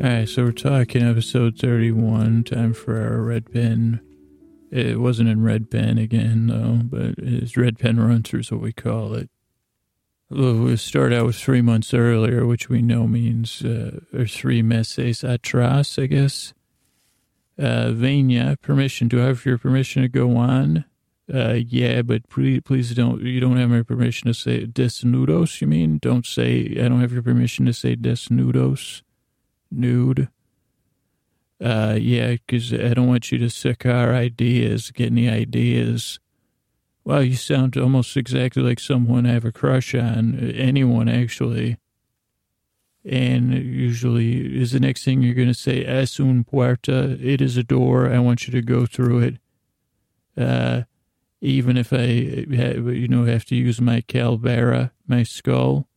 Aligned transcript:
All 0.00 0.08
right, 0.08 0.28
so 0.28 0.44
we're 0.44 0.52
talking 0.52 1.02
episode 1.02 1.58
31, 1.58 2.44
time 2.44 2.72
for 2.72 3.02
our 3.02 3.20
red 3.20 3.52
pen. 3.52 4.00
It 4.70 5.00
wasn't 5.00 5.28
in 5.28 5.42
red 5.42 5.72
pen 5.72 5.98
again, 5.98 6.46
though, 6.46 6.82
but 6.84 7.14
it's 7.18 7.56
red 7.56 7.80
pen 7.80 7.98
run 7.98 8.22
through 8.22 8.40
is 8.40 8.52
what 8.52 8.60
we 8.60 8.72
call 8.72 9.14
it. 9.14 9.28
We'll 10.30 10.76
start 10.76 11.12
out 11.12 11.26
with 11.26 11.34
three 11.34 11.62
months 11.62 11.92
earlier, 11.92 12.46
which 12.46 12.68
we 12.68 12.80
know 12.80 13.08
means, 13.08 13.64
uh, 13.64 13.98
or 14.14 14.26
three 14.26 14.62
meses 14.62 15.22
atrás, 15.22 16.00
I 16.00 16.06
guess. 16.06 16.54
Uh, 17.58 17.92
permission. 18.62 19.08
Do 19.08 19.20
I 19.20 19.26
have 19.26 19.44
your 19.44 19.58
permission 19.58 20.02
to 20.02 20.08
go 20.08 20.36
on? 20.36 20.84
Uh, 21.32 21.54
yeah, 21.54 22.02
but 22.02 22.28
please, 22.28 22.60
please 22.64 22.94
don't, 22.94 23.20
you 23.22 23.40
don't 23.40 23.56
have 23.56 23.70
my 23.70 23.82
permission 23.82 24.28
to 24.28 24.34
say 24.34 24.64
desnudos, 24.64 25.60
you 25.60 25.66
mean? 25.66 25.98
Don't 25.98 26.24
say, 26.24 26.76
I 26.78 26.86
don't 26.86 27.00
have 27.00 27.12
your 27.12 27.22
permission 27.22 27.66
to 27.66 27.72
say 27.72 27.96
desnudos 27.96 29.02
nude. 29.70 30.28
Uh, 31.60 31.96
yeah, 31.98 32.32
because 32.32 32.72
I 32.72 32.94
don't 32.94 33.08
want 33.08 33.32
you 33.32 33.38
to 33.38 33.50
suck 33.50 33.84
our 33.84 34.14
ideas, 34.14 34.90
get 34.92 35.10
any 35.10 35.28
ideas. 35.28 36.20
Wow, 37.04 37.20
you 37.20 37.36
sound 37.36 37.76
almost 37.76 38.16
exactly 38.16 38.62
like 38.62 38.78
someone 38.78 39.26
I 39.26 39.32
have 39.32 39.44
a 39.44 39.52
crush 39.52 39.94
on, 39.94 40.38
anyone 40.38 41.08
actually. 41.08 41.78
And 43.04 43.54
usually 43.54 44.60
is 44.60 44.72
the 44.72 44.80
next 44.80 45.04
thing 45.04 45.22
you're 45.22 45.34
going 45.34 45.48
to 45.48 45.54
say, 45.54 45.84
es 45.84 46.20
un 46.20 46.44
puerta, 46.44 47.18
it 47.20 47.40
is 47.40 47.56
a 47.56 47.62
door, 47.62 48.12
I 48.12 48.18
want 48.18 48.46
you 48.46 48.52
to 48.52 48.60
go 48.60 48.86
through 48.86 49.20
it. 49.20 49.38
Uh, 50.36 50.82
even 51.40 51.76
if 51.76 51.92
I, 51.92 52.04
you 52.04 53.08
know, 53.08 53.24
have 53.24 53.44
to 53.46 53.56
use 53.56 53.80
my 53.80 54.00
calvera, 54.02 54.90
my 55.06 55.22
skull. 55.22 55.88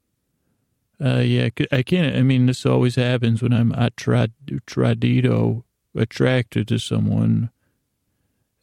Uh, 1.03 1.19
yeah, 1.19 1.49
I 1.71 1.81
can't. 1.81 2.15
I 2.15 2.21
mean, 2.21 2.45
this 2.45 2.65
always 2.65 2.95
happens 2.95 3.41
when 3.41 3.53
I'm 3.53 3.71
attradido, 3.71 5.63
attracted 5.95 6.67
to 6.67 6.77
someone. 6.77 7.49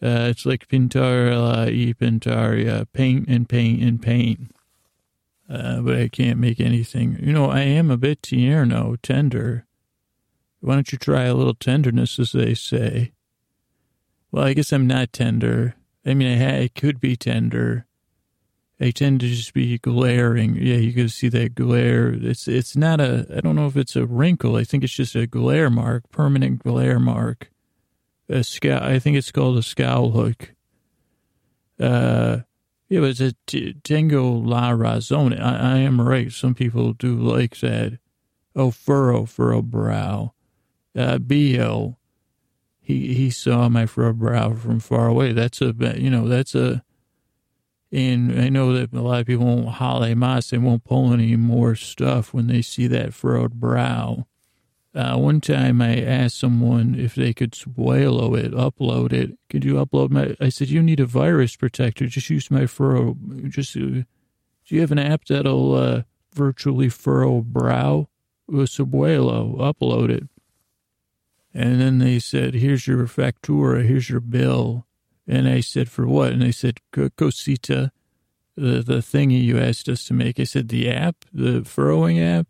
Uh, 0.01 0.29
it's 0.31 0.47
like 0.47 0.69
pintar 0.69 1.67
y 1.67 1.93
pintar, 1.99 2.87
paint 2.93 3.29
and 3.29 3.49
paint 3.49 3.83
and 3.83 4.01
paint. 4.01 4.55
Uh, 5.51 5.81
but 5.81 5.97
I 5.97 6.09
can't 6.09 6.39
make 6.39 6.61
anything. 6.61 7.19
You 7.21 7.33
know, 7.33 7.51
I 7.51 7.61
am 7.61 7.91
a 7.91 7.97
bit 7.97 8.23
tierno, 8.23 8.97
tender. 9.03 9.67
Why 10.61 10.75
don't 10.75 10.93
you 10.93 10.99
try 10.99 11.25
a 11.25 11.35
little 11.35 11.55
tenderness, 11.55 12.19
as 12.19 12.33
they 12.33 12.55
say? 12.55 13.13
Well, 14.31 14.45
I 14.45 14.53
guess 14.53 14.73
I'm 14.73 14.87
not 14.87 15.13
tender. 15.13 15.75
I 16.07 16.15
mean, 16.15 16.41
I, 16.41 16.63
I 16.63 16.69
could 16.69 17.01
be 17.01 17.17
tender 17.17 17.87
they 18.79 18.93
tend 18.93 19.21
to 19.21 19.29
just 19.29 19.55
be 19.55 19.77
glaring. 19.79 20.55
Yeah, 20.55 20.77
you 20.77 20.93
can 20.93 21.09
see 21.09 21.29
that 21.31 21.55
glare. 21.55 22.11
It's 22.11 22.47
it's 22.47 22.77
not 22.77 23.01
a. 23.01 23.27
I 23.37 23.41
don't 23.41 23.57
know 23.57 23.67
if 23.67 23.77
it's 23.77 23.97
a 23.97 24.07
wrinkle. 24.07 24.57
I 24.57 24.65
think 24.65 24.85
it's 24.85 24.93
just 24.93 25.17
a 25.17 25.27
glare 25.27 25.69
mark, 25.69 26.09
permanent 26.11 26.63
glare 26.63 27.01
mark. 27.01 27.51
A 28.29 28.45
scowl. 28.45 28.83
I 28.83 28.99
think 28.99 29.17
it's 29.17 29.33
called 29.33 29.59
a 29.59 29.63
scowl 29.63 30.11
hook. 30.11 30.55
Uh, 31.81 32.41
yeah, 32.89 33.01
but 33.01 33.11
it's 33.11 33.21
a 33.21 33.35
t- 33.47 33.75
tengo 33.83 34.31
la 34.31 34.71
razón. 34.73 35.39
I, 35.39 35.75
I 35.75 35.79
am 35.79 36.01
right. 36.01 36.31
Some 36.31 36.55
people 36.55 36.93
do 36.93 37.17
like 37.17 37.59
that. 37.61 37.99
Oh, 38.55 38.71
furrow, 38.71 39.25
furrow 39.25 39.63
brow. 39.63 40.35
Uh, 40.97 41.19
Bio. 41.19 41.97
He 42.81 43.15
he 43.15 43.31
saw 43.31 43.69
my 43.69 43.87
furrow 43.87 44.13
brow 44.13 44.55
from 44.55 44.79
far 44.79 45.09
away. 45.09 45.33
That's 45.33 45.61
a 45.61 45.75
you 45.99 46.11
know 46.11 46.29
that's 46.29 46.55
a 46.55 46.85
and 47.91 48.41
I 48.41 48.49
know 48.49 48.73
that 48.75 48.93
a 48.93 49.01
lot 49.01 49.21
of 49.21 49.27
people 49.27 49.47
won't 49.47 49.69
holle 49.69 50.15
mas, 50.15 50.51
they 50.51 50.59
won't 50.59 50.85
pull 50.85 51.13
any 51.13 51.37
more 51.37 51.75
stuff 51.75 52.35
when 52.35 52.47
they 52.47 52.63
see 52.63 52.87
that 52.89 53.15
furrowed 53.15 53.55
brow. 53.55 54.27
Uh, 54.95 55.17
one 55.17 55.41
time 55.41 55.81
I 55.81 56.01
asked 56.01 56.39
someone 56.39 56.95
if 56.99 57.15
they 57.15 57.33
could 57.33 57.55
swallow 57.55 58.35
it, 58.35 58.53
upload 58.53 59.13
it. 59.13 59.39
Could 59.49 59.65
you 59.65 59.75
upload 59.75 60.11
my? 60.11 60.35
I 60.41 60.49
said, 60.49 60.71
you 60.71 60.83
need 60.83 60.99
a 60.99 61.07
virus 61.07 61.57
protector. 61.57 62.07
Just 62.07 62.31
use 62.31 62.51
my 62.51 62.67
furrow. 62.67 63.17
Just, 63.49 63.77
uh, 63.77 63.81
do 63.81 64.05
you 64.67 64.81
have 64.81 64.91
an 64.91 64.99
app 64.99 65.27
that'll 65.27 65.75
uh, 65.75 66.03
virtually 66.35 66.89
furrow 66.89 67.43
brow? 67.43 68.09
Subuelo, 68.51 69.59
upload 69.59 70.11
it. 70.11 70.25
And 71.55 71.81
then 71.81 71.99
they 71.99 72.19
said, 72.19 72.55
here's 72.55 72.87
your 72.87 73.07
factura, 73.07 73.85
here's 73.85 74.09
your 74.09 74.21
bill. 74.21 74.87
And 75.29 75.47
I 75.47 75.61
said, 75.61 75.91
for 75.91 76.07
what? 76.07 76.33
And 76.33 76.41
they 76.41 76.53
said, 76.53 76.81
Cosita, 76.91 77.93
the, 78.57 78.83
the 78.83 79.03
thing 79.03 79.31
you 79.31 79.59
asked 79.59 79.89
us 79.89 80.05
to 80.07 80.15
make. 80.15 80.41
I 80.41 80.45
said, 80.45 80.69
the 80.69 80.91
app, 80.91 81.27
the 81.33 81.65
furrowing 81.65 82.19
app. 82.19 82.49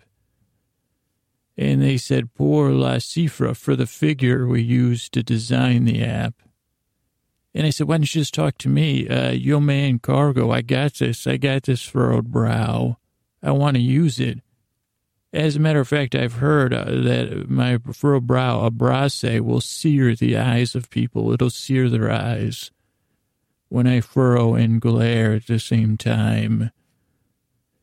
And 1.57 1.83
they 1.83 1.97
said, 1.97 2.33
por 2.35 2.71
la 2.71 2.95
cifra, 2.97 3.57
for 3.57 3.75
the 3.75 3.87
figure 3.87 4.47
we 4.47 4.63
used 4.63 5.13
to 5.15 5.25
design 5.25 5.87
the 5.87 6.05
app. 6.05 6.35
And 7.53 7.67
I 7.67 7.71
said, 7.71 7.89
why 7.89 7.97
don't 7.97 8.15
you 8.15 8.21
just 8.21 8.33
talk 8.33 8.59
to 8.59 8.69
me? 8.69 9.09
Uh, 9.09 9.33
yo 9.33 9.59
man 9.59 9.99
cargo, 9.99 10.53
I 10.53 10.63
got 10.63 10.95
this. 10.95 11.27
I 11.27 11.37
got 11.37 11.65
this 11.65 11.83
furrowed 11.83 12.31
brow. 12.31 12.99
I 13.43 13.51
want 13.51 13.77
to 13.77 13.83
use 13.83 14.21
it. 14.21 14.41
As 15.33 15.57
a 15.57 15.61
matter 15.61 15.81
of 15.81 15.89
fact, 15.89 16.15
I've 16.15 16.35
heard 16.35 16.73
uh, 16.73 16.85
that 16.85 17.51
my 17.51 17.79
furrowed 17.93 18.27
brow, 18.27 18.65
a 18.65 18.71
brace, 18.71 19.23
will 19.23 19.61
sear 19.61 20.15
the 20.15 20.39
eyes 20.39 20.75
of 20.75 20.89
people. 20.89 21.33
It'll 21.33 21.51
sear 21.51 21.91
their 21.91 22.11
eyes 22.11 22.71
when 23.69 23.87
I 23.87 24.01
furrow 24.01 24.55
and 24.55 24.81
glare 24.81 25.35
at 25.35 25.47
the 25.47 25.59
same 25.59 25.99
time. 25.99 26.71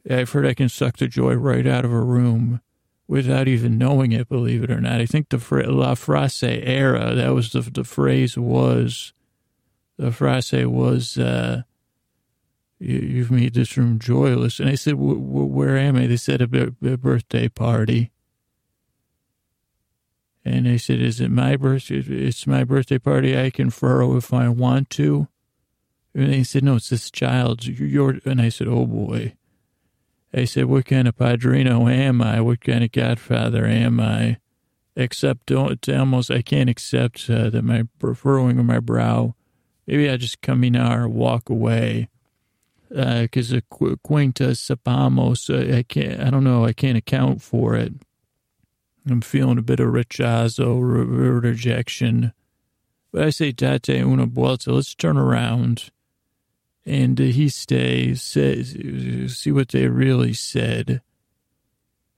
I've 0.09 0.31
heard 0.31 0.45
I 0.45 0.55
can 0.55 0.69
suck 0.69 0.97
the 0.97 1.07
joy 1.07 1.35
right 1.35 1.67
out 1.67 1.85
of 1.85 1.91
a 1.91 1.99
room 1.99 2.61
without 3.07 3.47
even 3.47 3.77
knowing 3.77 4.11
it, 4.11 4.27
believe 4.27 4.63
it 4.63 4.71
or 4.71 4.81
not. 4.81 4.99
I 4.99 5.05
think 5.05 5.29
the 5.29 5.37
La 5.37 5.93
Frase 5.93 6.61
era, 6.63 7.13
that 7.13 7.35
was 7.35 7.51
the, 7.51 7.61
the 7.61 7.83
phrase 7.83 8.37
was, 8.37 9.13
the 9.97 10.11
phrase 10.11 10.51
was, 10.51 11.17
uh, 11.19 11.61
you, 12.79 13.21
have 13.21 13.31
made 13.31 13.53
this 13.53 13.77
room 13.77 13.99
joyless. 13.99 14.59
And 14.59 14.69
I 14.69 14.75
said, 14.75 14.95
where 14.97 15.77
am 15.77 15.95
I? 15.95 16.07
They 16.07 16.17
said, 16.17 16.41
a, 16.41 16.47
birthday 16.47 17.47
party. 17.47 18.11
And 20.43 20.67
I 20.67 20.77
said, 20.77 20.99
is 20.99 21.19
it 21.19 21.31
my 21.31 21.55
birthday? 21.55 21.97
It's 21.97 22.45
my 22.45 22.63
birthday 22.63 22.99
party. 22.99 23.39
I 23.39 23.49
can 23.49 23.69
furrow 23.69 24.15
if 24.15 24.33
I 24.33 24.49
want 24.49 24.89
to. 24.91 25.27
And 26.13 26.31
they 26.31 26.43
said, 26.43 26.63
no, 26.63 26.75
it's 26.75 26.89
this 26.89 27.09
child's. 27.09 27.67
Your, 27.67 28.19
and 28.25 28.41
I 28.41 28.49
said, 28.49 28.67
oh 28.67 28.85
boy. 28.85 29.33
I 30.33 30.45
said, 30.45 30.65
what 30.65 30.85
kind 30.85 31.07
of 31.07 31.17
padrino 31.17 31.87
am 31.87 32.21
I? 32.21 32.41
What 32.41 32.61
kind 32.61 32.83
of 32.83 32.91
godfather 32.91 33.65
am 33.65 33.99
I? 33.99 34.37
Except, 34.97 35.45
don't, 35.45 35.87
almost, 35.89 36.29
I 36.29 36.41
can't 36.41 36.69
accept 36.69 37.29
uh, 37.29 37.49
that 37.49 37.63
my 37.63 37.83
furrowing 38.13 38.59
of 38.59 38.65
my 38.65 38.79
brow. 38.79 39.35
Maybe 39.87 40.09
I 40.09 40.17
just 40.17 40.41
come 40.41 40.63
in 40.63 40.77
or 40.77 41.07
walk 41.07 41.49
away 41.49 42.09
because 42.89 43.51
uh, 43.51 43.59
the 43.79 43.97
Quinta 44.03 44.49
uh, 44.49 45.77
I 45.77 45.83
can't, 45.83 46.21
I 46.21 46.29
don't 46.29 46.43
know, 46.43 46.65
I 46.65 46.73
can't 46.73 46.97
account 46.97 47.41
for 47.41 47.75
it. 47.75 47.93
I'm 49.09 49.21
feeling 49.21 49.57
a 49.57 49.63
bit 49.63 49.79
of 49.79 49.87
rechazo, 49.87 50.79
re- 50.79 51.49
rejection. 51.49 52.33
But 53.11 53.23
I 53.23 53.29
say, 53.29 53.51
Tate 53.51 54.01
una 54.01 54.25
vuelta, 54.25 54.71
let's 54.71 54.95
turn 54.95 55.17
around. 55.17 55.91
And 56.85 57.19
uh, 57.19 57.25
he 57.25 57.49
stays, 57.49 58.21
says, 58.21 58.75
see 59.27 59.51
what 59.51 59.69
they 59.69 59.87
really 59.87 60.33
said. 60.33 61.01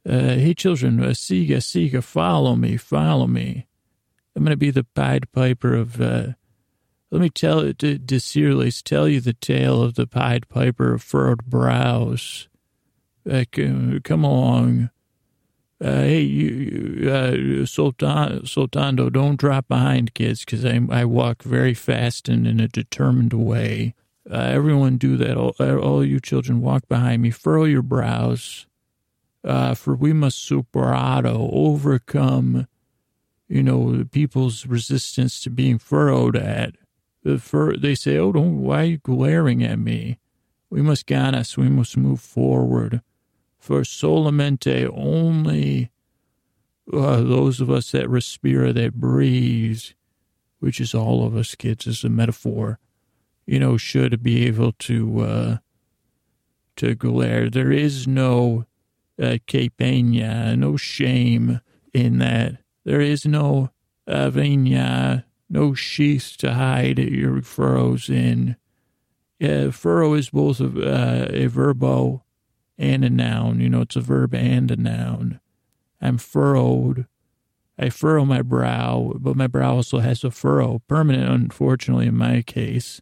Uh, 0.07 0.35
hey, 0.35 0.53
children, 0.53 1.03
uh, 1.03 1.09
Siga, 1.09 1.57
Siga, 1.57 2.03
follow 2.03 2.55
me, 2.55 2.77
follow 2.77 3.27
me. 3.27 3.67
I'm 4.35 4.43
going 4.43 4.51
to 4.51 4.57
be 4.57 4.71
the 4.71 4.83
Pied 4.83 5.31
Piper 5.31 5.73
of 5.73 5.99
uh, 5.99 6.27
let 7.11 7.21
me 7.21 7.29
tell 7.29 7.59
it 7.59 7.79
to 7.79 7.97
Desirles, 7.97 8.83
tell 8.83 9.07
you 9.07 9.21
the 9.21 9.33
tale 9.33 9.81
of 9.81 9.95
the 9.95 10.07
Pied 10.07 10.49
Piper 10.49 10.93
of 10.93 11.03
furrowed 11.03 11.45
brows. 11.45 12.49
Uh, 13.29 13.45
come 14.03 14.23
along. 14.23 14.89
Uh, 15.79 16.01
hey, 16.01 16.21
you, 16.21 17.09
uh, 17.09 17.65
Sultan, 17.65 18.41
Sultando, 18.41 19.11
don't 19.11 19.39
drop 19.39 19.67
behind, 19.67 20.15
kids, 20.15 20.43
because 20.43 20.65
I, 20.65 20.81
I 20.89 21.05
walk 21.05 21.43
very 21.43 21.75
fast 21.75 22.27
and 22.27 22.47
in 22.47 22.59
a 22.59 22.67
determined 22.67 23.33
way. 23.33 23.93
Uh, 24.29 24.35
everyone 24.35 24.97
do 24.97 25.17
that. 25.17 25.37
All, 25.37 25.55
all, 25.59 26.03
you 26.03 26.19
children, 26.19 26.61
walk 26.61 26.87
behind 26.87 27.21
me. 27.21 27.29
Furrow 27.29 27.65
your 27.65 27.83
brows. 27.83 28.65
Uh, 29.43 29.75
for 29.75 29.95
we 29.95 30.13
must 30.13 30.49
superado, 30.49 31.49
overcome, 31.53 32.67
you 33.47 33.63
know, 33.63 34.03
people's 34.11 34.65
resistance 34.65 35.39
to 35.41 35.49
being 35.49 35.77
furrowed 35.77 36.35
at 36.35 36.75
for, 37.37 37.75
they 37.75 37.95
say, 37.95 38.17
oh, 38.17 38.31
don't, 38.31 38.61
why 38.61 38.81
are 38.81 38.85
you 38.85 38.97
glaring 38.97 39.63
at 39.63 39.79
me? 39.79 40.19
We 40.69 40.81
must 40.81 41.05
ganas, 41.05 41.57
we 41.57 41.69
must 41.69 41.97
move 41.97 42.21
forward. 42.21 43.01
For 43.59 43.81
solamente 43.81 44.89
only 44.93 45.91
uh, 46.91 47.21
those 47.21 47.59
of 47.59 47.69
us 47.69 47.91
that 47.91 48.07
respira, 48.07 48.73
that 48.73 48.93
breathe, 48.93 49.83
which 50.59 50.79
is 50.79 50.93
all 50.93 51.25
of 51.25 51.35
us 51.35 51.55
kids, 51.55 51.87
is 51.87 52.03
a 52.03 52.09
metaphor, 52.09 52.79
you 53.45 53.59
know, 53.59 53.77
should 53.77 54.23
be 54.23 54.45
able 54.45 54.71
to, 54.73 55.19
uh, 55.19 55.57
to 56.77 56.95
glare. 56.95 57.49
There 57.49 57.71
is 57.71 58.07
no 58.07 58.65
uh, 59.21 59.37
no 60.55 60.77
shame 60.77 61.61
in 61.93 62.17
that. 62.19 62.57
There 62.85 63.01
is 63.01 63.25
no 63.25 63.71
uh, 64.05 64.29
venia, 64.29 65.25
no 65.49 65.73
sheath 65.73 66.35
to 66.39 66.53
hide 66.53 66.99
your 66.99 67.41
furrows 67.41 68.09
in. 68.09 68.55
Uh, 69.41 69.71
furrow 69.71 70.13
is 70.13 70.29
both 70.29 70.59
a, 70.59 70.65
uh, 70.65 71.27
a 71.29 71.47
verbo 71.47 72.23
and 72.77 73.05
a 73.05 73.09
noun. 73.09 73.59
You 73.59 73.69
know, 73.69 73.81
it's 73.81 73.95
a 73.95 74.01
verb 74.01 74.33
and 74.33 74.69
a 74.71 74.75
noun. 74.75 75.39
I'm 76.01 76.17
furrowed. 76.17 77.07
I 77.79 77.89
furrow 77.89 78.25
my 78.25 78.41
brow, 78.41 79.13
but 79.19 79.35
my 79.35 79.47
brow 79.47 79.75
also 79.75 79.99
has 79.99 80.23
a 80.23 80.31
furrow, 80.31 80.81
permanent, 80.87 81.29
unfortunately, 81.29 82.07
in 82.07 82.17
my 82.17 82.41
case. 82.41 83.01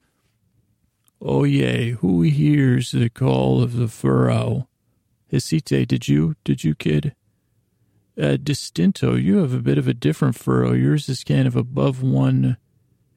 Oh, 1.21 1.45
yay, 1.45 1.91
who 1.91 2.21
hears 2.23 2.91
the 2.91 3.09
call 3.09 3.63
of 3.63 3.77
the 3.77 3.87
furrow? 3.87 4.67
Hesite, 5.31 5.87
did 5.87 6.07
you? 6.07 6.35
Did 6.43 6.63
you, 6.63 6.75
kid? 6.75 7.15
Uh, 8.21 8.37
distinto, 8.37 9.15
you 9.15 9.37
have 9.37 9.53
a 9.53 9.59
bit 9.59 9.77
of 9.77 9.89
a 9.89 9.93
different 9.93 10.35
furrow. 10.35 10.71
Yours 10.71 11.09
is 11.09 11.23
kind 11.23 11.47
of 11.47 11.55
above 11.57 12.01
one. 12.01 12.55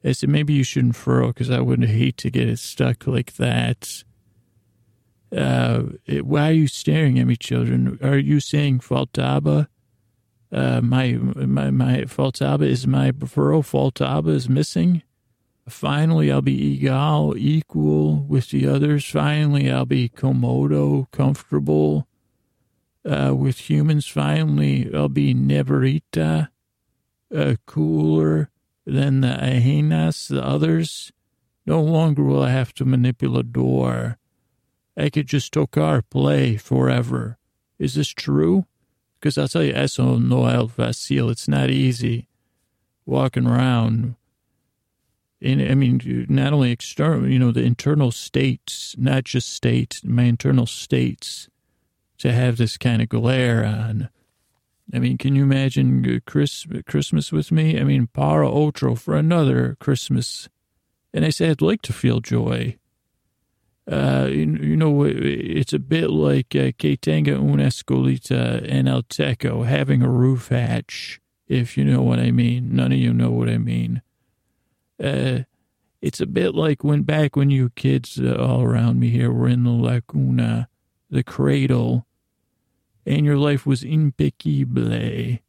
I 0.03 0.11
said, 0.11 0.29
maybe 0.29 0.53
you 0.53 0.63
shouldn't 0.63 0.97
furrow 0.97 1.27
because 1.27 1.49
I 1.49 1.61
wouldn't 1.61 1.89
hate 1.89 2.17
to 2.17 2.29
get 2.29 2.49
it 2.49 2.59
stuck 2.59 3.07
like 3.07 3.35
that. 3.35 4.03
Uh, 5.35 5.83
it, 6.05 6.25
why 6.25 6.49
are 6.49 6.53
you 6.53 6.67
staring 6.67 7.17
at 7.17 7.27
me, 7.27 7.37
children? 7.37 7.97
Are 8.01 8.17
you 8.17 8.41
saying 8.41 8.79
faltaba? 8.79 9.67
Uh, 10.51 10.81
my, 10.81 11.13
my, 11.13 11.69
my 11.69 11.97
faltaba 12.01 12.63
is 12.63 12.85
my 12.85 13.13
furrow. 13.25 13.61
Faltaba 13.61 14.29
is 14.29 14.49
missing. 14.49 15.03
Finally, 15.69 16.31
I'll 16.31 16.41
be 16.41 16.59
egal, 16.73 17.37
equal 17.37 18.23
with 18.23 18.49
the 18.49 18.67
others. 18.67 19.05
Finally, 19.05 19.71
I'll 19.71 19.85
be 19.85 20.09
commodo, 20.09 21.09
comfortable 21.11 22.08
uh, 23.05 23.33
with 23.35 23.69
humans. 23.69 24.07
Finally, 24.07 24.89
I'll 24.93 25.09
be 25.09 25.33
neverita, 25.33 26.49
uh, 27.35 27.55
cooler 27.65 28.49
than 28.85 29.21
the 29.21 29.35
Ahenas, 29.35 30.27
the 30.27 30.43
others. 30.43 31.11
No 31.65 31.81
longer 31.81 32.23
will 32.23 32.43
I 32.43 32.49
have 32.49 32.73
to 32.75 32.85
manipulate 32.85 33.53
door. 33.53 34.17
I 34.97 35.09
could 35.09 35.27
just 35.27 35.53
tocar 35.53 36.01
play 36.01 36.57
forever. 36.57 37.37
Is 37.77 37.93
this 37.93 38.09
true? 38.09 38.65
Because 39.19 39.37
I'll 39.37 39.47
tell 39.47 39.63
you, 39.63 39.73
eso 39.73 40.17
no 40.17 40.45
el. 40.45 40.71
It's 40.77 41.47
not 41.47 41.69
easy 41.69 42.27
walking 43.05 43.47
around 43.47 44.15
and 45.41 45.61
I 45.61 45.73
mean, 45.73 46.25
not 46.29 46.51
only 46.53 46.71
external, 46.71 47.29
you 47.29 47.39
know, 47.39 47.51
the 47.51 47.63
internal 47.63 48.11
states, 48.11 48.95
not 48.97 49.23
just 49.23 49.49
states, 49.49 50.03
my 50.03 50.23
internal 50.23 50.65
states, 50.65 51.48
to 52.19 52.31
have 52.31 52.57
this 52.57 52.77
kind 52.77 53.01
of 53.01 53.09
glare 53.09 53.65
on. 53.65 54.09
I 54.93 54.99
mean, 54.99 55.17
can 55.17 55.35
you 55.35 55.43
imagine 55.43 56.21
Chris, 56.25 56.65
Christmas 56.87 57.31
with 57.31 57.51
me? 57.51 57.79
I 57.79 57.83
mean, 57.83 58.07
para 58.07 58.49
otro 58.49 58.95
for 58.95 59.15
another 59.15 59.77
Christmas. 59.79 60.49
And 61.13 61.25
I 61.25 61.29
say 61.29 61.49
I'd 61.49 61.61
like 61.61 61.81
to 61.83 61.93
feel 61.93 62.19
joy. 62.19 62.77
Uh, 63.89 64.27
you, 64.29 64.57
you, 64.61 64.75
know, 64.75 65.03
it's 65.03 65.73
a 65.73 65.79
bit 65.79 66.11
like 66.11 66.55
uh, 66.55 66.71
que 66.77 66.95
tenga 66.95 67.35
una 67.35 67.63
escolita 67.65 68.63
en 68.67 68.87
el 68.87 69.01
techo, 69.03 69.65
having 69.65 70.03
a 70.03 70.09
roof 70.09 70.49
hatch, 70.49 71.19
if 71.47 71.75
you 71.75 71.83
know 71.83 72.01
what 72.01 72.19
I 72.19 72.29
mean. 72.29 72.75
None 72.75 72.91
of 72.91 72.99
you 72.99 73.13
know 73.13 73.31
what 73.31 73.49
I 73.49 73.57
mean. 73.57 74.03
Uh, 75.03 75.39
it's 76.01 76.21
a 76.21 76.27
bit 76.27 76.53
like 76.53 76.83
when 76.83 77.01
back 77.01 77.35
when 77.35 77.49
you 77.49 77.69
kids 77.71 78.19
uh, 78.19 78.35
all 78.35 78.61
around 78.61 78.99
me 78.99 79.09
here 79.09 79.31
were 79.31 79.47
in 79.47 79.63
the 79.63 79.71
lacuna, 79.71 80.69
the 81.09 81.23
cradle, 81.23 82.05
and 83.09 83.25
your 83.25 83.37
life 83.37 83.65
was 83.65 83.83
impeccable. 83.83 85.39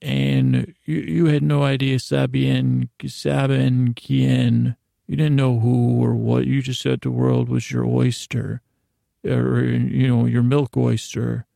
And 0.00 0.74
you, 0.84 0.96
you 0.96 1.26
had 1.26 1.42
no 1.42 1.64
idea 1.64 1.96
sabien, 1.96 2.90
saben 3.02 3.96
quien. 3.96 4.76
You 5.08 5.16
didn't 5.16 5.36
know 5.36 5.58
who 5.58 6.00
or 6.02 6.14
what. 6.14 6.46
You 6.46 6.62
just 6.62 6.80
said 6.80 7.00
the 7.00 7.10
world 7.10 7.48
was 7.48 7.72
your 7.72 7.84
oyster, 7.84 8.62
or, 9.26 9.62
you 9.62 10.06
know, 10.06 10.26
your 10.26 10.44
milk 10.44 10.76
oyster. 10.76 11.46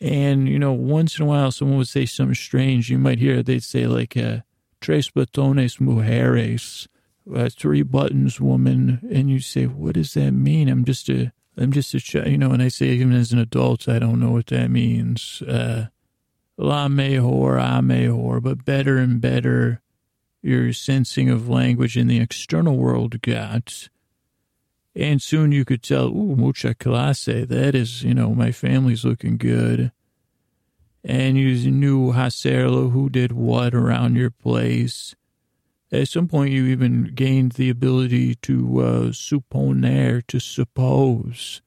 And, 0.00 0.48
you 0.48 0.58
know, 0.58 0.72
once 0.72 1.18
in 1.18 1.22
a 1.22 1.28
while 1.28 1.52
someone 1.52 1.78
would 1.78 1.88
say 1.88 2.04
something 2.04 2.34
strange. 2.34 2.90
You 2.90 2.98
might 2.98 3.20
hear, 3.20 3.42
they'd 3.42 3.62
say, 3.62 3.86
like, 3.86 4.16
uh, 4.16 4.38
tres 4.80 5.08
botones 5.10 5.78
mujeres, 5.78 6.88
uh, 7.32 7.48
three 7.48 7.82
buttons 7.82 8.40
woman, 8.40 9.08
and 9.08 9.30
you 9.30 9.38
say, 9.38 9.66
what 9.66 9.94
does 9.94 10.14
that 10.14 10.32
mean? 10.32 10.68
I'm 10.68 10.84
just 10.84 11.08
a, 11.08 11.32
I'm 11.56 11.72
just 11.72 11.94
a, 11.94 12.00
child, 12.00 12.28
you 12.28 12.38
know, 12.38 12.48
when 12.48 12.60
I 12.60 12.68
say 12.68 12.86
even 12.86 13.12
as 13.12 13.32
an 13.32 13.38
adult, 13.38 13.88
I 13.88 13.98
don't 13.98 14.20
know 14.20 14.30
what 14.30 14.46
that 14.46 14.70
means. 14.70 15.42
Uh, 15.42 15.86
la 16.56 16.88
mejor, 16.88 17.58
a 17.58 17.82
mejor, 17.82 18.40
but 18.40 18.64
better 18.64 18.98
and 18.98 19.20
better 19.20 19.80
your 20.42 20.72
sensing 20.72 21.28
of 21.28 21.48
language 21.48 21.96
in 21.96 22.08
the 22.08 22.20
external 22.20 22.76
world 22.76 23.20
got. 23.20 23.88
And 24.94 25.22
soon 25.22 25.52
you 25.52 25.64
could 25.64 25.82
tell, 25.82 26.08
ooh, 26.08 26.36
mucha 26.36 26.74
clase. 26.74 27.48
That 27.48 27.74
is, 27.74 28.02
you 28.02 28.14
know, 28.14 28.34
my 28.34 28.50
family's 28.50 29.04
looking 29.04 29.36
good 29.36 29.92
and 31.04 31.36
you 31.36 31.70
knew 31.70 32.12
hacerlo, 32.12 32.92
who 32.92 33.08
did 33.08 33.32
what 33.32 33.74
around 33.74 34.16
your 34.16 34.30
place. 34.30 35.14
At 35.92 36.08
some 36.08 36.26
point, 36.26 36.52
you 36.52 36.66
even 36.66 37.12
gained 37.14 37.52
the 37.52 37.68
ability 37.68 38.34
to 38.36 38.80
uh, 38.80 39.02
supponer, 39.10 40.26
to 40.26 40.40
suppose. 40.40 41.60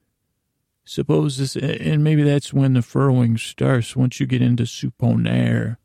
Suppose 0.84 1.38
this, 1.38 1.56
and 1.56 2.02
maybe 2.04 2.22
that's 2.22 2.52
when 2.52 2.74
the 2.74 2.82
furrowing 2.82 3.38
starts. 3.38 3.96
Once 3.96 4.20
you 4.20 4.26
get 4.26 4.42
into 4.42 4.64
supponer, 4.64 5.76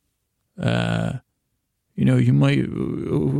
uh, 0.59 1.13
you 1.95 2.03
know, 2.03 2.17
you 2.17 2.33
might, 2.33 2.65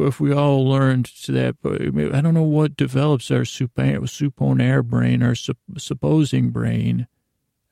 if 0.08 0.20
we 0.20 0.32
all 0.34 0.68
learned 0.68 1.06
to 1.24 1.32
that, 1.32 1.58
but 1.62 1.82
I 1.82 2.22
don't 2.22 2.34
know 2.34 2.44
what 2.44 2.78
develops 2.78 3.32
our 3.32 3.42
supponer 3.42 4.84
brain, 4.84 5.24
our 5.24 5.36
supposing 5.36 6.50
brain 6.52 7.08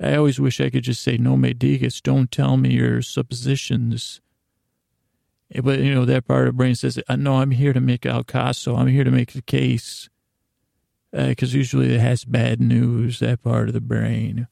I 0.01 0.15
always 0.15 0.39
wish 0.39 0.61
I 0.61 0.69
could 0.69 0.83
just 0.83 1.03
say, 1.03 1.17
no 1.17 1.35
me 1.35 1.53
digas, 1.53 2.01
don't 2.01 2.31
tell 2.31 2.55
me 2.55 2.71
your 2.71 3.01
suppositions. 3.01 4.21
Eh, 5.53 5.61
but, 5.61 5.79
you 5.79 5.93
know, 5.93 6.05
that 6.05 6.27
part 6.27 6.47
of 6.47 6.53
the 6.53 6.57
brain 6.57 6.75
says, 6.75 6.99
no, 7.09 7.37
I'm 7.37 7.51
here 7.51 7.73
to 7.73 7.81
make 7.81 8.05
al 8.05 8.23
caso. 8.23 8.77
I'm 8.77 8.87
here 8.87 9.03
to 9.03 9.11
make 9.11 9.33
the 9.33 9.41
case. 9.41 10.09
Because 11.11 11.55
uh, 11.55 11.57
usually 11.57 11.95
it 11.95 11.99
has 11.99 12.23
bad 12.23 12.61
news, 12.61 13.19
that 13.19 13.41
part 13.41 13.67
of 13.67 13.73
the 13.73 13.81
brain. 13.81 14.47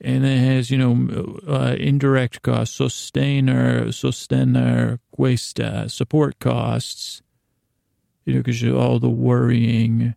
And 0.00 0.24
it 0.24 0.38
has, 0.38 0.70
you 0.70 0.78
know, 0.78 1.38
uh, 1.46 1.76
indirect 1.78 2.42
costs, 2.42 2.78
sostener, 2.78 3.86
sostener 3.88 4.98
cuesta, 5.12 5.88
support 5.88 6.38
costs, 6.38 7.22
you 8.24 8.34
know, 8.34 8.40
because 8.40 8.64
all 8.64 8.98
the 8.98 9.08
worrying, 9.08 10.14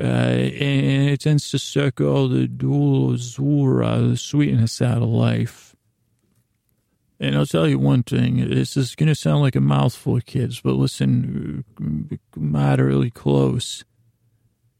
uh, 0.00 0.04
and 0.04 1.08
it 1.10 1.20
tends 1.20 1.50
to 1.50 1.58
circle 1.58 2.28
the 2.28 2.46
dulzura, 2.46 4.10
the 4.10 4.16
sweetness 4.16 4.80
out 4.82 5.02
of 5.02 5.08
life. 5.08 5.69
And 7.22 7.36
I'll 7.36 7.44
tell 7.44 7.68
you 7.68 7.78
one 7.78 8.02
thing, 8.02 8.48
this 8.48 8.78
is 8.78 8.94
going 8.94 9.08
to 9.08 9.14
sound 9.14 9.42
like 9.42 9.54
a 9.54 9.60
mouthful, 9.60 10.16
of 10.16 10.24
kids, 10.24 10.60
but 10.60 10.72
listen 10.72 11.64
moderately 12.34 13.10
close. 13.10 13.84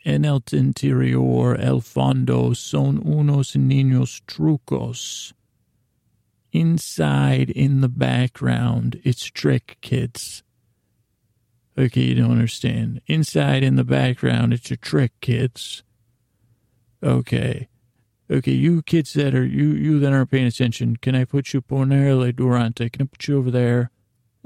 En 0.07 0.25
el 0.25 0.43
interior, 0.51 1.55
el 1.61 1.81
fondo, 1.83 2.57
son 2.57 2.99
unos 3.05 3.55
niños 3.55 4.23
trucos. 4.27 5.35
Inside, 6.51 7.51
in 7.51 7.83
the 7.83 7.89
background, 7.91 8.99
it's 9.05 9.27
trick 9.27 9.77
kids. 9.83 10.43
Okay, 11.79 12.01
you 12.01 12.15
don't 12.15 12.33
understand. 12.33 13.03
Inside 13.07 13.63
in 13.63 13.77
the 13.77 13.85
background, 13.85 14.55
it's 14.55 14.71
a 14.71 14.77
trick, 14.79 15.13
kids. 15.21 15.83
Okay. 17.03 17.69
Okay, 18.31 18.53
you 18.53 18.83
kids 18.83 19.15
that 19.15 19.35
are, 19.35 19.45
you, 19.45 19.71
you 19.71 19.99
that 19.99 20.13
aren't 20.13 20.31
paying 20.31 20.47
attention, 20.47 20.97
can 20.97 21.17
I 21.17 21.25
put 21.25 21.53
you 21.53 21.61
ponerle 21.61 22.35
durante? 22.35 22.89
Can 22.89 23.03
I 23.03 23.05
put 23.07 23.27
you 23.27 23.39
over 23.39 23.51
there? 23.51 23.91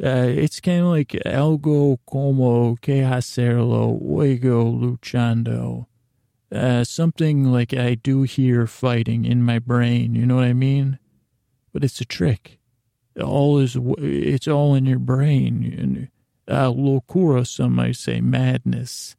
Uh, 0.02 0.26
it's 0.26 0.58
kind 0.58 0.80
of 0.80 0.86
like 0.86 1.08
algo 1.26 1.98
como 2.06 2.76
que 2.76 3.02
hacerlo, 3.02 4.00
luego 4.00 4.64
luchando. 4.64 5.86
Uh, 6.50 6.82
something 6.82 7.44
like 7.44 7.74
I 7.74 7.94
do 7.94 8.22
hear 8.22 8.66
fighting 8.66 9.26
in 9.26 9.42
my 9.42 9.58
brain, 9.58 10.14
you 10.14 10.24
know 10.24 10.36
what 10.36 10.44
I 10.44 10.54
mean? 10.54 10.98
But 11.72 11.84
it's 11.84 12.00
a 12.00 12.06
trick. 12.06 12.58
All 13.22 13.58
is, 13.58 13.76
it's 13.98 14.48
all 14.48 14.74
in 14.74 14.86
your 14.86 14.98
brain. 14.98 15.76
And 15.78 16.08
uh, 16.48 16.70
locura, 16.72 17.46
some 17.46 17.74
might 17.74 17.96
say 17.96 18.22
madness. 18.22 19.14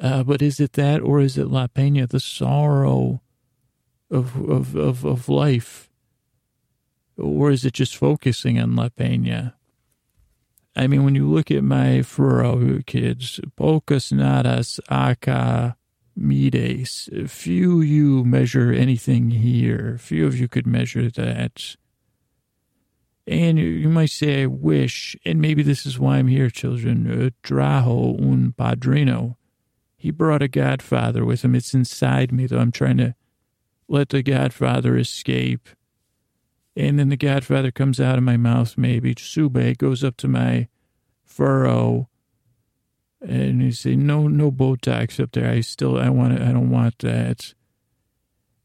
Uh, 0.00 0.22
but 0.22 0.40
is 0.40 0.60
it 0.60 0.72
that, 0.74 1.02
or 1.02 1.20
is 1.20 1.36
it 1.36 1.48
La 1.48 1.66
Pena, 1.66 2.06
the 2.06 2.20
sorrow 2.20 3.20
of, 4.10 4.36
of, 4.48 4.74
of, 4.74 5.04
of 5.04 5.28
life? 5.28 5.88
Or 7.16 7.50
is 7.50 7.64
it 7.64 7.74
just 7.74 7.96
focusing 7.96 8.58
on 8.58 8.76
La 8.76 8.88
Pena? 8.88 9.54
I 10.76 10.86
mean, 10.86 11.04
when 11.04 11.14
you 11.14 11.28
look 11.28 11.50
at 11.50 11.64
my 11.64 12.02
furrow 12.02 12.80
kids, 12.86 13.40
pocas 13.56 14.12
nadas 14.12 14.80
acá 14.88 15.74
mides. 16.16 17.08
Few 17.26 17.80
you 17.80 18.24
measure 18.24 18.72
anything 18.72 19.30
here. 19.30 19.96
Few 19.98 20.26
of 20.26 20.38
you 20.38 20.48
could 20.48 20.66
measure 20.66 21.10
that. 21.10 21.76
And 23.26 23.58
you 23.58 23.88
might 23.88 24.10
say, 24.10 24.42
I 24.42 24.46
wish, 24.46 25.16
and 25.24 25.40
maybe 25.40 25.62
this 25.62 25.86
is 25.86 25.98
why 25.98 26.16
I'm 26.16 26.28
here, 26.28 26.50
children. 26.50 27.10
Uh, 27.10 27.30
trajo 27.46 28.20
un 28.20 28.54
padrino. 28.56 29.36
He 29.96 30.10
brought 30.10 30.42
a 30.42 30.48
godfather 30.48 31.24
with 31.24 31.44
him. 31.44 31.54
It's 31.54 31.74
inside 31.74 32.32
me, 32.32 32.46
though. 32.46 32.58
I'm 32.58 32.72
trying 32.72 32.96
to 32.96 33.14
let 33.90 34.08
the 34.08 34.22
godfather 34.22 34.96
escape. 34.96 35.68
And 36.74 36.98
then 36.98 37.10
the 37.10 37.16
godfather 37.16 37.70
comes 37.70 38.00
out 38.00 38.16
of 38.16 38.24
my 38.24 38.38
mouth, 38.38 38.78
maybe. 38.78 39.14
Sube 39.18 39.76
goes 39.76 40.02
up 40.02 40.16
to 40.18 40.28
my 40.28 40.68
furrow. 41.24 42.08
And 43.20 43.60
he 43.60 43.72
say, 43.72 43.96
no, 43.96 44.28
no 44.28 44.50
Botox 44.50 45.22
up 45.22 45.32
there. 45.32 45.50
I 45.50 45.60
still, 45.60 45.98
I 45.98 46.08
want 46.08 46.32
it. 46.34 46.40
I 46.40 46.52
don't 46.52 46.70
want 46.70 47.00
that 47.00 47.52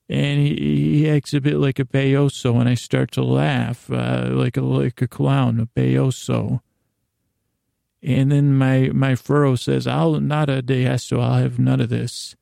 and 0.07 0.39
he, 0.39 0.99
he 0.99 1.09
acts 1.09 1.33
a 1.33 1.41
bit 1.41 1.55
like 1.55 1.79
a 1.79 1.85
payoso, 1.85 2.59
and 2.59 2.69
I 2.69 2.75
start 2.75 3.11
to 3.13 3.23
laugh 3.23 3.89
uh, 3.91 4.29
like 4.31 4.57
a 4.57 4.61
like 4.61 5.01
a 5.01 5.07
clown, 5.07 5.59
a 5.59 5.65
payoso. 5.65 6.59
And 8.03 8.31
then 8.31 8.55
my 8.55 8.91
my 8.93 9.15
furrow 9.15 9.55
says, 9.55 9.87
"I'll 9.87 10.19
not 10.19 10.49
a 10.49 10.61
deesto. 10.61 11.19
I'll 11.19 11.41
have 11.41 11.57
none 11.57 11.81
of 11.81 11.89
this." 11.89 12.35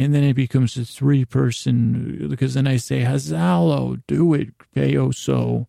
And 0.00 0.14
then 0.14 0.24
it 0.24 0.32
becomes 0.32 0.78
a 0.78 0.86
three 0.86 1.26
person 1.26 2.26
because 2.30 2.54
then 2.54 2.66
I 2.66 2.78
say, 2.78 3.00
"Hazalo, 3.00 4.02
do 4.06 4.32
it, 4.32 4.48
payoso, 4.74 5.66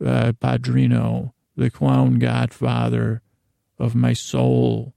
uh, 0.00 0.32
padrino, 0.40 1.34
the 1.56 1.68
clown 1.68 2.20
godfather 2.20 3.20
of 3.80 3.96
my 3.96 4.12
soul." 4.12 4.94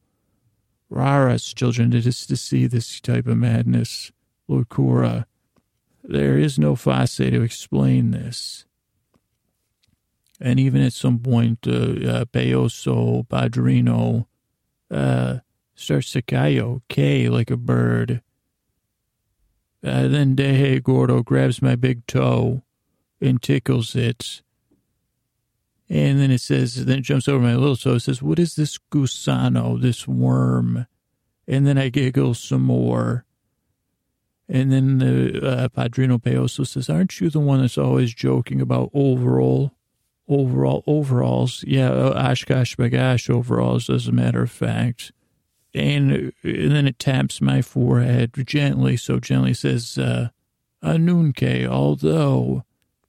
Raras, 0.91 1.55
children, 1.55 1.91
it 1.91 2.05
is 2.05 2.27
to 2.27 2.37
see 2.37 2.67
this 2.67 3.01
type 3.01 3.25
of 3.25 3.39
madness. 3.39 4.11
Locura. 4.47 5.25
There 6.03 6.37
is 6.37 6.59
no 6.59 6.75
face 6.75 7.15
to 7.15 7.41
explain 7.41 8.11
this. 8.11 8.65
And 10.39 10.59
even 10.59 10.83
at 10.83 10.93
some 10.93 11.17
point, 11.17 11.67
uh, 11.67 11.71
uh, 11.71 12.25
Peoso 12.25 13.27
Padrino 13.27 14.27
uh, 14.91 15.39
starts 15.73 16.11
to 16.11 16.21
K 16.21 17.27
like 17.27 17.49
a 17.49 17.57
bird. 17.57 18.21
Uh, 19.85 20.07
then 20.07 20.35
Deje 20.35 20.81
Gordo 20.81 21.21
grabs 21.21 21.61
my 21.61 21.75
big 21.75 22.07
toe 22.07 22.63
and 23.21 23.41
tickles 23.41 23.95
it. 23.95 24.41
And 25.87 26.19
then 26.19 26.31
it 26.31 26.41
says, 26.41 26.85
then 26.85 26.99
it 26.99 27.03
jumps 27.03 27.27
over 27.27 27.43
my 27.43 27.55
little 27.55 27.75
toe. 27.75 27.93
It 27.93 27.99
says, 27.99 28.21
What 28.21 28.39
is 28.39 28.55
this 28.55 28.79
gusano, 28.91 29.79
this 29.79 30.07
worm? 30.07 30.87
And 31.47 31.67
then 31.67 31.77
I 31.77 31.89
giggle 31.89 32.33
some 32.33 32.63
more. 32.63 33.25
And 34.47 34.71
then 34.71 34.97
the 34.99 35.47
uh, 35.47 35.67
Padrino 35.69 36.17
Peoso 36.19 36.67
says, 36.67 36.89
"Aren't 36.89 37.19
you 37.19 37.29
the 37.29 37.39
one 37.39 37.61
that's 37.61 37.77
always 37.77 38.13
joking 38.13 38.61
about 38.61 38.91
overall, 38.93 39.71
overall 40.27 40.83
overalls? 40.85 41.63
Yeah, 41.67 41.89
uh, 41.89 42.29
OshKosh 42.29 42.75
B'gosh 42.75 43.29
overalls, 43.29 43.89
as 43.89 44.07
a 44.07 44.11
matter 44.11 44.43
of 44.43 44.51
fact." 44.51 45.11
And, 45.75 46.33
and 46.41 46.71
then 46.71 46.87
it 46.87 46.97
taps 46.97 47.41
my 47.41 47.61
forehead 47.61 48.31
gently, 48.47 48.97
so 48.97 49.19
gently 49.19 49.53
says, 49.53 49.97
uh, 49.97 50.29
"Anunke, 50.83 51.67
although." 51.67 52.63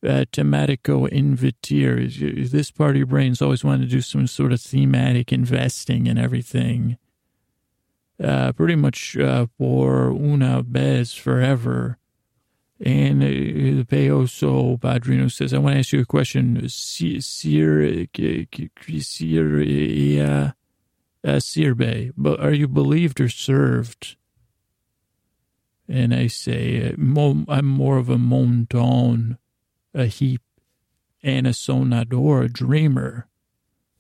Uh, 0.06 0.24
tematico 0.30 1.10
invitir. 1.10 2.50
This 2.50 2.70
part 2.70 2.90
of 2.90 2.96
your 2.96 3.06
brain's 3.06 3.42
always 3.42 3.64
wanted 3.64 3.86
to 3.86 3.96
do 3.96 4.00
some 4.02 4.28
sort 4.28 4.52
of 4.52 4.60
thematic 4.60 5.32
investing 5.32 6.06
and 6.06 6.16
everything 6.16 6.96
uh, 8.22 8.52
pretty 8.52 8.76
much 8.76 9.16
uh, 9.16 9.46
for 9.58 10.10
una 10.10 10.62
vez 10.62 11.12
forever. 11.14 11.98
And 12.84 13.22
uh, 13.22 13.26
the 13.26 13.86
Peoso 13.88 14.78
Padrino 14.80 15.28
says, 15.28 15.54
I 15.54 15.58
want 15.58 15.74
to 15.74 15.78
ask 15.78 15.92
you 15.92 16.00
a 16.00 16.04
question. 16.04 16.68
Sir, 16.68 18.06
Sirbe, 21.24 22.12
but 22.16 22.40
are 22.40 22.52
you 22.52 22.68
believed 22.68 23.20
or 23.20 23.28
served? 23.28 24.16
And 25.88 26.14
I 26.14 26.26
say, 26.26 26.94
I'm 26.96 27.66
more 27.66 27.96
of 27.96 28.08
a 28.08 28.18
monton, 28.18 29.38
a 29.94 30.06
heap, 30.06 30.42
and 31.22 31.46
a 31.46 31.50
sonador, 31.50 32.44
a 32.44 32.48
dreamer. 32.48 33.28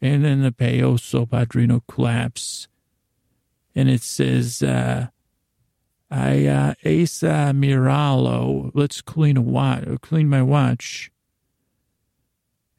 And 0.00 0.24
then 0.24 0.42
the 0.42 0.52
Peoso 0.52 1.26
Padrino 1.26 1.82
claps 1.86 2.68
and 3.76 3.90
it 3.90 4.02
says, 4.02 4.62
uh, 4.62 5.08
I, 6.10 6.46
uh, 6.46 6.74
Asa 6.82 7.52
Miralo, 7.54 8.70
let's 8.74 9.02
clean 9.02 9.36
a 9.36 9.42
watch, 9.42 9.84
clean 10.00 10.30
my 10.30 10.42
watch. 10.42 11.12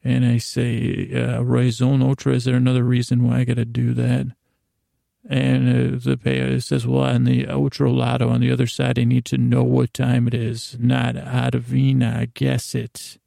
And 0.03 0.25
I 0.25 0.37
say, 0.37 1.11
uh, 1.13 1.41
Raison 1.41 2.01
Otra, 2.01 2.35
is 2.35 2.45
there 2.45 2.55
another 2.55 2.83
reason 2.83 3.23
why 3.23 3.39
I 3.39 3.43
got 3.43 3.55
to 3.55 3.65
do 3.65 3.93
that? 3.93 4.27
And 5.29 5.95
uh, 5.95 5.99
the 6.01 6.17
payer 6.17 6.59
says, 6.61 6.87
well, 6.87 7.03
on 7.03 7.25
the 7.25 7.47
Otro 7.47 7.91
Lotto, 7.91 8.29
on 8.29 8.39
the 8.39 8.51
other 8.51 8.67
side, 8.67 8.97
I 8.97 9.03
need 9.03 9.25
to 9.25 9.37
know 9.37 9.63
what 9.63 9.93
time 9.93 10.27
it 10.27 10.33
is, 10.33 10.77
not 10.79 11.15
adivina, 11.15 12.33
guess 12.33 12.73
it. 12.73 13.17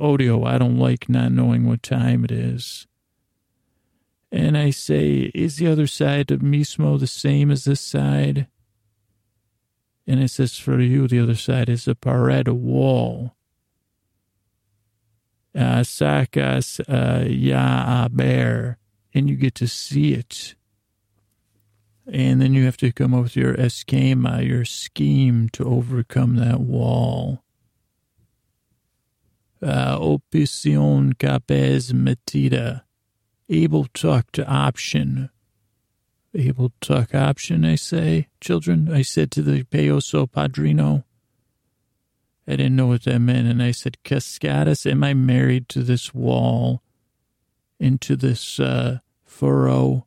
Odio, 0.00 0.46
I 0.46 0.56
don't 0.56 0.78
like 0.78 1.08
not 1.08 1.32
knowing 1.32 1.66
what 1.66 1.82
time 1.82 2.24
it 2.24 2.32
is. 2.32 2.86
And 4.30 4.56
I 4.56 4.70
say, 4.70 5.30
is 5.34 5.56
the 5.56 5.66
other 5.66 5.86
side 5.86 6.30
of 6.30 6.40
Mismo 6.40 6.98
the 6.98 7.06
same 7.06 7.50
as 7.50 7.64
this 7.64 7.82
side? 7.82 8.46
And 10.06 10.22
it 10.22 10.30
says, 10.30 10.56
for 10.58 10.80
you, 10.80 11.06
the 11.06 11.20
other 11.20 11.34
side 11.34 11.68
is 11.68 11.86
a 11.86 11.94
pared, 11.94 12.48
wall. 12.48 13.36
Uh, 15.54 15.80
Sakas 15.80 16.80
uh, 16.88 17.28
Ya 17.28 18.08
bear, 18.08 18.78
and 19.12 19.28
you 19.28 19.36
get 19.36 19.54
to 19.56 19.68
see 19.68 20.14
it. 20.14 20.54
And 22.10 22.40
then 22.40 22.52
you 22.52 22.64
have 22.64 22.78
to 22.78 22.90
come 22.90 23.14
up 23.14 23.22
with 23.22 23.36
your 23.36 23.54
esquema, 23.54 24.46
your 24.46 24.64
scheme 24.64 25.48
to 25.50 25.64
overcome 25.64 26.36
that 26.36 26.60
wall. 26.60 27.44
Uh, 29.62 29.96
Opicion 29.98 31.16
capes 31.16 31.92
metida 31.92 32.82
able 33.52 33.86
tuck 33.92 34.32
to 34.32 34.46
option. 34.46 35.30
Able 36.34 36.72
tuck 36.80 37.14
option, 37.14 37.64
I 37.64 37.74
say, 37.74 38.28
children. 38.40 38.92
I 38.92 39.02
said 39.02 39.30
to 39.32 39.42
the 39.42 39.64
Peoso 39.64 40.30
Padrino. 40.30 41.04
I 42.46 42.56
didn't 42.56 42.76
know 42.76 42.88
what 42.88 43.04
that 43.04 43.20
meant. 43.20 43.48
And 43.48 43.62
I 43.62 43.70
said, 43.70 43.98
Cascadas, 44.04 44.90
am 44.90 45.04
I 45.04 45.14
married 45.14 45.68
to 45.70 45.82
this 45.82 46.12
wall, 46.12 46.82
into 47.78 48.16
this 48.16 48.58
uh, 48.58 48.98
furrow? 49.24 50.06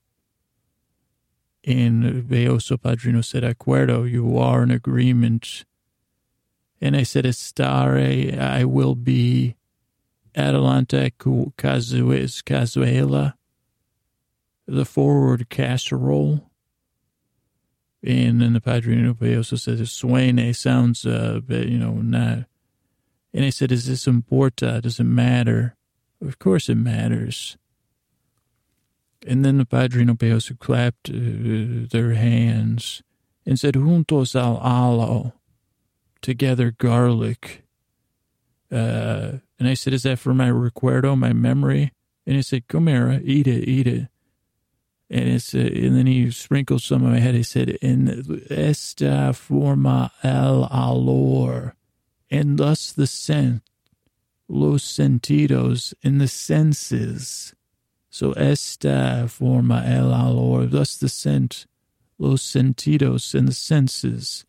And 1.64 2.30
Peoso 2.30 2.78
Padrino 2.80 3.22
said, 3.22 3.44
Acuerdo, 3.44 4.10
you 4.10 4.38
are 4.38 4.64
in 4.64 4.72
agreement. 4.72 5.66
And 6.80 6.96
I 6.96 7.04
said, 7.04 7.26
Estare, 7.26 8.38
I 8.38 8.66
will 8.66 8.96
be 8.96 9.56
Adelante 10.36 11.12
Cazuela, 11.58 13.34
the 14.68 14.86
forward 14.86 15.50
casserole. 15.50 16.52
And 18.06 18.40
then 18.40 18.54
the 18.54 18.62
Padrino 18.62 19.16
also 19.36 19.56
says 19.56 19.80
Suene 19.90 20.56
sounds, 20.56 21.06
uh, 21.06 21.42
you 21.50 21.80
know, 21.80 21.94
not. 21.94 22.46
And 23.34 23.44
I 23.44 23.50
said, 23.50 23.72
is 23.72 23.88
this 23.88 24.06
importa? 24.06 24.80
Does 24.82 25.00
it 25.00 25.06
matter? 25.06 25.76
Of 26.22 26.38
course 26.38 26.70
it 26.70 26.76
matters. 26.76 27.58
And 29.28 29.44
then 29.44 29.58
the 29.58 29.66
Padrino 29.66 30.14
Peoso 30.14 30.58
clapped 30.60 31.10
uh, 31.10 31.88
their 31.90 32.14
hands 32.14 33.02
and 33.44 33.60
said, 33.60 33.74
Juntos 33.74 34.36
al 34.40 34.60
alo, 34.62 35.34
together 36.22 36.72
garlic. 36.72 37.64
Uh, 38.72 39.40
and 39.58 39.68
I 39.68 39.74
said, 39.74 39.94
Is 39.94 40.04
that 40.04 40.20
for 40.20 40.34
my 40.34 40.50
recuerdo, 40.50 41.18
my 41.18 41.34
memory? 41.34 41.92
And 42.28 42.36
he 42.36 42.44
said, 42.44 42.68
Come 42.68 42.88
here, 42.88 43.20
eat 43.24 43.48
it, 43.48 43.68
eat 43.68 43.88
it. 43.88 44.08
And 45.10 45.30
it's, 45.30 45.54
uh, 45.54 45.60
and 45.60 45.96
then 45.96 46.08
he 46.08 46.32
sprinkled 46.32 46.82
some 46.82 47.06
on 47.06 47.12
my 47.12 47.20
head. 47.20 47.36
He 47.36 47.44
said, 47.44 47.70
"In 47.82 48.44
esta 48.50 49.34
forma 49.34 50.12
el 50.24 50.68
alor, 50.70 51.74
and 52.32 52.58
thus 52.58 52.92
the 52.92 53.08
scent, 53.08 53.62
los 54.48 54.84
sentidos, 54.84 55.94
in 56.02 56.18
the 56.18 56.28
senses. 56.28 57.54
So 58.10 58.32
esta 58.34 59.28
forma 59.30 59.84
el 59.86 60.08
alor, 60.12 60.70
thus 60.70 60.96
the 60.98 61.10
scent, 61.10 61.68
los 62.18 62.42
sentidos, 62.42 63.36
in 63.36 63.46
the 63.46 63.54
senses 63.54 64.46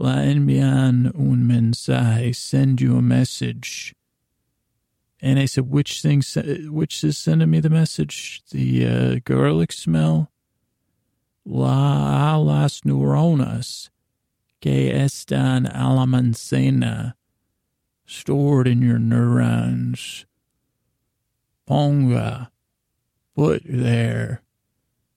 la 0.00 0.22
envian 0.22 1.12
un 1.14 1.46
mensaje, 1.46 2.34
send 2.34 2.80
you 2.80 2.96
a 2.96 3.02
message. 3.02 3.94
And 5.22 5.38
I 5.38 5.44
said, 5.44 5.70
which 5.70 6.00
thing, 6.00 6.22
which 6.70 7.04
is 7.04 7.18
sending 7.18 7.50
me 7.50 7.60
the 7.60 7.70
message? 7.70 8.42
The 8.50 8.86
uh, 8.86 9.20
garlic 9.24 9.72
smell? 9.72 10.30
La 11.44 12.36
las 12.36 12.80
neuronas 12.82 13.90
que 14.60 14.92
están 14.92 15.70
a 15.74 15.92
la 15.94 16.06
mancena. 16.06 17.14
stored 18.10 18.66
in 18.66 18.82
your 18.82 18.98
neurons. 18.98 20.26
Ponga, 21.68 22.50
put 23.36 23.62
there. 23.64 24.42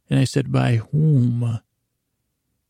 And 0.10 0.20
I 0.20 0.26
said, 0.26 0.52
by 0.52 0.76
whom? 0.76 1.60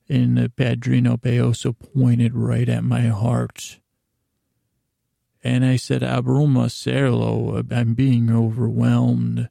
And 0.07 0.55
Padrino 0.55 1.17
Peyoso 1.17 1.75
pointed 1.77 2.33
right 2.35 2.69
at 2.69 2.83
my 2.83 3.07
heart. 3.07 3.79
And 5.43 5.65
I 5.65 5.75
said, 5.75 6.01
Abruma 6.01 6.69
Cerlo, 6.69 7.69
I'm 7.71 7.93
being 7.93 8.31
overwhelmed 8.31 9.49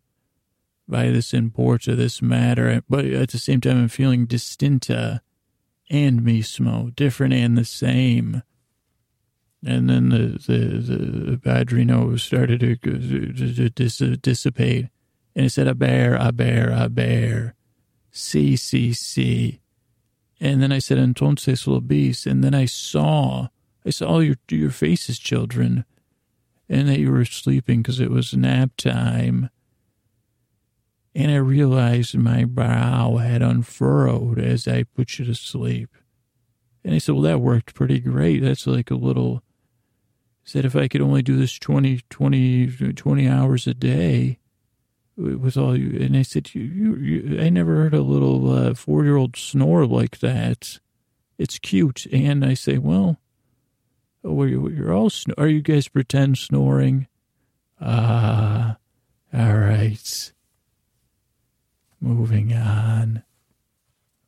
by 0.89 1.11
this 1.11 1.35
import 1.35 1.87
of 1.87 1.99
this 1.99 2.23
matter. 2.23 2.83
But 2.89 3.05
at 3.05 3.31
the 3.31 3.39
same 3.39 3.61
time, 3.61 3.79
I'm 3.79 3.89
feeling 3.89 4.25
distinta 4.25 5.21
and 5.91 6.21
mismo, 6.21 6.95
different 6.97 7.35
and 7.35 7.59
the 7.59 7.67
same. 7.67 8.43
And 9.65 9.89
then 9.89 10.09
the, 10.09 10.41
the, 10.47 11.33
the 11.33 11.37
Padrino 11.37 12.19
started 12.19 12.61
to, 12.61 12.77
to, 12.77 13.71
to 13.71 14.17
dissipate. 14.17 14.89
And 15.37 15.45
he 15.45 15.49
said, 15.49 15.69
a 15.69 15.75
bear, 15.75 16.17
a 16.19 16.33
bear, 16.33 16.71
a 16.71 16.89
bear. 16.89 17.55
C, 18.11 18.57
C, 18.57 18.93
C. 18.93 19.61
And 20.41 20.63
then 20.63 20.73
I 20.73 20.79
said, 20.79 20.99
entonces 20.99 21.67
lo 21.67 21.81
bis. 21.81 22.27
And 22.27 22.43
then 22.43 22.55
I 22.55 22.65
saw, 22.65 23.49
I 23.85 23.91
saw 23.91 24.21
your, 24.21 24.37
your 24.49 24.71
faces, 24.71 25.19
children, 25.19 25.85
and 26.69 26.89
that 26.89 27.01
you 27.01 27.11
were 27.11 27.25
sleeping 27.25 27.83
because 27.83 28.01
it 28.01 28.11
was 28.11 28.35
nap 28.35 28.71
time. 28.77 29.51
And 31.15 31.31
I 31.31 31.37
realized 31.37 32.17
my 32.17 32.45
brow 32.45 33.17
had 33.17 33.43
unfurrowed 33.43 34.39
as 34.39 34.67
I 34.67 34.85
put 34.85 35.19
you 35.19 35.25
to 35.27 35.35
sleep. 35.35 35.91
And 36.85 36.95
I 36.95 36.99
said, 36.99 37.15
well, 37.15 37.23
that 37.23 37.41
worked 37.41 37.75
pretty 37.75 38.01
great. 38.01 38.43
That's 38.43 38.67
like 38.67 38.91
a 38.91 38.97
little, 38.97 39.43
said 40.45 40.65
if 40.65 40.75
I 40.75 40.89
could 40.89 41.01
only 41.01 41.23
do 41.23 41.37
this 41.37 41.59
20, 41.59 42.01
20, 42.09 42.93
20 42.95 43.29
hours 43.29 43.67
a 43.67 43.75
day 43.75 44.39
with 45.17 45.57
all 45.57 45.77
you, 45.77 46.01
and 46.01 46.17
I 46.17 46.23
said, 46.23 46.55
you, 46.55 46.63
you, 46.63 46.97
you 46.97 47.41
I 47.41 47.51
never 47.51 47.77
heard 47.77 47.95
a 47.95 48.03
little 48.03 48.51
uh, 48.51 48.75
four 48.75 49.05
year 49.05 49.17
old 49.17 49.37
snore 49.37 49.87
like 49.87 50.21
that. 50.21 50.81
It's 51.39 51.59
cute. 51.59 52.07
And 52.07 52.45
I 52.45 52.55
say, 52.55 52.79
well, 52.79 53.19
oh, 54.25 54.45
you're, 54.45 54.93
all, 54.93 55.11
snor- 55.11 55.39
are 55.39 55.49
you 55.49 55.63
guys 55.63 55.89
pretend 55.89 56.39
snoring? 56.39 57.07
Ah, 57.81 58.77
uh, 59.33 59.37
all 59.37 59.59
right. 59.59 60.33
Moving 62.01 62.53
on. 62.53 63.23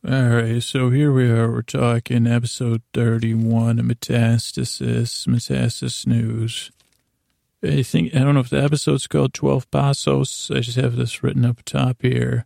All 0.06 0.28
right, 0.28 0.62
so 0.62 0.90
here 0.90 1.12
we 1.12 1.30
are. 1.30 1.50
We're 1.50 1.62
talking 1.62 2.26
episode 2.26 2.82
31 2.92 3.78
of 3.78 3.86
Metastasis, 3.86 5.26
Metastasis 5.26 6.06
News. 6.06 6.70
I 7.62 7.82
think, 7.82 8.14
I 8.14 8.18
don't 8.18 8.34
know 8.34 8.40
if 8.40 8.50
the 8.50 8.62
episode's 8.62 9.06
called 9.06 9.32
12 9.32 9.70
Passos. 9.70 10.50
I 10.50 10.60
just 10.60 10.76
have 10.76 10.96
this 10.96 11.22
written 11.22 11.46
up 11.46 11.64
top 11.64 12.02
here. 12.02 12.44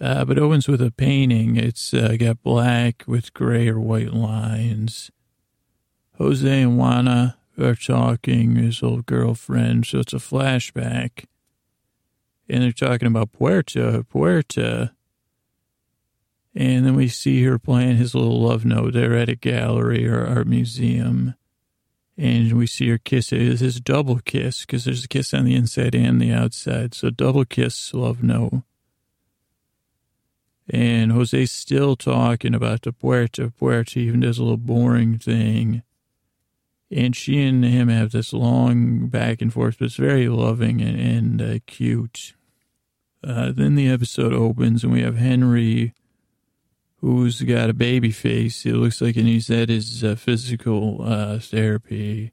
Uh, 0.00 0.24
but 0.24 0.38
it 0.38 0.42
opens 0.42 0.68
with 0.68 0.80
a 0.80 0.90
painting. 0.90 1.56
It's 1.56 1.92
uh, 1.92 2.16
got 2.18 2.42
black 2.42 3.04
with 3.06 3.34
gray 3.34 3.68
or 3.68 3.80
white 3.80 4.12
lines. 4.12 5.10
Jose 6.18 6.62
and 6.62 6.76
Juana 6.76 7.38
are 7.58 7.74
talking, 7.74 8.56
his 8.56 8.82
old 8.82 9.06
girlfriend, 9.06 9.86
so 9.86 10.00
it's 10.00 10.12
a 10.12 10.16
flashback. 10.16 11.24
And 12.48 12.62
they're 12.62 12.72
talking 12.72 13.08
about 13.08 13.32
Puerta, 13.32 14.04
Puerta 14.08 14.92
and 16.54 16.84
then 16.84 16.94
we 16.94 17.08
see 17.08 17.42
her 17.44 17.58
playing 17.58 17.96
his 17.96 18.14
little 18.14 18.40
love 18.40 18.64
note 18.64 18.92
there 18.92 19.16
at 19.16 19.28
a 19.28 19.34
gallery 19.34 20.06
or 20.06 20.26
art 20.26 20.46
museum. 20.46 21.34
And 22.18 22.52
we 22.52 22.66
see 22.66 22.88
her 22.90 22.98
kiss. 22.98 23.32
It 23.32 23.40
is 23.40 23.60
his 23.60 23.80
double 23.80 24.18
kiss 24.18 24.66
because 24.66 24.84
there's 24.84 25.04
a 25.04 25.08
kiss 25.08 25.32
on 25.32 25.44
the 25.44 25.54
inside 25.54 25.94
and 25.94 26.20
the 26.20 26.30
outside. 26.30 26.94
So 26.94 27.08
double 27.08 27.46
kiss, 27.46 27.94
love 27.94 28.22
note. 28.22 28.62
And 30.68 31.10
Jose's 31.10 31.50
still 31.50 31.96
talking 31.96 32.54
about 32.54 32.82
the 32.82 32.92
Puerta. 32.92 33.50
Puerta 33.50 33.98
even 33.98 34.20
does 34.20 34.38
a 34.38 34.42
little 34.42 34.58
boring 34.58 35.18
thing. 35.18 35.82
And 36.94 37.16
she 37.16 37.42
and 37.42 37.64
him 37.64 37.88
have 37.88 38.12
this 38.12 38.32
long 38.32 39.06
back 39.06 39.40
and 39.40 39.52
forth, 39.52 39.78
but 39.78 39.86
it's 39.86 39.96
very 39.96 40.28
loving 40.28 40.82
and, 40.82 41.00
and 41.00 41.42
uh, 41.42 41.58
cute. 41.66 42.34
Uh, 43.24 43.50
then 43.50 43.76
the 43.76 43.88
episode 43.88 44.34
opens 44.34 44.84
and 44.84 44.92
we 44.92 45.02
have 45.02 45.16
Henry 45.16 45.94
who's 47.02 47.42
got 47.42 47.68
a 47.68 47.74
baby 47.74 48.12
face. 48.12 48.64
It 48.64 48.74
looks 48.74 49.00
like, 49.00 49.16
and 49.16 49.26
he's 49.26 49.50
at 49.50 49.68
his 49.68 50.02
uh, 50.04 50.14
physical 50.14 51.02
uh, 51.02 51.40
therapy. 51.40 52.32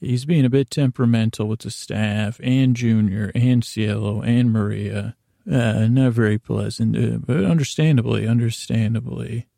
He's 0.00 0.24
being 0.24 0.44
a 0.44 0.50
bit 0.50 0.70
temperamental 0.70 1.48
with 1.48 1.60
the 1.60 1.70
staff 1.72 2.40
and 2.42 2.76
Junior 2.76 3.32
and 3.34 3.64
Cielo 3.64 4.22
and 4.22 4.52
Maria. 4.52 5.16
Uh, 5.50 5.88
not 5.88 6.12
very 6.12 6.38
pleasant, 6.38 6.96
uh, 6.96 7.18
but 7.18 7.44
understandably, 7.44 8.26
understandably. 8.26 9.48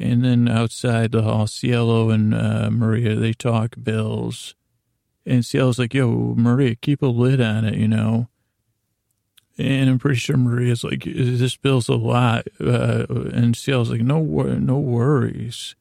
And 0.00 0.24
then 0.24 0.48
outside 0.48 1.12
the 1.12 1.20
hall, 1.20 1.46
Cielo 1.46 2.08
and 2.08 2.34
uh, 2.34 2.70
Maria, 2.70 3.16
they 3.16 3.34
talk 3.34 3.76
bills. 3.82 4.54
And 5.26 5.44
Cielo's 5.44 5.78
like, 5.78 5.92
yo, 5.92 6.34
Maria, 6.38 6.74
keep 6.74 7.02
a 7.02 7.06
lid 7.06 7.38
on 7.38 7.66
it, 7.66 7.74
you 7.74 7.86
know. 7.86 8.28
And 9.58 9.90
I'm 9.90 9.98
pretty 9.98 10.18
sure 10.18 10.38
Maria's 10.38 10.84
like, 10.84 11.04
this 11.04 11.54
bill's 11.56 11.90
a 11.90 11.96
lot. 11.96 12.46
Uh, 12.58 13.04
and 13.10 13.54
Cielo's 13.54 13.90
like, 13.90 14.00
no, 14.00 14.22
no 14.22 14.78
worries. 14.78 15.76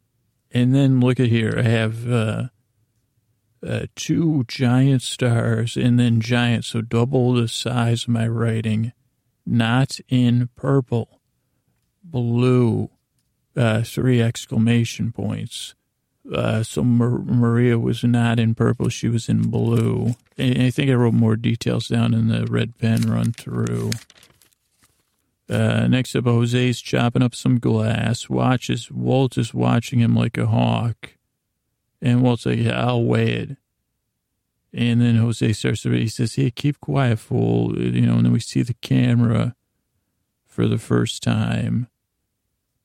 And 0.51 0.75
then 0.75 0.99
look 0.99 1.21
at 1.21 1.27
here. 1.27 1.53
I 1.57 1.61
have 1.61 2.11
uh, 2.11 2.43
uh, 3.65 3.85
two 3.95 4.43
giant 4.49 5.01
stars 5.01 5.77
and 5.77 5.97
then 5.97 6.19
giant, 6.19 6.65
so 6.65 6.81
double 6.81 7.35
the 7.35 7.47
size 7.47 8.03
of 8.03 8.09
my 8.09 8.27
writing. 8.27 8.91
Not 9.45 10.01
in 10.09 10.49
purple, 10.57 11.21
blue, 12.03 12.89
uh, 13.59 13.83
three 13.83 14.21
exclamation 14.21 15.11
points. 15.11 15.75
Uh, 16.33 16.63
so 16.63 16.83
Mar- 16.83 17.19
Maria 17.19 17.77
was 17.77 18.03
not 18.03 18.39
in 18.39 18.55
purple; 18.55 18.87
she 18.87 19.09
was 19.09 19.27
in 19.27 19.49
blue. 19.49 20.15
And 20.37 20.61
I 20.61 20.69
think 20.69 20.89
I 20.89 20.93
wrote 20.93 21.13
more 21.13 21.35
details 21.35 21.89
down 21.89 22.13
in 22.13 22.29
the 22.29 22.45
red 22.45 22.77
pen 22.77 23.01
run 23.01 23.33
through. 23.33 23.91
Uh, 25.49 25.87
next 25.87 26.15
up, 26.15 26.25
Jose's 26.25 26.79
chopping 26.79 27.23
up 27.23 27.35
some 27.35 27.59
glass. 27.59 28.29
Watches 28.29 28.89
Walt 28.91 29.37
is 29.37 29.53
watching 29.53 29.99
him 29.99 30.15
like 30.15 30.37
a 30.37 30.45
hawk, 30.45 31.15
and 32.01 32.21
Walt's 32.21 32.45
like, 32.45 32.59
yeah, 32.59 32.79
"I'll 32.79 33.03
weigh 33.03 33.31
it." 33.31 33.57
And 34.71 35.01
then 35.01 35.15
Jose 35.15 35.51
starts 35.53 35.81
to. 35.81 35.91
He 35.91 36.07
says, 36.07 36.35
"Hey, 36.35 36.51
keep 36.51 36.79
quiet, 36.79 37.19
fool." 37.19 37.77
You 37.77 38.05
know. 38.05 38.15
And 38.15 38.25
then 38.25 38.31
we 38.31 38.39
see 38.39 38.61
the 38.61 38.75
camera 38.75 39.55
for 40.47 40.67
the 40.67 40.77
first 40.77 41.23
time. 41.23 41.87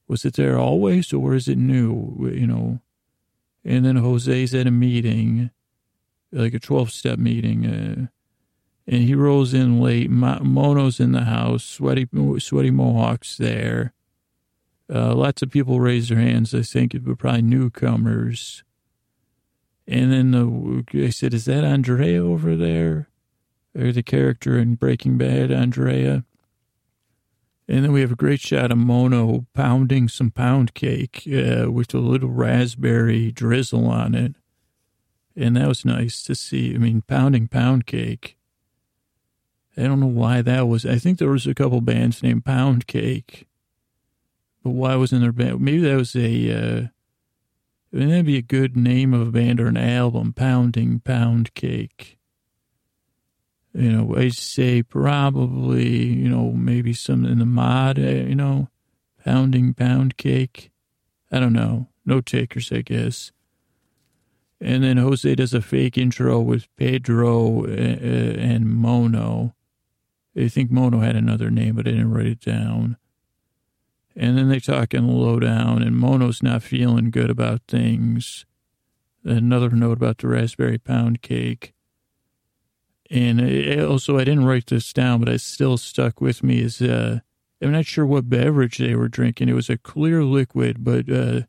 Was 0.07 0.25
it 0.25 0.35
there 0.35 0.59
always, 0.59 1.13
or 1.13 1.35
is 1.35 1.49
it 1.49 1.59
new? 1.59 2.31
You 2.33 2.47
know. 2.47 2.81
And 3.65 3.85
then 3.85 3.97
Jose's 3.97 4.55
at 4.55 4.67
a 4.67 4.71
meeting, 4.71 5.51
like 6.31 6.53
a 6.53 6.59
12 6.59 6.91
step 6.91 7.19
meeting. 7.19 7.67
Uh, 7.67 8.07
and 8.87 9.03
he 9.03 9.15
rolls 9.15 9.55
in 9.55 9.81
late. 9.81 10.11
Mono's 10.11 11.01
in 11.01 11.13
the 11.13 11.25
house. 11.25 11.65
Sweaty, 11.65 12.07
sweaty 12.39 12.71
Mohawk's 12.71 13.39
there. 13.39 13.95
Uh, 14.93 15.15
lots 15.15 15.41
of 15.41 15.51
people 15.51 15.81
raise 15.81 16.11
their 16.11 16.19
hands. 16.19 16.55
I 16.55 16.61
think 16.61 16.95
it 16.95 17.05
were 17.05 17.17
probably 17.17 17.43
newcomers. 17.43 18.63
And 19.87 20.13
then 20.13 20.31
the, 20.31 21.07
I 21.07 21.11
said, 21.11 21.33
"Is 21.33 21.47
that 21.47 21.65
Andrea 21.65 22.23
over 22.23 22.57
there, 22.57 23.09
or 23.75 23.93
the 23.93 24.03
character 24.03 24.59
in 24.59 24.75
Breaking 24.75 25.17
Bad, 25.17 25.51
Andrea?" 25.51 26.25
And 27.67 27.85
then 27.85 27.93
we 27.93 28.03
have 28.03 28.13
a 28.13 28.17
great 28.17 28.41
shot 28.41 28.71
of 28.71 28.79
Mono 28.79 29.47
pounding 29.55 30.09
some 30.09 30.31
pound 30.31 30.75
cake 30.75 31.27
uh, 31.27 31.71
with 31.71 31.95
a 31.95 31.99
little 31.99 32.29
raspberry 32.29 33.33
drizzle 33.33 33.87
on 33.87 34.15
it. 34.15 34.35
And 35.35 35.57
that 35.57 35.69
was 35.69 35.85
nice 35.85 36.23
to 36.25 36.35
see. 36.35 36.75
I 36.75 36.79
mean, 36.79 37.03
pounding 37.03 37.49
pound 37.49 37.87
cake. 37.87 38.37
I 39.77 39.83
don't 39.83 40.01
know 40.01 40.07
why 40.07 40.43
that 40.43 40.69
was. 40.69 40.87
I 40.87 40.99
think 40.99 41.19
there 41.19 41.31
was 41.31 41.47
a 41.47 41.55
couple 41.55 41.81
bands 41.81 42.23
named 42.23 42.45
Pound 42.45 42.87
Cake. 42.87 43.49
But 44.63 44.71
why 44.71 44.95
wasn't 44.97 45.23
there 45.23 45.33
band? 45.33 45.61
Maybe 45.61 45.81
that 45.81 45.97
was 45.97 46.15
a, 46.15 46.53
uh, 46.53 46.87
I 47.93 47.97
mean, 47.97 48.09
that'd 48.09 48.27
be 48.27 48.39
a 48.39 48.43
good 48.43 48.77
name 48.77 49.13
of 49.13 49.27
a 49.27 49.33
band 49.33 49.61
or 49.61 49.67
an 49.67 49.77
album, 49.77 50.33
Pounding 50.33 51.01
Pound 51.01 51.55
Cake 51.55 52.19
you 53.75 53.91
know, 53.91 54.17
I'd 54.17 54.35
say 54.35 54.83
probably, 54.83 56.05
you 56.05 56.29
know, 56.29 56.53
maybe 56.53 56.93
some 56.93 57.25
in 57.25 57.41
the 57.41 57.45
mod, 57.47 57.99
eh, 57.99 58.23
you 58.23 58.37
know, 58.37 58.69
pounding 59.25 59.75
pound 59.75 60.17
cake. 60.17 60.71
I 61.33 61.41
don't 61.41 61.53
know. 61.53 61.89
No 62.07 62.21
takers, 62.21 62.71
I 62.71 62.83
guess. 62.83 63.33
And 64.61 64.85
then 64.85 64.97
Jose 64.97 65.35
does 65.35 65.53
a 65.53 65.61
fake 65.61 65.99
intro 65.99 66.41
with 66.41 66.75
Pedro 66.77 67.65
eh, 67.65 67.99
eh, 68.01 68.35
and 68.39 68.67
Mono. 68.67 69.55
I 70.37 70.49
think 70.49 70.71
Mono 70.71 71.01
had 71.01 71.17
another 71.17 71.51
name, 71.51 71.75
but 71.75 71.87
I 71.87 71.91
didn't 71.91 72.13
write 72.13 72.27
it 72.27 72.41
down. 72.41 72.97
And 74.17 74.39
then 74.39 74.49
they 74.49 74.61
talk 74.61 74.95
in 74.95 75.09
low 75.09 75.41
down, 75.41 75.83
and 75.83 75.97
Mono's 75.97 76.43
not 76.43 76.63
feeling 76.63 77.11
good 77.11 77.31
about 77.31 77.63
things. 77.67 78.47
another 79.25 79.71
note 79.71 79.97
about 79.97 80.19
the 80.19 80.29
raspberry 80.29 80.79
pound 80.79 81.23
cake. 81.23 81.74
And 83.11 83.41
it, 83.41 83.85
also, 83.85 84.19
I 84.19 84.25
didn't 84.25 84.47
write 84.47 84.67
this 84.67 84.93
down, 84.93 85.21
but 85.21 85.29
it 85.29 85.41
still 85.41 85.77
stuck 85.77 86.21
with 86.21 86.43
me. 86.43 86.61
Is 86.61 86.81
uh, 86.81 87.21
I'm 87.61 87.73
not 87.73 87.87
sure 87.87 88.07
what 88.07 88.29
beverage 88.29 88.79
they 88.79 88.95
were 88.95 89.09
drinking. 89.09 89.49
It 89.49 89.55
was 89.55 89.71
a 89.71 89.79
clear 89.79 90.25
liquid, 90.25 90.85
but 90.85 91.11
uh, 91.11 91.43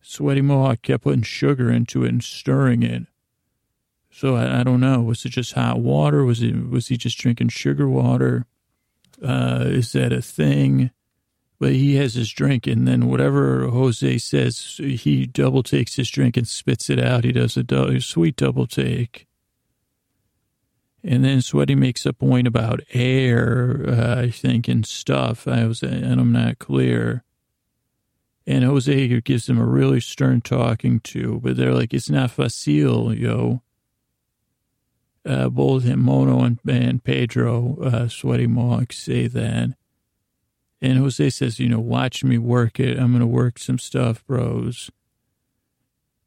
Sweaty 0.00 0.40
Mohawk 0.40 0.82
kept 0.82 1.04
putting 1.04 1.22
sugar 1.22 1.70
into 1.70 2.04
it 2.04 2.08
and 2.08 2.24
stirring 2.24 2.82
it. 2.82 3.06
So 4.10 4.34
I, 4.34 4.60
I, 4.60 4.62
don't 4.64 4.80
know. 4.80 5.00
Was 5.00 5.24
it 5.24 5.30
just 5.30 5.52
hot 5.52 5.78
water? 5.78 6.24
Was 6.24 6.42
it 6.42 6.70
was 6.70 6.88
he 6.88 6.96
just 6.96 7.18
drinking 7.18 7.50
sugar 7.50 7.88
water? 7.88 8.46
Uh, 9.22 9.64
is 9.66 9.92
that 9.92 10.12
a 10.12 10.20
thing? 10.20 10.90
But 11.60 11.72
he 11.72 11.96
has 11.96 12.14
his 12.14 12.32
drink, 12.32 12.66
and 12.66 12.88
then 12.88 13.06
whatever 13.08 13.68
Jose 13.68 14.18
says, 14.18 14.76
he 14.78 15.26
double 15.26 15.62
takes 15.62 15.94
his 15.94 16.10
drink 16.10 16.36
and 16.36 16.48
spits 16.48 16.90
it 16.90 16.98
out. 16.98 17.24
He 17.24 17.32
does 17.32 17.56
a, 17.56 17.64
a 17.74 18.00
sweet 18.00 18.34
double 18.34 18.66
take. 18.66 19.27
And 21.04 21.24
then 21.24 21.40
Sweaty 21.40 21.74
makes 21.74 22.04
a 22.06 22.12
point 22.12 22.46
about 22.46 22.80
air, 22.92 23.84
uh, 23.86 24.20
I 24.20 24.30
think, 24.30 24.66
and 24.68 24.84
stuff. 24.84 25.46
I 25.46 25.64
was, 25.66 25.82
and 25.82 26.20
I'm 26.20 26.32
not 26.32 26.58
clear. 26.58 27.22
And 28.46 28.64
Jose 28.64 29.20
gives 29.20 29.48
him 29.48 29.58
a 29.58 29.64
really 29.64 30.00
stern 30.00 30.40
talking 30.40 31.00
to, 31.00 31.38
but 31.40 31.56
they're 31.56 31.74
like, 31.74 31.92
it's 31.94 32.10
not 32.10 32.30
facile, 32.30 33.14
yo. 33.14 33.62
Uh, 35.24 35.48
both 35.50 35.84
Mono 35.84 36.42
and, 36.42 36.58
and 36.66 37.04
Pedro, 37.04 37.76
uh, 37.82 38.08
Sweaty 38.08 38.46
Mohawk, 38.46 38.92
say 38.92 39.26
that. 39.26 39.74
And 40.80 40.98
Jose 40.98 41.30
says, 41.30 41.60
you 41.60 41.68
know, 41.68 41.80
watch 41.80 42.24
me 42.24 42.38
work 42.38 42.80
it. 42.80 42.98
I'm 42.98 43.10
going 43.10 43.20
to 43.20 43.26
work 43.26 43.58
some 43.58 43.78
stuff, 43.78 44.24
bros. 44.26 44.90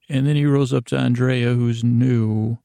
And 0.07 0.27
then 0.27 0.35
he 0.35 0.45
rolls 0.45 0.73
up 0.73 0.85
to 0.87 0.97
Andrea, 0.97 1.53
who's 1.53 1.83
new, 1.83 2.59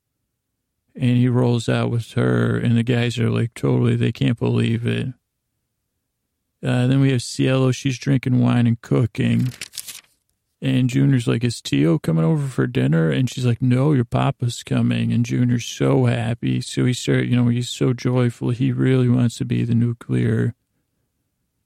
and 0.97 1.17
he 1.17 1.29
rolls 1.29 1.69
out 1.69 1.91
with 1.91 2.13
her. 2.13 2.57
And 2.57 2.77
the 2.77 2.83
guys 2.83 3.19
are 3.19 3.31
like, 3.31 3.55
totally, 3.55 3.97
they 3.97 4.13
can't 4.13 4.39
believe 4.39 4.87
it. 4.87 5.09
Uh, 6.63 6.87
then 6.87 7.01
we 7.01 7.13
have 7.13 7.23
Cielo. 7.23 7.71
She's 7.71 7.99
drinking 7.99 8.41
wine 8.41 8.67
and 8.67 8.81
cooking. 8.81 9.53
And 10.63 10.89
Junior's 10.89 11.29
like, 11.29 11.45
Is 11.45 11.61
Tio 11.61 11.99
coming 11.99 12.25
over 12.25 12.49
for 12.49 12.67
dinner? 12.67 13.11
And 13.11 13.31
she's 13.31 13.45
like, 13.45 13.61
No, 13.61 13.93
your 13.93 14.07
papa's 14.07 14.63
coming. 14.63 15.13
And 15.13 15.25
Junior's 15.25 15.67
so 15.67 16.07
happy. 16.07 16.61
So 16.63 16.87
he 16.87 16.95
started, 16.95 17.29
you 17.29 17.37
know, 17.37 17.49
he's 17.49 17.69
so 17.69 17.93
joyful. 17.93 18.51
He 18.51 18.73
really 18.73 19.09
wants 19.09 19.37
to 19.39 19.45
be 19.45 19.65
the 19.65 19.75
nuclear 19.75 20.55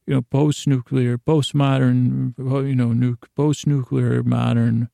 you 0.07 0.17
know, 0.17 0.23
post-nuclear, 0.23 1.19
post-modern, 1.19 2.35
you 2.37 2.75
know, 2.75 2.93
nu- 2.93 3.17
post-nuclear 3.37 4.25
modern 4.25 4.89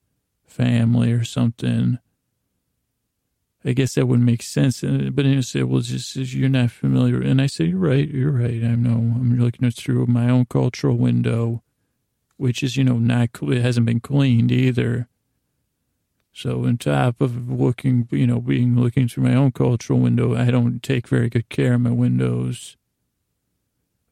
family 0.45 1.11
or 1.11 1.25
something. 1.25 1.99
I 3.67 3.73
guess 3.73 3.97
that 3.97 4.07
would 4.07 4.21
make 4.21 4.43
sense. 4.43 4.85
Uh, 4.85 5.11
but 5.13 5.25
he 5.25 5.43
said, 5.43 5.65
well, 5.65 5.81
just 5.81 6.15
you're 6.15 6.49
not 6.49 6.71
familiar. 6.71 7.21
And 7.21 7.43
I 7.43 7.47
said, 7.47 7.67
you're 7.67 7.79
right. 7.81 8.09
You're 8.09 8.31
right. 8.31 8.63
I 8.63 8.77
know. 8.77 8.93
I'm 8.93 9.37
looking 9.41 9.69
through 9.73 10.07
my 10.07 10.31
own 10.31 10.45
cultural 10.45 10.97
window, 10.97 11.65
which 12.37 12.63
is, 12.63 12.77
you 12.77 12.85
know, 12.85 12.99
not, 12.99 13.31
it 13.43 13.63
hasn't 13.63 13.87
been 13.87 13.99
cleaned 13.99 14.53
either. 14.53 15.09
So 16.33 16.65
on 16.65 16.77
top 16.77 17.21
of 17.21 17.51
looking, 17.51 18.07
you 18.13 18.27
know, 18.29 18.41
being 18.41 18.79
looking 18.79 19.09
through 19.09 19.25
my 19.25 19.35
own 19.35 19.51
cultural 19.51 19.99
window, 19.99 20.37
I 20.37 20.53
don't 20.53 20.81
take 20.81 21.09
very 21.09 21.29
good 21.29 21.49
care 21.49 21.75
of 21.75 21.81
my 21.81 21.91
windows. 21.91 22.77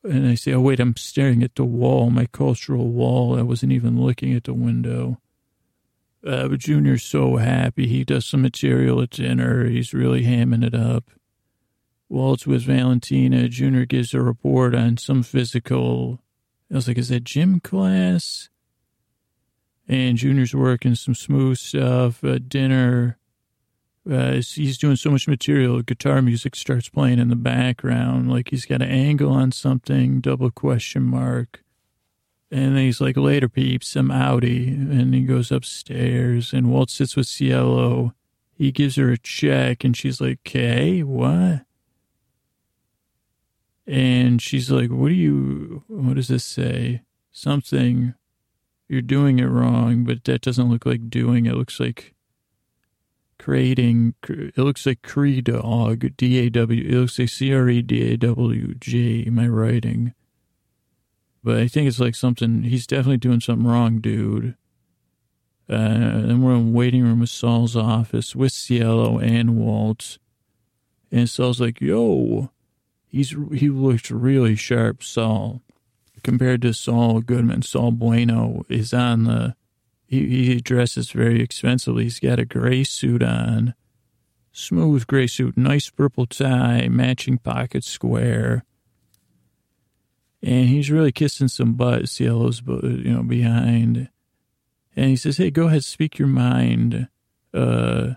And 0.03 0.27
I 0.27 0.35
say, 0.35 0.53
oh, 0.53 0.61
wait, 0.61 0.81
I'm 0.81 0.97
staring 0.97 1.45
at 1.45 1.55
the 1.55 1.65
wall, 1.65 2.11
my 2.11 2.27
cultural 2.27 2.89
wall. 2.89 3.39
I 3.39 3.43
wasn't 3.43 3.73
even 3.73 4.03
looking 4.03 4.35
at 4.35 4.45
the 4.45 4.55
window. 4.55 5.21
Uh, 6.27 6.49
but 6.49 6.59
Junior's 6.59 7.03
so 7.03 7.37
happy. 7.37 7.87
He 7.87 8.05
does 8.05 8.25
some 8.25 8.43
material 8.43 9.03
at 9.03 9.11
dinner. 9.11 9.69
He's 9.69 9.93
really 9.93 10.23
hamming 10.23 10.65
it 10.65 10.75
up. 10.75 11.11
Walt's 12.09 12.47
with 12.47 12.63
Valentina. 12.63 13.49
Junior 13.49 13.85
gives 13.85 14.15
a 14.15 14.23
report 14.23 14.75
on 14.75 14.97
some 14.97 15.23
physical. 15.23 16.21
I 16.71 16.77
was 16.77 16.89
like, 16.89 16.99
is 16.99 17.09
that 17.09 17.25
gym 17.25 17.61
class? 17.61 18.49
And 19.87 20.17
Junior's 20.17 20.55
working 20.55 20.95
some 20.95 21.15
smooth 21.15 21.59
stuff. 21.59 22.25
at 22.25 22.49
dinner. 22.49 23.19
Uh, 24.11 24.33
he's 24.33 24.79
doing 24.79 24.97
so 24.97 25.11
much 25.11 25.27
material. 25.27 25.83
Guitar 25.83 26.21
music 26.21 26.57
starts 26.57 26.89
playing 26.89 27.19
in 27.19 27.29
the 27.29 27.37
background, 27.37 28.31
like 28.31 28.51
he's 28.51 28.67
got 28.67 28.83
an 28.83 28.91
angle 28.91 29.33
on 29.33 29.51
something. 29.51 30.21
Double 30.21 30.51
question 30.51 31.03
mark. 31.03 31.64
And 32.55 32.77
then 32.77 32.85
he's 32.85 33.01
like, 33.01 33.17
"Later, 33.17 33.49
peeps, 33.49 33.97
I'm 33.97 34.11
outie." 34.11 34.69
And 34.69 35.13
he 35.13 35.23
goes 35.23 35.51
upstairs, 35.51 36.53
and 36.53 36.71
Walt 36.71 36.89
sits 36.89 37.17
with 37.17 37.27
Cielo. 37.27 38.15
He 38.53 38.71
gives 38.71 38.95
her 38.95 39.11
a 39.11 39.19
check, 39.19 39.83
and 39.83 39.97
she's 39.97 40.21
like, 40.21 40.39
"Okay, 40.47 41.03
what?" 41.03 41.67
And 43.89 44.41
she's 44.41 44.71
like, 44.71 44.91
"What 44.91 45.09
do 45.09 45.15
you? 45.15 45.83
What 45.89 46.15
does 46.15 46.29
this 46.29 46.45
say? 46.45 47.03
Something. 47.33 48.15
You're 48.89 49.03
doing 49.03 49.41
it 49.41 49.47
wrong, 49.47 50.05
but 50.05 50.23
that 50.23 50.43
doesn't 50.43 50.71
look 50.71 50.87
like 50.87 51.11
doing. 51.11 51.47
It 51.47 51.57
looks 51.57 51.81
like." 51.81 52.15
creating, 53.37 54.15
it 54.29 54.57
looks 54.57 54.87
like 54.87 55.03
Cree 55.03 55.41
Dog, 55.41 56.17
D 56.17 56.39
A 56.39 56.51
W, 56.51 56.83
it 56.83 56.95
looks 56.99 57.19
like 57.19 57.29
C 57.29 57.53
R 57.53 57.69
E 57.69 57.83
D 57.83 58.13
A 58.13 58.17
W 58.17 58.75
G, 58.77 59.29
my 59.29 59.49
writing. 59.49 60.15
But 61.45 61.59
I 61.59 61.69
think 61.69 61.87
it's 61.87 62.01
like 62.01 62.15
something, 62.15 62.63
he's 62.63 62.87
definitely 62.87 63.19
doing 63.19 63.41
something 63.41 63.67
wrong, 63.67 64.01
dude. 64.01 64.57
Uh, 65.69 65.75
and 65.75 66.43
we're 66.43 66.55
in 66.55 66.73
waiting 66.73 67.03
room 67.03 67.21
of 67.21 67.29
Saul's 67.29 67.77
office 67.77 68.35
with 68.35 68.51
Cielo 68.51 69.19
and 69.19 69.57
Walt. 69.57 70.19
And 71.13 71.29
Saul's 71.29 71.61
like, 71.61 71.83
yo, 71.83 72.51
he's 73.07 73.37
he 73.53 73.69
looks 73.69 74.11
really 74.11 74.57
sharp, 74.57 75.03
Saul. 75.03 75.61
Compared 76.23 76.63
to 76.63 76.73
Saul 76.73 77.21
Goodman, 77.21 77.63
Saul 77.63 77.91
Bueno 77.93 78.65
is 78.71 78.95
on 78.95 79.25
the 79.25 79.55
he, 80.07 80.47
he 80.47 80.61
dresses 80.61 81.11
very 81.11 81.43
expensively. 81.43 82.05
He's 82.05 82.21
got 82.21 82.39
a 82.39 82.45
gray 82.45 82.85
suit 82.85 83.23
on, 83.23 83.75
smooth 84.53 85.07
gray 85.07 85.27
suit, 85.27 85.57
nice 85.57 85.91
purple 85.91 86.27
tie, 86.27 86.89
matching 86.89 87.39
pocket 87.39 87.85
square. 87.85 88.65
And 90.45 90.69
he's 90.69 90.91
really 90.91 91.11
kissing 91.11 91.49
some 91.49 91.73
butt, 91.73 92.11
Cielo's, 92.11 92.61
you 92.67 93.15
know, 93.15 93.23
behind. 93.23 94.11
And 94.95 95.07
he 95.07 95.17
says, 95.17 95.39
hey, 95.39 95.51
go 95.51 95.69
ahead, 95.69 95.85
speak 95.85 96.19
your 96.19 96.29
mind. 96.29 97.09
Uh, 97.55 98.15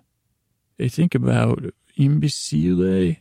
I 0.77 0.89
think 0.89 1.15
about 1.15 1.63
imbecile. 1.95 3.15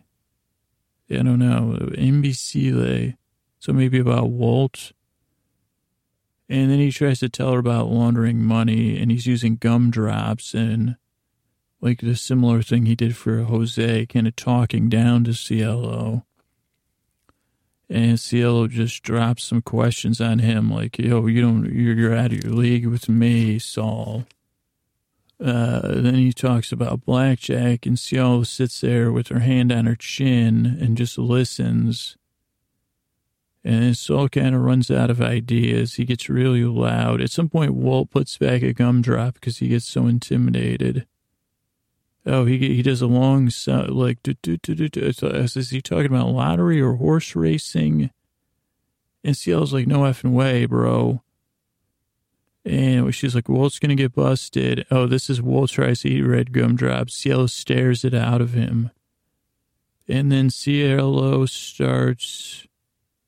I 1.08 1.22
don't 1.22 1.38
know, 1.38 1.78
imbecile. 1.94 3.12
So 3.60 3.72
maybe 3.72 4.00
about 4.00 4.30
Walt. 4.30 4.90
And 6.48 6.68
then 6.68 6.80
he 6.80 6.90
tries 6.90 7.20
to 7.20 7.28
tell 7.28 7.52
her 7.52 7.60
about 7.60 7.88
laundering 7.88 8.42
money 8.42 9.00
and 9.00 9.12
he's 9.12 9.26
using 9.26 9.54
gumdrops 9.54 10.52
and 10.52 10.96
like 11.80 12.00
the 12.00 12.16
similar 12.16 12.60
thing 12.60 12.86
he 12.86 12.96
did 12.96 13.16
for 13.16 13.44
Jose, 13.44 14.06
kind 14.06 14.26
of 14.26 14.34
talking 14.34 14.88
down 14.88 15.22
to 15.24 15.32
Cielo. 15.32 16.25
And 17.88 18.18
Cielo 18.18 18.66
just 18.66 19.02
drops 19.02 19.44
some 19.44 19.62
questions 19.62 20.20
on 20.20 20.40
him 20.40 20.70
like, 20.70 20.98
yo, 20.98 21.26
you 21.26 21.40
don't, 21.40 21.72
you're, 21.72 21.94
you're 21.94 22.16
out 22.16 22.32
of 22.32 22.44
your 22.44 22.52
league 22.52 22.86
with 22.86 23.08
me, 23.08 23.58
Saul. 23.58 24.24
Uh, 25.38 26.00
then 26.00 26.14
he 26.14 26.32
talks 26.32 26.72
about 26.72 27.04
blackjack 27.04 27.86
and 27.86 27.98
Cielo 27.98 28.42
sits 28.42 28.80
there 28.80 29.12
with 29.12 29.28
her 29.28 29.40
hand 29.40 29.70
on 29.70 29.86
her 29.86 29.94
chin 29.94 30.78
and 30.80 30.96
just 30.96 31.18
listens 31.18 32.16
and 33.66 33.96
Saul 33.96 34.28
kind 34.28 34.54
of 34.54 34.60
runs 34.60 34.92
out 34.92 35.10
of 35.10 35.20
ideas. 35.20 35.94
He 35.94 36.04
gets 36.04 36.28
really 36.28 36.62
loud. 36.62 37.20
At 37.20 37.32
some 37.32 37.48
point, 37.48 37.74
Walt 37.74 38.10
puts 38.10 38.38
back 38.38 38.62
a 38.62 38.72
gumdrop 38.72 39.34
because 39.34 39.58
he 39.58 39.66
gets 39.66 39.88
so 39.88 40.06
intimidated. 40.06 41.04
Oh, 42.26 42.44
he 42.44 42.58
he 42.58 42.82
does 42.82 43.00
a 43.00 43.06
long 43.06 43.50
sound 43.50 43.90
like 43.90 44.20
do, 44.24 44.34
do, 44.42 44.56
do, 44.56 44.74
do, 44.74 44.88
do. 44.88 45.28
is 45.28 45.70
he 45.70 45.80
talking 45.80 46.06
about 46.06 46.28
lottery 46.28 46.80
or 46.80 46.94
horse 46.94 47.36
racing? 47.36 48.10
And 49.22 49.36
Cielo's 49.36 49.72
like, 49.72 49.86
no 49.86 50.00
effing 50.00 50.32
way, 50.32 50.66
bro. 50.66 51.22
And 52.64 53.14
she's 53.14 53.34
like, 53.36 53.48
Walt's 53.48 53.78
gonna 53.78 53.94
get 53.94 54.14
busted. 54.14 54.86
Oh, 54.90 55.06
this 55.06 55.30
is 55.30 55.40
Walt 55.40 55.70
tries 55.70 56.00
to 56.00 56.08
eat 56.08 56.22
red 56.22 56.52
gumdrops. 56.52 57.14
Cielo 57.14 57.46
stares 57.46 58.04
it 58.04 58.14
out 58.14 58.40
of 58.40 58.54
him. 58.54 58.90
And 60.08 60.32
then 60.32 60.50
Cielo 60.50 61.46
starts 61.46 62.66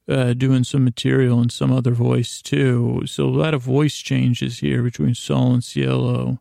uh, 0.08 0.32
doing 0.32 0.64
some 0.64 0.84
material 0.84 1.40
in 1.40 1.50
some 1.50 1.70
other 1.70 1.92
voice 1.92 2.42
too. 2.42 3.02
So 3.06 3.26
a 3.26 3.30
lot 3.30 3.54
of 3.54 3.62
voice 3.62 3.98
changes 3.98 4.58
here 4.58 4.82
between 4.82 5.14
Saul 5.14 5.54
and 5.54 5.64
Cielo. 5.64 6.40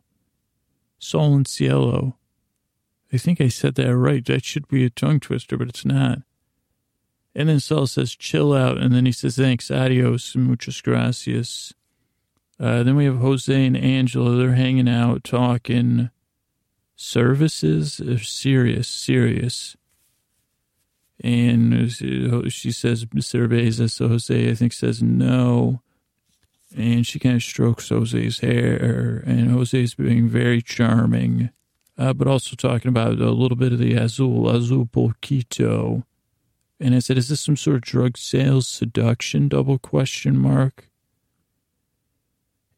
Saul 0.98 1.34
and 1.34 1.46
Cielo. 1.46 2.17
I 3.12 3.16
think 3.16 3.40
I 3.40 3.48
said 3.48 3.74
that 3.76 3.96
right. 3.96 4.24
That 4.26 4.44
should 4.44 4.68
be 4.68 4.84
a 4.84 4.90
tongue 4.90 5.20
twister, 5.20 5.56
but 5.56 5.68
it's 5.68 5.84
not. 5.84 6.18
And 7.34 7.48
then 7.48 7.60
Saul 7.60 7.86
says, 7.86 8.14
chill 8.16 8.52
out. 8.52 8.78
And 8.78 8.94
then 8.94 9.06
he 9.06 9.12
says, 9.12 9.36
thanks, 9.36 9.70
adios, 9.70 10.34
muchas 10.34 10.80
gracias. 10.80 11.72
Uh, 12.60 12.82
then 12.82 12.96
we 12.96 13.04
have 13.04 13.18
Jose 13.18 13.66
and 13.66 13.76
Angela. 13.76 14.36
They're 14.36 14.54
hanging 14.54 14.88
out, 14.88 15.24
talking. 15.24 16.10
services 16.96 18.00
are 18.00 18.18
serious, 18.18 18.88
serious. 18.88 19.76
And 21.22 21.90
she 21.92 22.72
says, 22.72 23.06
us. 23.14 23.92
So 23.94 24.08
Jose, 24.08 24.50
I 24.50 24.54
think, 24.54 24.72
says 24.72 25.02
no. 25.02 25.82
And 26.76 27.06
she 27.06 27.18
kind 27.18 27.36
of 27.36 27.42
strokes 27.42 27.88
Jose's 27.88 28.40
hair. 28.40 29.22
And 29.26 29.50
Jose's 29.50 29.94
being 29.94 30.28
very 30.28 30.60
charming, 30.60 31.50
uh, 31.98 32.12
but 32.12 32.28
also 32.28 32.54
talking 32.54 32.88
about 32.88 33.20
a 33.20 33.30
little 33.32 33.56
bit 33.56 33.72
of 33.72 33.78
the 33.78 33.94
azul, 33.94 34.48
azul 34.48 34.86
poquito. 34.86 36.04
And 36.80 36.94
I 36.94 37.00
said, 37.00 37.18
is 37.18 37.28
this 37.28 37.40
some 37.40 37.56
sort 37.56 37.76
of 37.76 37.82
drug 37.82 38.16
sales 38.16 38.68
seduction? 38.68 39.48
Double 39.48 39.78
question 39.78 40.38
mark. 40.38 40.88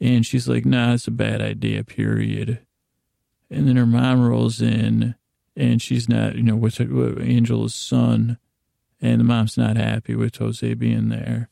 And 0.00 0.24
she's 0.24 0.48
like, 0.48 0.64
nah, 0.64 0.94
it's 0.94 1.06
a 1.06 1.10
bad 1.10 1.42
idea, 1.42 1.84
period. 1.84 2.60
And 3.50 3.68
then 3.68 3.76
her 3.76 3.84
mom 3.84 4.26
rolls 4.26 4.62
in 4.62 5.16
and 5.54 5.82
she's 5.82 6.08
not, 6.08 6.36
you 6.36 6.42
know, 6.42 6.56
with, 6.56 6.78
her, 6.78 6.86
with 6.86 7.20
Angela's 7.20 7.74
son. 7.74 8.38
And 9.02 9.20
the 9.20 9.24
mom's 9.24 9.58
not 9.58 9.76
happy 9.76 10.14
with 10.14 10.36
Jose 10.36 10.72
being 10.74 11.10
there. 11.10 11.50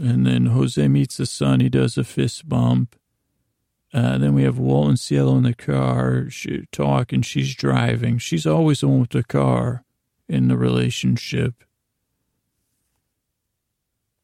And 0.00 0.24
then 0.24 0.46
Jose 0.46 0.86
meets 0.86 1.16
the 1.16 1.26
son. 1.26 1.58
He 1.58 1.68
does 1.68 1.98
a 1.98 2.04
fist 2.04 2.48
bump. 2.48 2.94
Uh, 3.92 4.18
then 4.18 4.34
we 4.34 4.44
have 4.44 4.58
Walt 4.58 4.88
and 4.88 5.00
Cielo 5.00 5.36
in 5.36 5.42
the 5.42 5.54
car 5.54 6.30
she, 6.30 6.66
talking. 6.70 7.22
She's 7.22 7.54
driving. 7.54 8.18
She's 8.18 8.46
always 8.46 8.80
the 8.80 8.88
one 8.88 9.00
with 9.00 9.10
the 9.10 9.24
car 9.24 9.84
in 10.28 10.48
the 10.48 10.56
relationship. 10.56 11.64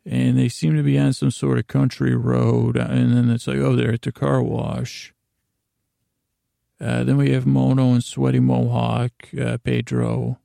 And 0.04 0.38
they 0.38 0.48
seem 0.48 0.76
to 0.76 0.84
be 0.84 0.96
on 0.98 1.12
some 1.12 1.32
sort 1.32 1.58
of 1.58 1.66
country 1.66 2.14
road. 2.14 2.76
And 2.76 3.16
then 3.16 3.28
it's 3.28 3.48
like, 3.48 3.58
oh, 3.58 3.74
they're 3.74 3.94
at 3.94 4.02
the 4.02 4.12
car 4.12 4.40
wash. 4.40 5.12
Uh, 6.80 7.02
then 7.02 7.16
we 7.16 7.32
have 7.32 7.46
Mono 7.46 7.92
and 7.92 8.04
Sweaty 8.04 8.38
Mohawk, 8.38 9.12
uh, 9.40 9.58
Pedro. 9.64 10.38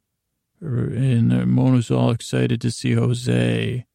And 0.61 1.31
uh, 1.31 1.45
Mono's 1.45 1.91
all 1.91 2.09
excited 2.09 2.59
to 2.61 2.71
see 2.71 2.93
Jose. 2.93 3.85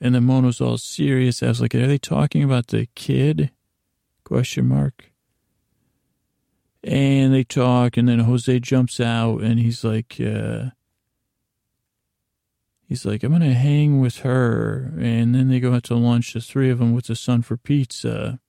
And 0.00 0.14
then 0.14 0.24
Mono's 0.24 0.62
all 0.62 0.78
serious. 0.78 1.42
I 1.42 1.48
was 1.48 1.60
like, 1.60 1.74
are 1.74 1.86
they 1.86 1.98
talking 1.98 2.42
about 2.42 2.68
the 2.68 2.88
kid? 2.94 3.50
Question 4.24 4.68
mark. 4.68 5.10
And 6.84 7.32
they 7.32 7.44
talk, 7.44 7.96
and 7.96 8.08
then 8.08 8.18
Jose 8.20 8.58
jumps 8.60 8.98
out, 8.98 9.40
and 9.40 9.60
he's 9.60 9.84
like, 9.84 10.16
uh, 10.20 10.70
he's 12.88 13.06
like, 13.06 13.22
I'm 13.22 13.30
going 13.30 13.42
to 13.42 13.54
hang 13.54 14.00
with 14.00 14.18
her. 14.18 14.92
And 14.98 15.34
then 15.34 15.48
they 15.48 15.60
go 15.60 15.74
out 15.74 15.84
to 15.84 15.94
lunch, 15.94 16.32
the 16.32 16.40
three 16.40 16.70
of 16.70 16.78
them 16.78 16.92
with 16.92 17.06
the 17.06 17.16
son 17.16 17.42
for 17.42 17.56
pizza. 17.56 18.40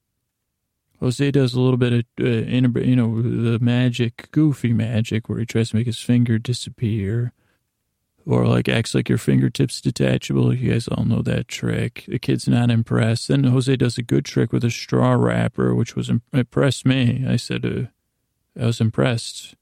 Jose 0.99 1.31
does 1.31 1.53
a 1.53 1.61
little 1.61 1.77
bit 1.77 1.93
of, 1.93 2.05
uh, 2.19 2.23
you 2.23 2.95
know, 2.95 3.21
the 3.21 3.59
magic, 3.59 4.31
goofy 4.31 4.73
magic, 4.73 5.29
where 5.29 5.39
he 5.39 5.45
tries 5.45 5.69
to 5.69 5.75
make 5.75 5.85
his 5.85 5.99
finger 5.99 6.39
disappear, 6.39 7.33
or 8.25 8.45
like 8.47 8.69
acts 8.69 8.95
like 8.95 9.09
your 9.09 9.17
fingertips 9.17 9.81
detachable. 9.81 10.53
You 10.53 10.71
guys 10.71 10.87
all 10.87 11.05
know 11.05 11.21
that 11.23 11.47
trick. 11.47 12.05
The 12.07 12.19
kid's 12.19 12.47
not 12.47 12.71
impressed. 12.71 13.27
Then 13.27 13.43
Jose 13.43 13.75
does 13.75 13.97
a 13.97 14.03
good 14.03 14.25
trick 14.25 14.53
with 14.53 14.63
a 14.63 14.71
straw 14.71 15.13
wrapper, 15.13 15.75
which 15.75 15.95
was 15.95 16.09
impressed 16.31 16.85
me. 16.85 17.25
I 17.27 17.35
said, 17.35 17.65
uh, 17.65 18.61
I 18.61 18.67
was 18.67 18.79
impressed. 18.79 19.55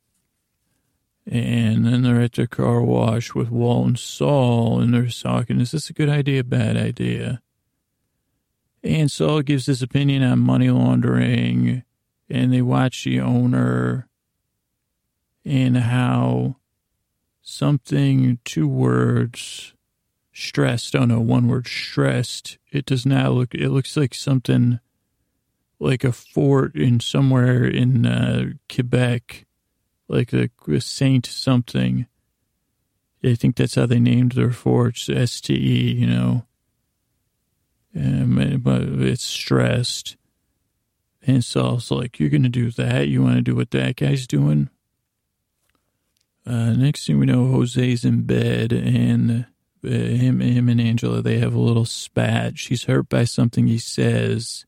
And 1.26 1.86
then 1.86 2.02
they're 2.02 2.22
at 2.22 2.34
the 2.34 2.48
car 2.48 2.82
wash 2.82 3.34
with 3.34 3.50
Walt 3.50 3.88
and 3.88 4.00
Saul, 4.00 4.80
and 4.80 4.94
they're 4.94 5.08
talking. 5.08 5.60
Is 5.60 5.72
this 5.72 5.90
a 5.90 5.94
good 5.94 6.10
idea? 6.10 6.44
Bad 6.44 6.78
idea? 6.78 7.42
And 8.84 9.12
Saul 9.12 9.42
gives 9.44 9.68
his 9.68 9.84
opinion 9.84 10.24
on 10.24 10.40
money 10.40 10.70
laundering, 10.70 11.84
and 12.30 12.52
they 12.52 12.64
watch 12.64 13.04
the 13.04 13.22
owner 13.22 14.08
and 15.46 15.78
how 15.78 16.56
something, 17.42 18.40
two 18.46 18.68
words, 18.68 19.74
stressed. 20.34 20.96
Oh 20.96 21.06
no, 21.06 21.20
one 21.20 21.48
word, 21.48 21.68
stressed. 21.68 22.58
It 22.72 22.86
does 22.86 23.06
not 23.06 23.34
look, 23.34 23.54
it 23.54 23.70
looks 23.70 23.98
like 23.98 24.14
something 24.14 24.80
like 25.80 26.04
a 26.04 26.12
fort 26.12 26.76
in 26.76 27.00
somewhere 27.00 27.66
in 27.66 28.06
uh, 28.06 28.52
Quebec, 28.74 29.46
like 30.08 30.34
a, 30.34 30.50
Saint 30.80 31.26
something. 31.26 32.06
I 33.24 33.36
think 33.36 33.56
that's 33.56 33.76
how 33.76 33.86
they 33.86 34.00
named 34.00 34.32
their 34.32 34.52
forts, 34.52 35.04
STE, 35.04 35.52
you 35.52 36.08
know 36.08 36.46
um, 37.96 38.60
but 38.64 38.84
it's 38.84 39.24
stressed. 39.24 40.18
And 41.26 41.46
was 41.56 41.92
like, 41.92 42.20
you're 42.20 42.30
going 42.30 42.44
to 42.44 42.50
do 42.50 42.72
that? 42.72 43.08
You 43.08 43.22
want 43.22 43.36
to 43.36 43.42
do 43.42 43.56
what 43.56 43.72
that 43.72 43.96
guy's 43.96 44.26
doing? 44.26 44.70
Uh, 46.46 46.74
next 46.74 47.06
thing 47.06 47.20
we 47.20 47.26
know, 47.26 47.46
Jose's 47.52 48.04
in 48.04 48.24
bed 48.24 48.74
and 48.74 49.46
uh, 49.84 49.90
him, 49.90 50.40
him 50.40 50.70
and 50.70 50.82
Angela, 50.82 51.22
they 51.22 51.40
have 51.40 51.54
a 51.54 51.60
little 51.60 51.86
spat. 51.86 52.58
She's 52.58 52.86
hurt 52.86 53.10
by 53.10 53.24
something 53.24 53.68
he 53.68 53.78
says. 53.78 54.66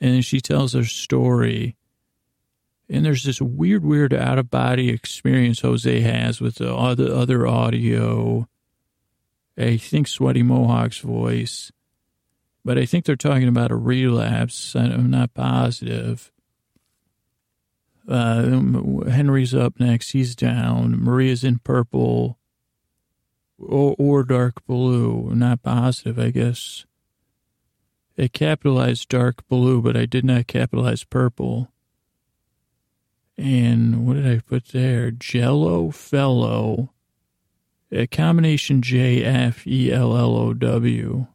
And 0.00 0.24
she 0.24 0.40
tells 0.40 0.72
her 0.72 0.84
story. 0.84 1.76
And 2.88 3.04
there's 3.04 3.24
this 3.24 3.40
weird, 3.40 3.84
weird 3.84 4.12
out 4.12 4.38
of 4.38 4.50
body 4.50 4.90
experience 4.90 5.60
Jose 5.60 6.00
has 6.00 6.40
with 6.40 6.56
the 6.56 6.74
other, 6.74 7.12
other 7.12 7.46
audio. 7.46 8.48
I 9.56 9.76
think 9.76 10.08
Sweaty 10.08 10.42
Mohawk's 10.42 10.98
voice 10.98 11.70
but 12.64 12.78
I 12.78 12.86
think 12.86 13.04
they're 13.04 13.16
talking 13.16 13.48
about 13.48 13.70
a 13.70 13.76
relapse. 13.76 14.74
I'm 14.76 15.10
not 15.10 15.34
positive. 15.34 16.30
Uh, 18.08 19.08
Henry's 19.08 19.54
up 19.54 19.78
next. 19.78 20.10
He's 20.10 20.34
down. 20.34 21.02
Maria's 21.02 21.44
in 21.44 21.58
purple 21.60 22.38
or, 23.58 23.94
or 23.98 24.24
dark 24.24 24.64
blue. 24.66 25.30
Not 25.34 25.62
positive, 25.62 26.18
I 26.18 26.30
guess. 26.30 26.84
I 28.18 28.28
capitalized 28.28 29.08
dark 29.08 29.46
blue, 29.48 29.80
but 29.80 29.96
I 29.96 30.06
did 30.06 30.24
not 30.24 30.46
capitalize 30.46 31.04
purple. 31.04 31.72
And 33.38 34.06
what 34.06 34.14
did 34.14 34.26
I 34.26 34.40
put 34.40 34.68
there? 34.68 35.10
Jello 35.10 35.90
fellow. 35.90 36.90
A 37.90 38.06
combination 38.06 38.80
J 38.82 39.22
F 39.24 39.66
E 39.66 39.92
L 39.92 40.16
L 40.16 40.36
O 40.36 40.54
W. 40.54 41.26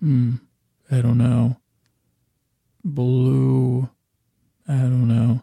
Hmm. 0.00 0.34
I 0.90 1.00
don't 1.00 1.18
know. 1.18 1.56
Blue. 2.84 3.88
I 4.72 4.82
don't 4.82 5.08
know. 5.08 5.42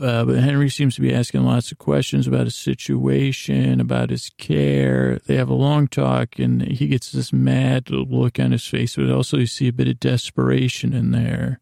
Uh, 0.00 0.24
but 0.24 0.38
Henry 0.38 0.68
seems 0.68 0.94
to 0.94 1.00
be 1.00 1.12
asking 1.12 1.42
lots 1.42 1.72
of 1.72 1.78
questions 1.78 2.26
about 2.26 2.46
his 2.46 2.54
situation, 2.54 3.80
about 3.80 4.10
his 4.10 4.30
care. 4.38 5.20
They 5.26 5.36
have 5.36 5.48
a 5.48 5.54
long 5.54 5.88
talk, 5.88 6.38
and 6.38 6.62
he 6.62 6.86
gets 6.86 7.10
this 7.10 7.32
mad 7.32 7.90
look 7.90 8.38
on 8.38 8.52
his 8.52 8.66
face, 8.66 8.96
but 8.96 9.10
also 9.10 9.36
you 9.36 9.46
see 9.46 9.68
a 9.68 9.72
bit 9.72 9.88
of 9.88 10.00
desperation 10.00 10.92
in 10.92 11.10
there. 11.10 11.60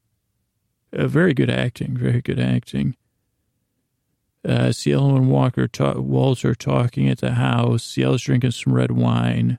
Uh, 0.93 1.07
very 1.07 1.35
good 1.35 1.51
acting, 1.51 1.97
very 1.97 2.21
good 2.21 2.39
acting. 2.39 2.97
Uh, 4.47 4.73
Cielo 4.73 5.17
and 5.17 5.31
Walker, 5.31 5.67
ta- 5.67 5.99
Walter 5.99 6.55
talking 6.55 7.09
at 7.09 7.19
the 7.19 7.33
house. 7.33 7.83
Cielo's 7.83 8.23
drinking 8.23 8.53
some 8.53 8.75
red 8.75 8.93
wine 8.93 9.59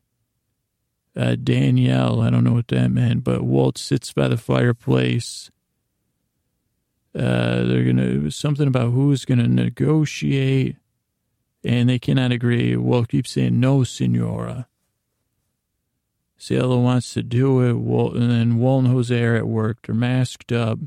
uh, 1.16 1.36
Danielle. 1.36 2.22
I 2.22 2.30
don't 2.30 2.44
know 2.44 2.54
what 2.54 2.70
that 2.70 2.90
meant, 2.92 3.24
but 3.24 3.44
Walt 3.44 3.78
sits 3.78 4.14
by 4.14 4.28
the 4.28 4.38
fireplace. 4.38 5.52
Uh, 7.16 7.64
they're 7.64 7.86
gonna 7.86 8.30
something 8.30 8.68
about 8.68 8.92
who's 8.92 9.26
gonna 9.26 9.48
negotiate, 9.48 10.78
and 11.64 11.90
they 11.90 12.00
cannot 12.00 12.32
agree. 12.32 12.76
Walt 12.76 13.10
keeps 13.10 13.32
saying 13.32 13.60
no, 13.60 13.84
Senora. 13.84 14.68
Cielo 16.38 16.80
wants 16.80 17.14
to 17.14 17.24
do 17.24 17.62
it. 17.62 17.74
Walt, 17.74 18.16
and 18.16 18.32
then 18.32 18.58
Walt 18.60 18.86
and 18.86 18.94
Jose 18.94 19.24
are 19.24 19.36
at 19.36 19.48
work. 19.48 19.86
They're 19.86 19.96
masked 19.96 20.52
up. 20.52 20.80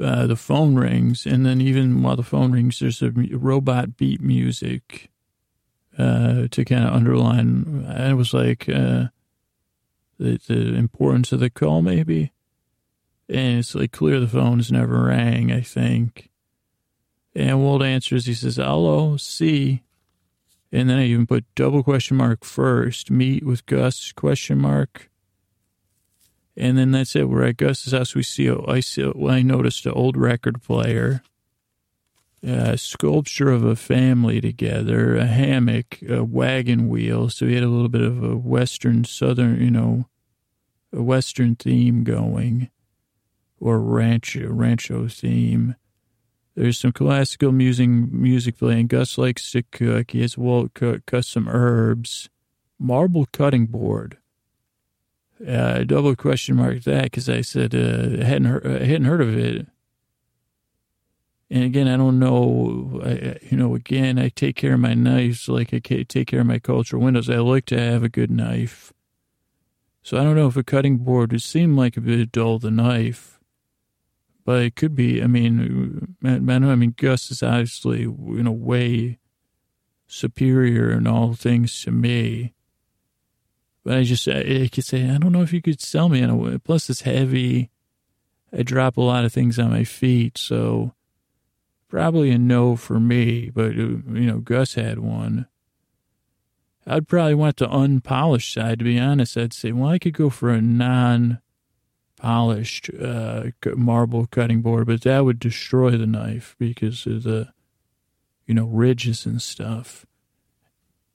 Uh, 0.00 0.28
the 0.28 0.36
phone 0.36 0.76
rings, 0.76 1.26
and 1.26 1.44
then 1.44 1.60
even 1.60 2.02
while 2.02 2.14
the 2.14 2.22
phone 2.22 2.52
rings, 2.52 2.78
there's 2.78 3.02
a 3.02 3.10
robot 3.10 3.96
beat 3.96 4.20
music 4.20 5.10
uh, 5.98 6.46
to 6.52 6.64
kind 6.64 6.86
of 6.86 6.94
underline. 6.94 7.84
I 7.88 8.14
was 8.14 8.32
like 8.32 8.68
uh, 8.68 9.08
the, 10.18 10.38
the 10.46 10.74
importance 10.74 11.32
of 11.32 11.40
the 11.40 11.50
call, 11.50 11.82
maybe. 11.82 12.32
And 13.28 13.58
it's 13.58 13.74
like 13.74 13.92
clear 13.92 14.20
the 14.20 14.28
phone's 14.28 14.72
never 14.72 15.04
rang, 15.04 15.52
I 15.52 15.60
think. 15.60 16.30
And 17.34 17.60
Walt 17.62 17.82
answers, 17.82 18.26
he 18.26 18.34
says, 18.34 18.56
hello, 18.56 19.16
see. 19.16 19.82
And 20.72 20.88
then 20.88 20.98
I 20.98 21.04
even 21.06 21.26
put 21.26 21.44
double 21.54 21.82
question 21.82 22.16
mark 22.16 22.44
first, 22.44 23.10
meet 23.10 23.44
with 23.44 23.66
Gus, 23.66 24.12
question 24.12 24.58
mark. 24.58 25.10
And 26.56 26.76
then 26.76 26.90
that's 26.90 27.14
it. 27.14 27.28
We're 27.28 27.44
at 27.44 27.56
Gus's 27.58 27.92
house. 27.92 28.14
We 28.14 28.22
see, 28.22 28.50
I 28.50 28.80
see, 28.80 29.10
well, 29.14 29.34
I 29.34 29.42
noticed 29.42 29.86
an 29.86 29.92
old 29.92 30.16
record 30.16 30.62
player 30.62 31.22
a 32.42 32.78
sculpture 32.78 33.50
of 33.50 33.64
a 33.64 33.76
family 33.76 34.40
together, 34.40 35.16
a 35.16 35.26
hammock, 35.26 36.00
a 36.08 36.22
wagon 36.22 36.88
wheel. 36.88 37.28
So 37.30 37.46
he 37.46 37.54
had 37.54 37.64
a 37.64 37.68
little 37.68 37.88
bit 37.88 38.02
of 38.02 38.22
a 38.22 38.36
Western, 38.36 39.04
Southern, 39.04 39.60
you 39.60 39.70
know, 39.70 40.06
a 40.92 41.02
Western 41.02 41.56
theme 41.56 42.04
going. 42.04 42.70
Or 43.60 43.80
rancho, 43.80 44.48
rancho 44.48 45.08
theme. 45.08 45.76
There's 46.54 46.78
some 46.78 46.92
classical 46.92 47.52
music, 47.52 47.88
music 47.88 48.58
playing. 48.58 48.88
Gus 48.88 49.16
likes 49.16 49.50
to 49.52 49.62
cook. 49.70 50.10
He 50.10 50.22
has 50.22 50.36
Walt 50.36 50.74
cut, 50.74 51.06
cut 51.06 51.24
some 51.24 51.48
herbs. 51.48 52.28
Marble 52.78 53.26
cutting 53.32 53.66
board. 53.66 54.18
Uh, 55.46 55.84
double 55.84 56.16
question 56.16 56.56
mark 56.56 56.82
that 56.82 57.04
because 57.04 57.28
I 57.28 57.42
said 57.42 57.74
uh, 57.74 58.20
I 58.20 58.24
hadn't 58.24 58.46
heard, 58.46 58.66
I 58.66 58.84
hadn't 58.84 59.04
heard 59.04 59.20
of 59.20 59.36
it. 59.38 59.66
And 61.50 61.64
again, 61.64 61.88
I 61.88 61.96
don't 61.96 62.18
know. 62.18 63.00
I, 63.04 63.38
you 63.42 63.56
know, 63.56 63.74
again, 63.74 64.18
I 64.18 64.28
take 64.28 64.56
care 64.56 64.74
of 64.74 64.80
my 64.80 64.94
knives 64.94 65.48
like 65.48 65.72
I 65.72 65.78
take 65.78 66.26
care 66.26 66.40
of 66.40 66.46
my 66.46 66.58
cultural 66.58 67.02
windows. 67.02 67.30
I 67.30 67.36
like 67.36 67.66
to 67.66 67.78
have 67.78 68.02
a 68.02 68.08
good 68.08 68.30
knife. 68.30 68.92
So 70.02 70.18
I 70.18 70.24
don't 70.24 70.36
know 70.36 70.48
if 70.48 70.56
a 70.56 70.64
cutting 70.64 70.98
board 70.98 71.32
would 71.32 71.42
seem 71.42 71.76
like 71.76 71.96
a 71.96 72.00
bit 72.00 72.32
dull 72.32 72.58
the 72.58 72.70
knife, 72.70 73.37
but 74.48 74.62
it 74.62 74.76
could 74.76 74.94
be. 74.94 75.22
I 75.22 75.26
mean, 75.26 76.16
I, 76.24 76.36
I 76.36 76.74
mean, 76.74 76.94
Gus 76.96 77.30
is 77.30 77.42
obviously 77.42 78.04
in 78.04 78.46
a 78.46 78.50
way 78.50 79.18
superior 80.06 80.90
in 80.90 81.06
all 81.06 81.34
things 81.34 81.82
to 81.82 81.90
me. 81.90 82.54
But 83.84 83.98
I 83.98 84.04
just, 84.04 84.26
I 84.26 84.70
could 84.72 84.86
say, 84.86 85.04
I 85.04 85.18
don't 85.18 85.32
know 85.32 85.42
if 85.42 85.52
you 85.52 85.60
could 85.60 85.82
sell 85.82 86.08
me 86.08 86.22
in 86.22 86.30
a 86.30 86.34
way. 86.34 86.56
Plus, 86.56 86.88
it's 86.88 87.02
heavy. 87.02 87.68
I 88.50 88.62
drop 88.62 88.96
a 88.96 89.02
lot 89.02 89.26
of 89.26 89.34
things 89.34 89.58
on 89.58 89.68
my 89.68 89.84
feet, 89.84 90.38
so 90.38 90.94
probably 91.90 92.30
a 92.30 92.38
no 92.38 92.74
for 92.74 92.98
me. 92.98 93.50
But 93.50 93.72
uh, 93.72 94.00
you 94.12 94.28
know, 94.28 94.38
Gus 94.38 94.76
had 94.76 94.98
one. 94.98 95.46
I'd 96.86 97.06
probably 97.06 97.34
want 97.34 97.58
the 97.58 97.68
unpolished 97.68 98.54
side. 98.54 98.78
To 98.78 98.86
be 98.86 98.98
honest, 98.98 99.36
I'd 99.36 99.52
say, 99.52 99.72
well, 99.72 99.90
I 99.90 99.98
could 99.98 100.14
go 100.14 100.30
for 100.30 100.48
a 100.48 100.62
non-polished 102.22 102.90
uh, 103.00 103.44
marble 103.76 104.26
cutting 104.26 104.62
board, 104.62 104.86
but 104.86 105.02
that 105.02 105.24
would 105.24 105.38
destroy 105.38 105.90
the 105.92 106.06
knife 106.06 106.54
because 106.58 107.06
of 107.06 107.22
the, 107.22 107.52
you 108.46 108.54
know, 108.54 108.66
ridges 108.66 109.26
and 109.26 109.40
stuff. 109.42 110.06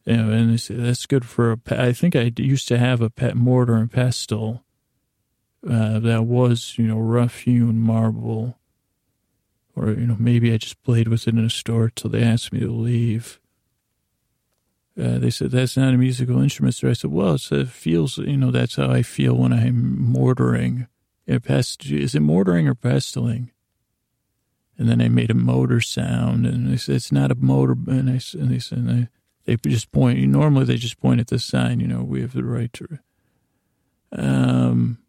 And 0.06 0.60
that's 0.60 1.06
good 1.06 1.26
for 1.26 1.54
a. 1.54 1.60
I 1.70 1.94
think 1.94 2.16
I 2.16 2.34
used 2.38 2.68
to 2.68 2.78
have 2.78 3.02
a 3.02 3.10
pet 3.10 3.36
mortar 3.36 3.76
and 3.76 3.92
pestle 3.92 4.66
uh, 5.68 6.00
that 6.00 6.24
was, 6.24 6.76
you 6.78 6.86
know, 6.88 7.00
rough 7.00 7.40
hewn 7.40 7.80
marble. 7.80 8.58
Or, 9.76 9.90
you 9.90 10.06
know, 10.06 10.18
maybe 10.20 10.54
I 10.54 10.58
just 10.58 10.84
played 10.84 11.08
with 11.08 11.28
it 11.28 11.34
in 11.34 11.46
a 11.46 11.50
store 11.50 11.90
till 11.90 12.12
they 12.12 12.22
asked 12.22 12.52
me 12.52 12.60
to 12.60 12.72
leave. 12.72 13.40
Uh, 15.02 15.18
they 15.18 15.32
said, 15.32 15.50
that's 15.50 15.78
not 15.78 15.96
a 15.96 15.98
musical 15.98 16.40
instrument. 16.42 16.76
So 16.76 16.90
I 16.90 16.94
said, 16.94 17.12
well, 17.12 17.36
it 17.36 17.70
feels, 17.70 18.20
you 18.20 18.38
know, 18.38 18.52
that's 18.52 18.76
how 18.76 18.92
I 18.92 19.02
feel 19.02 19.36
when 19.36 19.52
I'm 19.52 20.00
mortaring. 20.00 20.88
Pest, 21.44 21.86
is 21.86 22.16
it 22.16 22.22
mortaring 22.22 22.68
or 22.68 22.76
pestling? 22.76 23.52
And 24.78 24.90
then 24.90 25.02
I 25.02 25.08
made 25.08 25.32
a 25.32 25.36
motor 25.36 25.80
sound, 25.80 26.46
and 26.46 26.72
they 26.72 26.78
said, 26.78 26.96
it's 26.96 27.12
not 27.12 27.32
a 27.32 27.36
motor. 27.36 27.76
And, 27.88 28.10
I, 28.10 28.20
and 28.34 28.52
they 28.52 28.60
said, 28.60 28.80
and 28.80 28.92
I, 28.92 29.10
they 29.46 29.56
just 29.58 29.92
point. 29.92 30.20
Normally, 30.20 30.66
they 30.66 30.78
just 30.78 31.00
point 31.00 31.20
at 31.20 31.28
the 31.28 31.40
sign. 31.40 31.80
You 31.80 31.88
know, 31.88 32.04
we 32.04 32.22
have 32.22 32.34
the 32.34 32.44
right 32.44 32.72
to. 32.74 33.00
Um, 34.12 35.00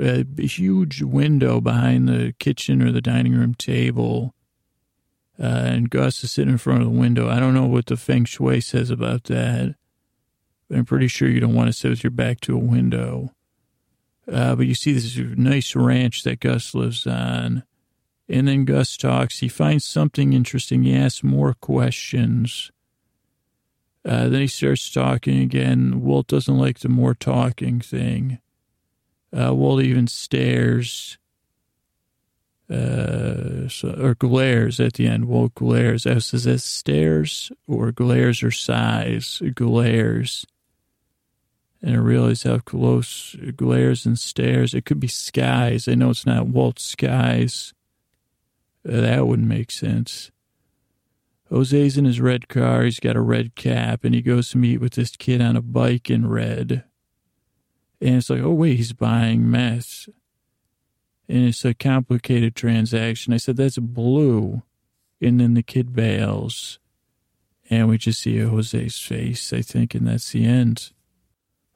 a, 0.00 0.24
huge 0.46 1.02
window 1.02 1.60
behind 1.60 2.08
the 2.08 2.34
kitchen 2.38 2.82
or 2.82 2.92
the 2.92 3.00
dining 3.00 3.34
room 3.34 3.54
table, 3.54 4.34
uh, 5.40 5.46
and 5.46 5.90
Gus 5.90 6.22
is 6.24 6.32
sitting 6.32 6.52
in 6.52 6.58
front 6.58 6.82
of 6.82 6.86
the 6.86 6.98
window. 6.98 7.28
I 7.28 7.40
don't 7.40 7.54
know 7.54 7.66
what 7.66 7.86
the 7.86 7.96
feng 7.96 8.24
shui 8.24 8.60
says 8.60 8.90
about 8.90 9.24
that, 9.24 9.74
but 10.68 10.78
I'm 10.78 10.84
pretty 10.84 11.08
sure 11.08 11.28
you 11.28 11.40
don't 11.40 11.54
want 11.54 11.68
to 11.68 11.72
sit 11.72 11.90
with 11.90 12.04
your 12.04 12.10
back 12.10 12.40
to 12.42 12.54
a 12.54 12.58
window. 12.58 13.32
Uh, 14.30 14.54
but 14.54 14.66
you 14.66 14.74
see 14.74 14.92
this 14.92 15.16
nice 15.16 15.74
ranch 15.74 16.22
that 16.22 16.40
Gus 16.40 16.74
lives 16.74 17.06
on. 17.06 17.64
And 18.28 18.46
then 18.46 18.66
Gus 18.66 18.96
talks. 18.96 19.38
He 19.38 19.48
finds 19.48 19.84
something 19.84 20.34
interesting. 20.34 20.82
He 20.82 20.94
asks 20.94 21.24
more 21.24 21.54
questions. 21.54 22.70
Uh, 24.04 24.28
then 24.28 24.42
he 24.42 24.46
starts 24.46 24.90
talking 24.92 25.40
again. 25.40 26.02
Walt 26.02 26.26
doesn't 26.26 26.58
like 26.58 26.80
the 26.80 26.88
more 26.88 27.14
talking 27.14 27.80
thing. 27.80 28.38
Uh, 29.36 29.54
Walt 29.54 29.82
even 29.82 30.06
stares 30.06 31.18
uh, 32.70 33.66
so, 33.68 33.96
or 33.98 34.14
glares 34.14 34.78
at 34.78 34.94
the 34.94 35.06
end. 35.06 35.24
Walt 35.26 35.54
glares. 35.54 36.06
I 36.06 36.18
says 36.18 36.44
that 36.44 36.60
stares 36.60 37.50
or 37.66 37.92
glares 37.92 38.42
or 38.42 38.50
sighs. 38.50 39.40
Glares. 39.54 40.46
And 41.80 41.94
I 41.94 41.98
realize 41.98 42.42
how 42.42 42.58
close 42.58 43.36
glares 43.56 44.04
and 44.04 44.18
stares. 44.18 44.74
It 44.74 44.84
could 44.84 44.98
be 44.98 45.08
skies. 45.08 45.86
I 45.86 45.94
know 45.94 46.10
it's 46.10 46.26
not 46.26 46.48
Walt's 46.48 46.82
skies. 46.82 47.72
That 48.84 49.26
wouldn't 49.26 49.48
make 49.48 49.70
sense. 49.70 50.30
Jose's 51.50 51.96
in 51.96 52.04
his 52.04 52.20
red 52.20 52.48
car. 52.48 52.82
He's 52.82 53.00
got 53.00 53.16
a 53.16 53.20
red 53.20 53.54
cap, 53.54 54.04
and 54.04 54.14
he 54.14 54.20
goes 54.20 54.50
to 54.50 54.58
meet 54.58 54.80
with 54.80 54.94
this 54.94 55.16
kid 55.16 55.40
on 55.40 55.56
a 55.56 55.62
bike 55.62 56.10
in 56.10 56.28
red. 56.28 56.84
And 58.00 58.16
it's 58.16 58.30
like, 58.30 58.42
oh, 58.42 58.52
wait, 58.52 58.76
he's 58.76 58.92
buying 58.92 59.50
meth. 59.50 60.08
And 61.28 61.48
it's 61.48 61.64
a 61.64 61.74
complicated 61.74 62.54
transaction. 62.54 63.32
I 63.32 63.38
said, 63.38 63.56
that's 63.56 63.78
blue. 63.78 64.62
And 65.20 65.40
then 65.40 65.54
the 65.54 65.62
kid 65.62 65.94
bails. 65.94 66.78
And 67.70 67.88
we 67.88 67.98
just 67.98 68.20
see 68.20 68.38
Jose's 68.38 68.98
face, 68.98 69.52
I 69.52 69.62
think, 69.62 69.94
and 69.94 70.06
that's 70.06 70.32
the 70.32 70.44
end. 70.44 70.92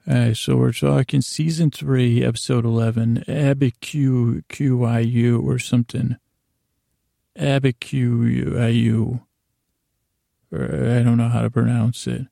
Right, 0.05 0.35
so 0.35 0.57
we're 0.57 0.73
talking 0.73 1.21
season 1.21 1.71
three, 1.71 2.25
episode 2.25 2.65
11, 2.65 3.23
Abiquiu, 3.25 4.43
Q-I-U 4.49 5.39
or 5.39 5.57
something. 5.57 6.17
Abiquiu, 7.39 9.21
or 10.51 10.63
I 10.65 11.03
don't 11.03 11.15
know 11.15 11.29
how 11.29 11.41
to 11.41 11.49
pronounce 11.49 12.05
it. 12.05 12.27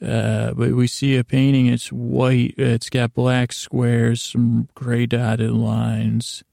Uh, 0.00 0.52
but 0.52 0.70
we 0.70 0.86
see 0.86 1.16
a 1.16 1.24
painting. 1.24 1.66
It's 1.66 1.90
white. 1.90 2.54
It's 2.56 2.90
got 2.90 3.12
black 3.12 3.52
squares, 3.52 4.22
some 4.22 4.68
gray 4.74 5.06
dotted 5.06 5.50
lines. 5.50 6.44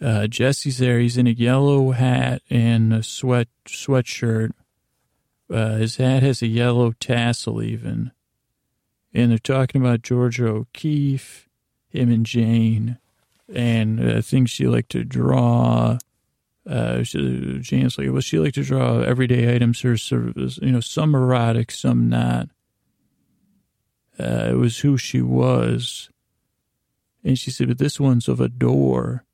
Uh, 0.00 0.26
Jesse's 0.26 0.78
there. 0.78 1.00
He's 1.00 1.18
in 1.18 1.26
a 1.26 1.30
yellow 1.30 1.90
hat 1.90 2.40
and 2.48 2.94
a 2.94 3.02
sweat 3.02 3.48
sweatshirt. 3.66 4.52
Uh, 5.52 5.74
his 5.76 5.96
hat 5.96 6.22
has 6.22 6.40
a 6.40 6.46
yellow 6.46 6.92
tassel, 6.92 7.62
even. 7.62 8.12
And 9.16 9.30
they're 9.30 9.38
talking 9.38 9.80
about 9.80 10.02
Georgia 10.02 10.46
O'Keeffe, 10.46 11.48
him 11.88 12.10
and 12.10 12.26
Jane, 12.26 12.98
and 13.48 13.98
uh, 13.98 14.20
things 14.20 14.50
she 14.50 14.66
liked 14.66 14.90
to 14.90 15.04
draw. 15.04 15.96
Uh, 16.68 17.02
she, 17.02 17.58
Jane's 17.62 17.96
like, 17.96 18.12
well, 18.12 18.20
she 18.20 18.38
liked 18.38 18.56
to 18.56 18.62
draw 18.62 19.00
everyday 19.00 19.54
items, 19.56 19.80
her 19.80 19.96
service, 19.96 20.58
you 20.58 20.70
know, 20.70 20.80
some 20.80 21.14
erotic, 21.14 21.70
some 21.70 22.10
not. 22.10 22.50
Uh, 24.20 24.50
it 24.50 24.56
was 24.58 24.80
who 24.80 24.98
she 24.98 25.22
was. 25.22 26.10
And 27.24 27.38
she 27.38 27.50
said, 27.50 27.68
but 27.68 27.78
this 27.78 27.98
one's 27.98 28.28
of 28.28 28.38
a 28.38 28.50
door. 28.50 29.24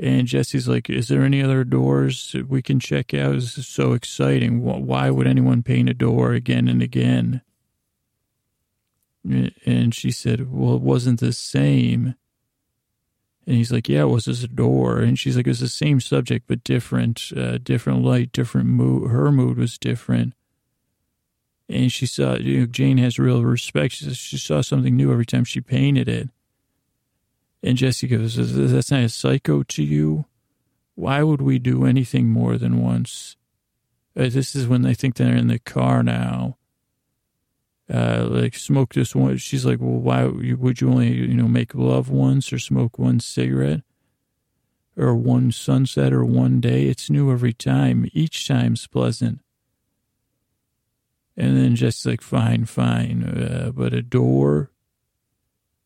And 0.00 0.26
Jesse's 0.26 0.66
like, 0.66 0.90
is 0.90 1.06
there 1.06 1.22
any 1.22 1.40
other 1.40 1.62
doors 1.62 2.34
we 2.48 2.60
can 2.60 2.80
check 2.80 3.14
out? 3.14 3.34
This 3.34 3.56
is 3.56 3.68
so 3.68 3.92
exciting. 3.92 4.62
Why 4.64 5.10
would 5.10 5.28
anyone 5.28 5.62
paint 5.62 5.88
a 5.88 5.94
door 5.94 6.32
again 6.32 6.66
and 6.66 6.82
again? 6.82 7.42
And 9.26 9.94
she 9.94 10.10
said, 10.10 10.52
well, 10.52 10.76
it 10.76 10.82
wasn't 10.82 11.20
the 11.20 11.32
same. 11.32 12.14
And 13.46 13.56
he's 13.56 13.72
like, 13.72 13.88
yeah, 13.88 14.02
it 14.02 14.06
was 14.06 14.28
as 14.28 14.44
a 14.44 14.48
door. 14.48 14.98
And 14.98 15.18
she's 15.18 15.36
like, 15.36 15.46
it's 15.46 15.60
the 15.60 15.68
same 15.68 16.00
subject, 16.00 16.46
but 16.48 16.64
different, 16.64 17.32
uh, 17.36 17.58
different 17.58 18.02
light, 18.02 18.32
different 18.32 18.68
mood. 18.68 19.10
Her 19.10 19.30
mood 19.32 19.56
was 19.56 19.78
different. 19.78 20.34
And 21.68 21.90
she 21.90 22.06
saw, 22.06 22.36
you 22.36 22.60
know, 22.60 22.66
Jane 22.66 22.98
has 22.98 23.18
real 23.18 23.42
respect. 23.42 23.94
She, 23.94 24.04
says 24.04 24.16
she 24.16 24.38
saw 24.38 24.60
something 24.60 24.96
new 24.96 25.12
every 25.12 25.26
time 25.26 25.44
she 25.44 25.60
painted 25.60 26.08
it. 26.08 26.28
And 27.62 27.76
Jesse 27.76 28.06
goes, 28.06 28.36
that's 28.36 28.90
not 28.90 29.00
a 29.00 29.08
psycho 29.08 29.62
to 29.64 29.82
you? 29.82 30.26
Why 30.94 31.22
would 31.22 31.42
we 31.42 31.58
do 31.58 31.84
anything 31.84 32.28
more 32.28 32.56
than 32.58 32.80
once? 32.80 33.36
Uh, 34.16 34.28
this 34.28 34.54
is 34.54 34.68
when 34.68 34.82
they 34.82 34.94
think 34.94 35.16
they're 35.16 35.36
in 35.36 35.48
the 35.48 35.58
car 35.58 36.02
now 36.02 36.56
uh, 37.92 38.26
like 38.28 38.54
smoke 38.54 38.94
this 38.94 39.14
one. 39.14 39.36
She's 39.36 39.64
like, 39.64 39.80
well, 39.80 40.00
why 40.00 40.24
would 40.24 40.80
you 40.80 40.90
only, 40.90 41.12
you 41.14 41.34
know, 41.34 41.48
make 41.48 41.74
love 41.74 42.10
once 42.10 42.52
or 42.52 42.58
smoke 42.58 42.98
one 42.98 43.20
cigarette 43.20 43.82
or 44.96 45.14
one 45.14 45.52
sunset 45.52 46.12
or 46.12 46.24
one 46.24 46.60
day? 46.60 46.86
It's 46.86 47.10
new 47.10 47.30
every 47.30 47.52
time. 47.52 48.08
Each 48.12 48.46
time's 48.46 48.86
pleasant. 48.86 49.40
And 51.36 51.56
then 51.56 51.76
just 51.76 52.04
like, 52.06 52.22
fine, 52.22 52.64
fine. 52.64 53.22
Uh, 53.22 53.70
but 53.74 53.92
a 53.92 54.02
door. 54.02 54.70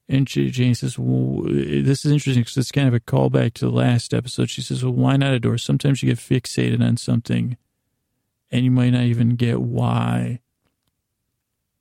And 0.08 0.26
Jane 0.26 0.74
says, 0.74 0.98
well, 0.98 1.44
this 1.44 2.04
is 2.04 2.10
interesting 2.10 2.42
because 2.42 2.56
it's 2.56 2.72
kind 2.72 2.88
of 2.88 2.94
a 2.94 3.00
callback 3.00 3.54
to 3.54 3.66
the 3.66 3.70
last 3.70 4.12
episode. 4.12 4.50
She 4.50 4.62
says, 4.62 4.82
well, 4.82 4.92
why 4.94 5.16
not 5.16 5.34
a 5.34 5.38
door? 5.38 5.58
Sometimes 5.58 6.02
you 6.02 6.08
get 6.08 6.18
fixated 6.18 6.82
on 6.82 6.96
something 6.96 7.56
and 8.50 8.64
you 8.64 8.70
might 8.70 8.90
not 8.90 9.04
even 9.04 9.36
get 9.36 9.60
why 9.60 10.40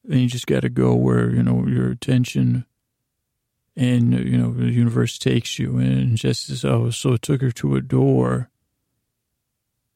and 0.10 0.20
you 0.20 0.28
just 0.28 0.47
got 0.47 0.62
to 0.62 0.70
go 0.70 0.95
where, 0.95 1.30
you 1.30 1.43
know, 1.43 1.66
your 1.68 1.89
attention. 1.91 2.66
and, 3.80 4.14
you 4.14 4.38
know, 4.38 4.51
the 4.51 4.70
universe 4.70 5.18
takes 5.18 5.57
you. 5.57 5.78
And 5.78 6.18
Jesse 6.18 6.53
says, 6.53 6.66
oh, 6.66 6.89
so 6.89 7.14
it 7.14 7.22
took 7.22 7.41
her 7.41 7.51
to 7.51 7.76
a 7.78 7.82
door. 7.82 8.49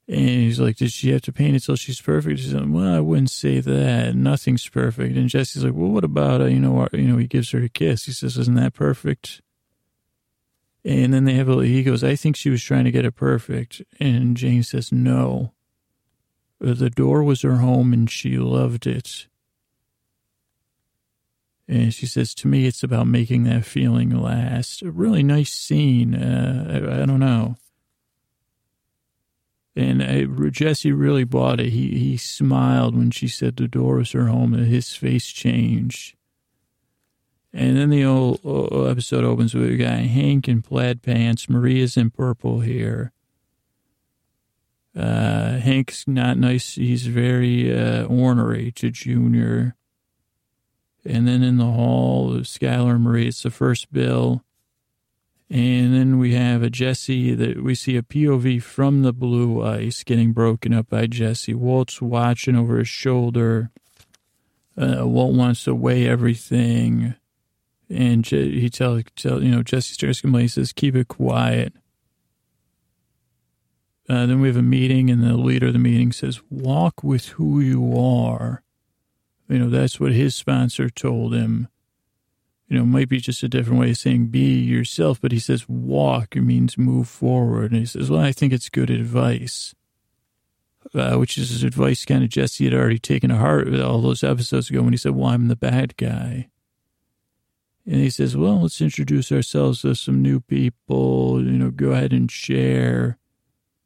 And 0.08 0.20
he's 0.20 0.60
like, 0.60 0.78
did 0.78 0.92
she 0.94 1.12
have 1.12 1.22
to 1.24 1.34
paint 1.34 1.58
it 1.58 1.62
till 1.62 1.76
she's 1.76 2.00
perfect? 2.00 2.40
She's 2.40 2.54
like, 2.54 2.64
well, 2.68 2.96
I 2.96 3.02
wouldn't 3.02 3.30
say 3.30 3.60
that. 3.60 4.16
Nothing's 4.16 4.70
perfect. 4.70 5.18
And 5.18 5.28
Jesse's 5.28 5.66
like, 5.66 5.74
well, 5.74 5.90
what 5.90 6.06
about, 6.06 6.40
uh, 6.42 6.46
you 6.46 6.60
know, 6.60 6.88
you 6.94 7.08
know, 7.08 7.18
he 7.18 7.28
gives 7.28 7.52
her 7.52 7.64
a 7.64 7.70
kiss. 7.70 8.06
He 8.06 8.14
says, 8.14 8.38
isn't 8.38 8.56
that 8.56 8.74
perfect? 8.74 9.42
And 10.86 11.14
then 11.14 11.26
they 11.26 11.34
have 11.34 11.50
a, 11.50 11.66
he 11.66 11.84
goes, 11.84 12.04
I 12.04 12.16
think 12.16 12.38
she 12.38 12.50
was 12.50 12.64
trying 12.64 12.86
to 12.86 12.92
get 12.92 13.06
it 13.06 13.16
perfect. 13.16 13.82
And 14.00 14.38
Jane 14.38 14.64
says, 14.64 14.92
no. 14.92 15.54
The 16.60 16.90
door 16.90 17.24
was 17.24 17.42
her 17.42 17.58
home 17.58 17.92
and 17.92 18.10
she 18.10 18.38
loved 18.38 18.88
it. 18.88 19.28
And 21.68 21.94
she 21.94 22.06
says, 22.06 22.34
to 22.36 22.48
me, 22.48 22.66
it's 22.66 22.84
about 22.84 23.08
making 23.08 23.44
that 23.44 23.66
feeling 23.66 24.10
last. 24.10 24.82
A 24.82 24.92
really 24.92 25.24
nice 25.24 25.52
scene. 25.52 26.14
Uh, 26.14 26.68
I, 26.70 27.04
I, 27.04 27.06
don't 27.06 27.20
know. 27.20 27.56
And 29.76 30.04
I, 30.04 30.26
Jesse 30.50 30.92
really 30.92 31.24
bought 31.24 31.62
it. 31.62 31.70
He, 31.70 31.98
he 31.98 32.18
smiled 32.18 32.96
when 32.96 33.12
she 33.12 33.28
said 33.28 33.56
the 33.56 33.68
door 33.68 33.96
was 33.96 34.12
her 34.12 34.28
home 34.28 34.54
and 34.54 34.68
his 34.68 34.94
face 34.94 35.28
changed. 35.28 36.16
And 37.54 37.78
then 37.78 37.90
the 37.92 38.04
old 38.04 38.40
episode 38.90 39.24
opens 39.24 39.54
with 39.54 39.72
a 39.72 39.78
guy, 39.78 39.98
Hank 39.98 40.48
in 40.48 40.64
plaid 40.64 41.02
pants. 41.02 41.48
Marie's 41.48 41.96
in 41.96 42.10
purple 42.10 42.62
here. 42.62 43.12
Uh, 44.96 45.58
Hank's 45.58 46.08
not 46.08 46.38
nice. 46.38 46.76
He's 46.76 47.08
very 47.08 47.76
uh, 47.76 48.06
ornery 48.06 48.72
to 48.74 48.92
Junior. 48.92 49.76
And 51.06 51.28
then 51.28 51.44
in 51.44 51.58
the 51.58 51.66
hall, 51.66 52.32
Skyler 52.40 52.96
and 52.96 53.04
Marie, 53.04 53.28
it's 53.28 53.44
the 53.44 53.52
first 53.52 53.92
bill. 53.92 54.44
And 55.50 55.94
then 55.94 56.18
we 56.18 56.34
have 56.34 56.64
a 56.64 56.70
Jesse 56.70 57.36
that 57.36 57.64
we 57.64 57.76
see 57.76 57.98
a 57.98 58.02
POV 58.02 58.64
from 58.64 59.04
the 59.04 59.14
blue 59.14 59.64
ice 59.64 60.04
getting 60.04 60.32
broken 60.32 60.74
up 60.74 60.90
by 60.90 61.06
Jesse. 61.06 61.54
Walt's 61.54 62.02
watching 62.02 62.56
over 62.56 62.78
his 62.80 62.88
shoulder. 62.88 63.70
Uh, 64.76 65.06
Walt 65.06 65.36
wants 65.36 65.66
to 65.66 65.76
weigh 65.76 66.08
everything. 66.08 67.16
And 67.90 68.26
he 68.26 68.70
tells, 68.70 69.04
tell, 69.16 69.44
you 69.44 69.52
know, 69.52 69.62
Jesse 69.62 69.94
starts 69.94 70.22
complaining. 70.22 70.46
He 70.46 70.50
says, 70.50 70.74
keep 70.74 70.96
it 70.96 71.10
quiet. 71.10 71.74
Uh, 74.10 74.26
then 74.26 74.42
we 74.42 74.48
have 74.48 74.58
a 74.58 74.62
meeting, 74.62 75.10
and 75.10 75.24
the 75.24 75.38
leader 75.38 75.68
of 75.68 75.74
the 75.74 75.80
meeting 75.80 76.12
says, 76.12 76.42
walk 76.50 77.04
with 77.04 77.28
who 77.30 77.60
you 77.60 77.98
are. 77.98 78.63
You 79.48 79.60
know, 79.60 79.70
that's 79.70 80.00
what 80.00 80.12
his 80.14 80.36
sponsor 80.36 80.90
told 80.90 81.34
him. 81.34 81.68
You 82.68 82.80
know, 82.80 82.86
might 82.86 83.10
be 83.10 83.20
just 83.20 83.44
a 83.44 83.50
different 83.50 83.80
way 83.80 83.92
of 83.92 83.98
saying 83.98 84.28
be 84.28 84.60
yourself, 84.60 85.22
but 85.22 85.32
he 85.32 85.40
says 85.40 85.70
walk 85.70 86.36
it 86.36 86.42
means 86.42 86.78
move 86.78 87.08
forward. 87.08 87.72
And 87.72 87.80
he 87.80 87.86
says, 87.86 88.10
well, 88.10 88.22
I 88.22 88.32
think 88.32 88.52
it's 88.52 88.70
good 88.70 88.90
advice. 88.90 89.76
Uh, 90.94 91.16
which 91.16 91.38
is 91.38 91.50
his 91.50 91.64
advice 91.64 92.04
kind 92.04 92.24
of 92.24 92.30
Jesse 92.30 92.66
had 92.66 92.74
already 92.74 93.00
taken 93.00 93.30
to 93.30 93.38
heart 93.38 93.74
all 93.80 94.02
those 94.02 94.24
episodes 94.24 94.70
ago 94.70 94.82
when 94.82 94.92
he 94.92 94.98
said, 94.98 95.14
well, 95.14 95.30
I'm 95.30 95.48
the 95.48 95.56
bad 95.56 95.96
guy. 95.98 96.50
And 97.86 97.96
he 97.96 98.10
says, 98.10 98.36
well, 98.36 98.62
let's 98.62 98.82
introduce 98.82 99.32
ourselves 99.32 99.82
to 99.82 99.94
some 99.96 100.22
new 100.22 100.40
people, 100.40 101.44
you 101.44 101.52
know, 101.52 101.70
go 101.72 101.92
ahead 101.92 102.14
and 102.14 102.32
share. 102.32 103.18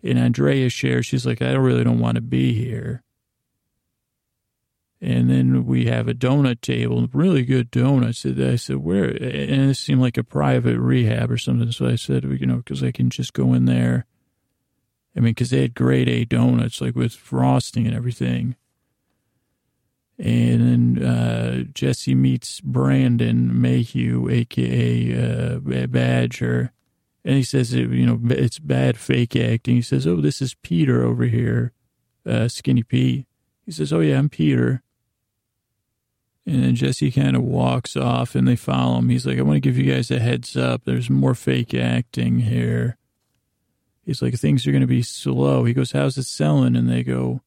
And 0.03 0.19
Andrea 0.19 0.69
shares, 0.69 1.05
she's 1.05 1.25
like, 1.25 1.41
I 1.41 1.53
really 1.53 1.83
don't 1.83 1.99
want 1.99 2.15
to 2.15 2.21
be 2.21 2.53
here. 2.53 3.03
And 4.99 5.29
then 5.29 5.65
we 5.65 5.85
have 5.85 6.07
a 6.07 6.15
donut 6.15 6.61
table, 6.61 7.07
really 7.13 7.43
good 7.43 7.69
donuts. 7.69 8.25
I 8.25 8.55
said, 8.55 8.77
where? 8.77 9.05
And 9.05 9.69
it 9.69 9.77
seemed 9.77 10.01
like 10.01 10.17
a 10.17 10.23
private 10.23 10.79
rehab 10.79 11.29
or 11.29 11.37
something. 11.37 11.71
So 11.71 11.87
I 11.87 11.95
said, 11.95 12.23
you 12.23 12.47
know, 12.47 12.57
because 12.57 12.83
I 12.83 12.91
can 12.91 13.11
just 13.11 13.33
go 13.33 13.53
in 13.53 13.65
there. 13.65 14.05
I 15.15 15.19
mean, 15.19 15.31
because 15.31 15.51
they 15.51 15.61
had 15.61 15.75
grade 15.75 16.09
A 16.09 16.25
donuts, 16.25 16.81
like 16.81 16.95
with 16.95 17.13
frosting 17.13 17.85
and 17.85 17.95
everything. 17.95 18.55
And 20.19 20.97
then 20.97 21.05
uh, 21.05 21.63
Jesse 21.73 22.15
meets 22.15 22.59
Brandon 22.61 23.61
Mayhew, 23.61 24.29
aka 24.29 25.53
uh, 25.53 25.87
Badger, 25.87 26.71
and 27.23 27.35
he 27.35 27.43
says, 27.43 27.73
you 27.73 28.05
know, 28.05 28.19
it's 28.29 28.57
bad 28.57 28.97
fake 28.97 29.35
acting. 29.35 29.75
He 29.75 29.81
says, 29.83 30.07
"Oh, 30.07 30.21
this 30.21 30.41
is 30.41 30.55
Peter 30.55 31.03
over 31.03 31.25
here, 31.25 31.71
uh, 32.25 32.47
Skinny 32.47 32.81
Pete." 32.81 33.27
He 33.63 33.71
says, 33.71 33.93
"Oh 33.93 33.99
yeah, 33.99 34.17
I'm 34.17 34.29
Peter." 34.29 34.81
And 36.47 36.63
then 36.63 36.75
Jesse 36.75 37.11
kind 37.11 37.35
of 37.35 37.43
walks 37.43 37.95
off, 37.95 38.33
and 38.33 38.47
they 38.47 38.55
follow 38.55 38.97
him. 38.97 39.09
He's 39.09 39.27
like, 39.27 39.37
"I 39.37 39.41
want 39.41 39.57
to 39.57 39.59
give 39.59 39.77
you 39.77 39.93
guys 39.93 40.09
a 40.09 40.19
heads 40.19 40.55
up. 40.55 40.85
There's 40.85 41.09
more 41.09 41.35
fake 41.35 41.73
acting 41.73 42.39
here." 42.39 42.97
He's 44.05 44.21
like, 44.21 44.33
"Things 44.35 44.65
are 44.65 44.71
going 44.71 44.81
to 44.81 44.87
be 44.87 45.03
slow." 45.03 45.65
He 45.65 45.73
goes, 45.73 45.91
"How's 45.91 46.17
it 46.17 46.23
selling?" 46.23 46.75
And 46.75 46.89
they 46.89 47.03
go, 47.03 47.41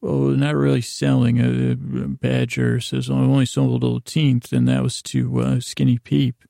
well, 0.00 0.14
not 0.14 0.54
really 0.54 0.80
selling. 0.80 1.40
A 1.40 1.74
Badger 1.74 2.80
says, 2.80 3.10
I 3.10 3.14
only 3.14 3.46
sold 3.46 3.82
a 3.82 3.86
18th, 3.86 4.52
and 4.52 4.68
that 4.68 4.82
was 4.82 5.02
to 5.02 5.40
uh, 5.40 5.60
Skinny 5.60 5.98
Peep. 5.98 6.44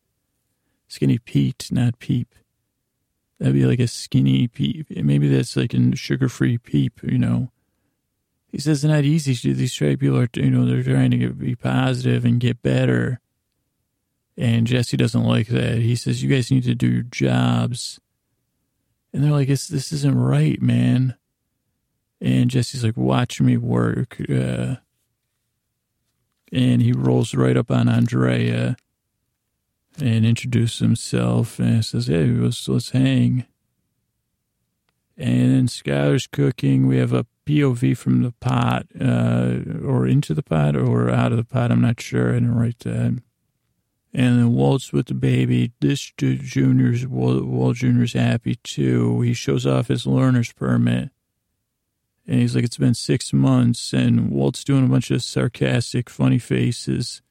Skinny 0.87 1.19
Pete, 1.19 1.69
not 1.71 1.99
Peep. 1.99 2.35
That'd 3.39 3.55
be 3.55 3.67
like 3.67 3.79
a 3.79 3.87
skinny 3.87 4.49
peep. 4.49 4.91
Maybe 4.91 5.29
that's 5.29 5.57
like 5.57 5.73
a 5.73 5.95
sugar-free 5.95 6.59
peep, 6.59 7.01
you 7.05 7.19
know. 7.19 7.53
He 8.51 8.59
says 8.59 8.83
it's 8.83 8.91
not 8.91 9.05
easy. 9.05 9.53
These 9.53 9.73
straight 9.73 10.01
people 10.01 10.19
are, 10.19 10.29
you 10.35 10.51
know, 10.51 10.65
they're 10.65 10.83
trying 10.83 11.11
to 11.11 11.19
get, 11.19 11.39
be 11.39 11.55
positive 11.55 12.25
and 12.25 12.41
get 12.41 12.63
better. 12.63 13.21
And 14.37 14.67
Jesse 14.67 14.97
doesn't 14.97 15.25
like 15.25 15.49
that. 15.49 15.79
He 15.79 15.97
says, 15.97 16.23
you 16.23 16.31
guys 16.31 16.51
need 16.51 16.65
to 16.65 16.75
do 16.75 16.89
your 16.89 17.03
jobs. 17.03 18.01
And 19.13 19.23
they're 19.23 19.33
like, 19.33 19.49
this 19.49 19.71
isn't 19.71 20.19
right, 20.19 20.61
man. 20.63 21.17
And 22.21 22.51
Jesse's 22.51 22.85
like, 22.85 22.97
watch 22.97 23.41
me 23.41 23.57
work. 23.57 24.17
Uh, 24.31 24.77
and 26.51 26.83
he 26.83 26.93
rolls 26.93 27.35
right 27.35 27.57
up 27.57 27.71
on 27.71 27.89
Andrea 27.89 28.77
and 30.01 30.25
introduces 30.25 30.79
himself 30.79 31.59
and 31.59 31.85
says, 31.85 32.07
hey, 32.07 32.27
let's, 32.27 32.67
let's 32.69 32.91
hang. 32.91 33.45
And 35.17 35.53
then 35.53 35.67
Skyler's 35.67 36.27
cooking. 36.29 36.87
We 36.87 36.99
have 36.99 37.13
a 37.13 37.27
POV 37.49 37.97
from 37.97 38.23
the 38.23 38.33
pot, 38.33 38.87
uh, 39.01 39.61
or 39.83 40.07
into 40.07 40.35
the 40.35 40.43
pot, 40.43 40.77
or 40.77 41.09
out 41.09 41.33
of 41.33 41.39
the 41.39 41.45
pot. 41.45 41.73
I'm 41.73 41.81
not 41.81 42.01
sure. 42.01 42.31
I 42.31 42.35
didn't 42.35 42.55
write 42.55 42.81
that. 42.81 43.23
And 44.15 44.39
then 44.39 44.53
Walt's 44.53 44.93
with 44.93 45.07
the 45.07 45.15
baby. 45.15 45.73
This 45.81 46.13
junior's 46.17 47.07
Walt, 47.07 47.77
Junior's 47.77 48.13
happy 48.13 48.57
too. 48.57 49.21
He 49.23 49.33
shows 49.33 49.67
off 49.67 49.89
his 49.89 50.07
learner's 50.07 50.53
permit. 50.53 51.11
And 52.27 52.41
he's 52.41 52.55
like, 52.55 52.65
it's 52.65 52.77
been 52.77 52.95
six 52.95 53.33
months. 53.33 53.95
And 53.95 54.31
Walt's 54.31 54.65
doing 54.65 54.85
a 54.85 54.89
bunch 54.89 55.11
of 55.11 55.23
sarcastic, 55.23 56.11
funny 56.11 56.39
faces. 56.39 57.23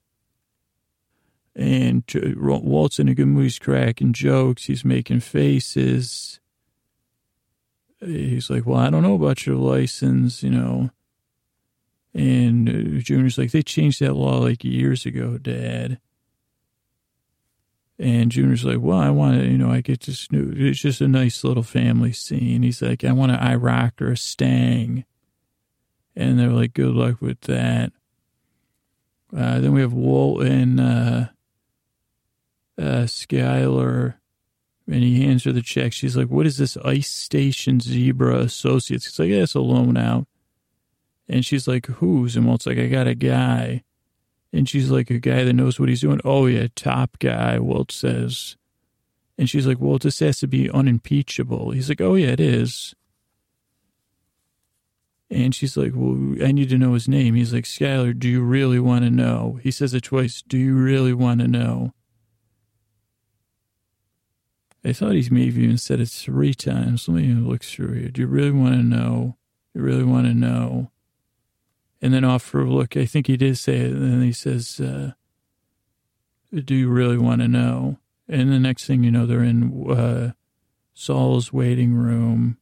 And 1.55 2.03
Walt's 2.39 2.99
in 2.99 3.09
a 3.09 3.15
good 3.15 3.27
mood. 3.27 3.43
He's 3.43 3.59
cracking 3.59 4.13
jokes. 4.13 4.65
He's 4.65 4.85
making 4.85 5.19
faces. 5.19 6.39
He's 7.99 8.49
like, 8.49 8.65
well, 8.65 8.79
I 8.79 8.89
don't 8.89 9.03
know 9.03 9.15
about 9.15 9.45
your 9.45 9.55
license, 9.55 10.43
you 10.43 10.51
know. 10.51 10.91
And 12.13 12.69
uh, 12.69 13.01
Junior's 13.01 13.37
like, 13.37 13.51
they 13.51 13.61
changed 13.61 14.01
that 14.01 14.15
law 14.15 14.39
like 14.39 14.63
years 14.63 15.05
ago, 15.05 15.37
Dad. 15.37 15.99
And 17.99 18.31
Junior's 18.31 18.63
like, 18.63 18.79
well, 18.79 18.99
I 18.99 19.09
want 19.09 19.39
to, 19.39 19.47
you 19.47 19.57
know, 19.57 19.71
I 19.71 19.81
get 19.81 20.01
this 20.01 20.31
new, 20.31 20.53
it's 20.55 20.79
just 20.79 21.01
a 21.01 21.07
nice 21.07 21.43
little 21.43 21.63
family 21.63 22.11
scene. 22.11 22.61
He's 22.61 22.81
like, 22.81 23.03
I 23.03 23.11
want 23.11 23.31
an 23.31 23.39
IROC 23.39 24.01
or 24.01 24.11
a 24.11 24.17
Stang. 24.17 25.03
And 26.15 26.39
they're 26.39 26.49
like, 26.49 26.73
good 26.73 26.93
luck 26.93 27.21
with 27.21 27.41
that. 27.41 27.91
Uh, 29.35 29.59
then 29.59 29.73
we 29.73 29.81
have 29.81 29.93
Walt 29.93 30.43
and 30.43 30.79
uh, 30.79 31.25
uh, 32.79 33.05
Skyler, 33.05 34.15
and 34.87 35.03
he 35.03 35.23
hands 35.23 35.43
her 35.43 35.51
the 35.51 35.61
check. 35.61 35.93
She's 35.93 36.15
like, 36.15 36.29
what 36.29 36.45
is 36.45 36.57
this 36.57 36.77
Ice 36.77 37.09
Station 37.09 37.79
Zebra 37.79 38.39
Associates? 38.39 39.05
He's 39.05 39.19
like, 39.19 39.29
yeah, 39.29 39.43
it's 39.43 39.55
a 39.55 39.59
loan 39.59 39.97
out. 39.97 40.27
And 41.27 41.45
she's 41.45 41.67
like, 41.67 41.87
who's? 41.87 42.37
And 42.37 42.45
Walt's 42.45 42.65
like, 42.65 42.77
I 42.77 42.87
got 42.87 43.07
a 43.07 43.15
guy. 43.15 43.83
And 44.53 44.67
she's 44.67 44.89
like, 44.89 45.09
a 45.09 45.19
guy 45.19 45.43
that 45.43 45.53
knows 45.53 45.77
what 45.77 45.89
he's 45.89 46.01
doing. 46.01 46.21
Oh, 46.23 46.45
yeah, 46.45 46.67
top 46.73 47.19
guy, 47.19 47.59
Walt 47.59 47.91
says. 47.91 48.55
And 49.37 49.49
she's 49.49 49.67
like, 49.67 49.79
well, 49.79 49.97
this 49.97 50.19
has 50.19 50.39
to 50.39 50.47
be 50.47 50.71
unimpeachable. 50.71 51.71
He's 51.71 51.89
like, 51.89 51.99
oh, 51.99 52.15
yeah, 52.15 52.29
it 52.29 52.39
is. 52.39 52.95
And 55.29 55.53
she's 55.53 55.75
like, 55.75 55.91
well, 55.93 56.35
I 56.41 56.53
need 56.53 56.69
to 56.69 56.77
know 56.77 56.93
his 56.93 57.09
name. 57.09 57.35
He's 57.35 57.53
like, 57.53 57.65
Skyler, 57.65 58.17
do 58.17 58.29
you 58.29 58.41
really 58.41 58.79
want 58.79 59.03
to 59.03 59.11
know? 59.11 59.59
He 59.61 59.71
says 59.71 59.93
it 59.93 60.05
twice. 60.05 60.41
Do 60.41 60.57
you 60.57 60.73
really 60.75 61.13
want 61.13 61.41
to 61.41 61.47
know? 61.49 61.93
I 64.87 64.93
thought 64.93 65.15
he's 65.15 65.29
maybe 65.29 65.63
even 65.63 65.77
said 65.77 65.99
it 65.99 66.07
three 66.07 66.53
times. 66.53 67.09
Let 67.09 67.21
me 67.21 67.33
look 67.33 67.61
through 67.61 67.93
here. 67.93 68.07
Do 68.07 68.21
you 68.21 68.27
really 68.27 68.51
want 68.51 68.75
to 68.75 68.83
know? 68.83 69.35
Do 69.73 69.81
You 69.81 69.85
really 69.85 70.05
want 70.05 70.27
to 70.27 70.33
know? 70.33 70.91
And 72.01 72.13
then 72.13 72.23
off 72.23 72.41
for 72.41 72.61
a 72.61 72.69
look, 72.69 72.95
I 72.95 73.05
think 73.05 73.27
he 73.27 73.35
did 73.35 73.57
say 73.57 73.75
it. 73.75 73.91
And 73.91 74.13
then 74.13 74.21
he 74.21 74.31
says, 74.31 74.79
uh, 74.79 75.11
do 76.53 76.73
you 76.73 76.87
really 76.87 77.17
want 77.17 77.41
to 77.41 77.49
know? 77.49 77.97
And 78.29 78.49
the 78.49 78.59
next 78.59 78.85
thing 78.85 79.03
you 79.03 79.11
know, 79.11 79.25
they're 79.25 79.43
in 79.43 79.91
uh, 79.91 80.31
Saul's 80.93 81.51
waiting 81.51 81.93
room. 81.93 82.57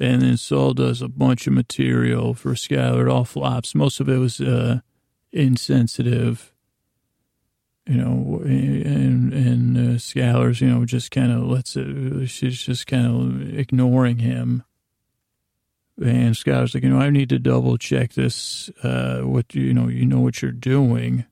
And 0.00 0.20
then 0.20 0.36
Saul 0.36 0.74
does 0.74 1.00
a 1.00 1.08
bunch 1.08 1.46
of 1.46 1.52
material 1.52 2.34
for 2.34 2.54
Skyler. 2.54 3.02
It 3.02 3.08
all 3.08 3.24
flops. 3.24 3.72
Most 3.72 4.00
of 4.00 4.08
it 4.08 4.18
was 4.18 4.40
uh, 4.40 4.80
insensitive, 5.30 6.52
you 7.86 7.96
know, 7.96 8.40
and, 8.44 9.32
and 9.32 9.76
uh, 9.76 9.98
Skyler's, 9.98 10.60
you 10.60 10.68
know, 10.68 10.84
just 10.84 11.10
kind 11.10 11.30
of 11.30 11.44
lets 11.44 11.76
it, 11.76 12.26
she's 12.26 12.60
just 12.62 12.86
kind 12.86 13.06
of 13.06 13.58
ignoring 13.58 14.18
him. 14.18 14.64
And 15.98 16.34
Skyler's 16.34 16.74
like, 16.74 16.82
you 16.82 16.90
know, 16.90 16.98
I 16.98 17.10
need 17.10 17.28
to 17.30 17.38
double 17.38 17.78
check 17.78 18.12
this, 18.14 18.68
uh, 18.82 19.20
what, 19.20 19.54
you 19.54 19.72
know, 19.72 19.88
you 19.88 20.04
know 20.04 20.20
what 20.20 20.42
you're 20.42 20.50
doing. 20.50 21.24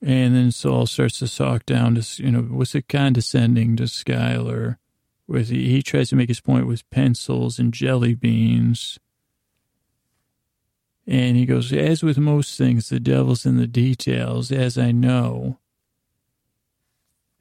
And 0.00 0.34
then 0.36 0.52
Saul 0.52 0.86
starts 0.86 1.18
to 1.18 1.28
talk 1.28 1.66
down 1.66 1.96
to, 1.96 2.22
you 2.22 2.30
know, 2.30 2.48
was 2.50 2.74
it 2.74 2.88
condescending 2.88 3.76
to 3.76 3.84
Skyler? 3.84 4.78
With 5.26 5.50
he, 5.50 5.68
he 5.68 5.82
tries 5.82 6.08
to 6.10 6.16
make 6.16 6.28
his 6.28 6.40
point 6.40 6.66
with 6.66 6.88
pencils 6.88 7.58
and 7.58 7.74
jelly 7.74 8.14
beans. 8.14 8.98
And 11.08 11.38
he 11.38 11.46
goes, 11.46 11.72
as 11.72 12.02
with 12.02 12.18
most 12.18 12.58
things, 12.58 12.90
the 12.90 13.00
devil's 13.00 13.46
in 13.46 13.56
the 13.56 13.66
details, 13.66 14.52
as 14.52 14.76
I 14.76 14.92
know. 14.92 15.58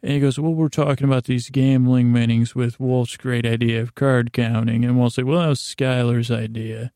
And 0.02 0.14
he 0.14 0.20
goes, 0.22 0.40
well, 0.40 0.54
we're 0.54 0.70
talking 0.70 1.06
about 1.06 1.26
these 1.26 1.50
gambling 1.50 2.14
meetings 2.14 2.56
with 2.56 2.80
Wolf's 2.80 3.18
great 3.18 3.46
idea 3.46 3.82
of 3.82 3.94
card 3.94 4.32
counting. 4.32 4.86
And 4.86 4.98
Walt's 4.98 5.18
like, 5.18 5.28
well, 5.28 5.42
that 5.42 5.48
was 5.48 5.60
Skyler's 5.60 6.32
idea. 6.32 6.94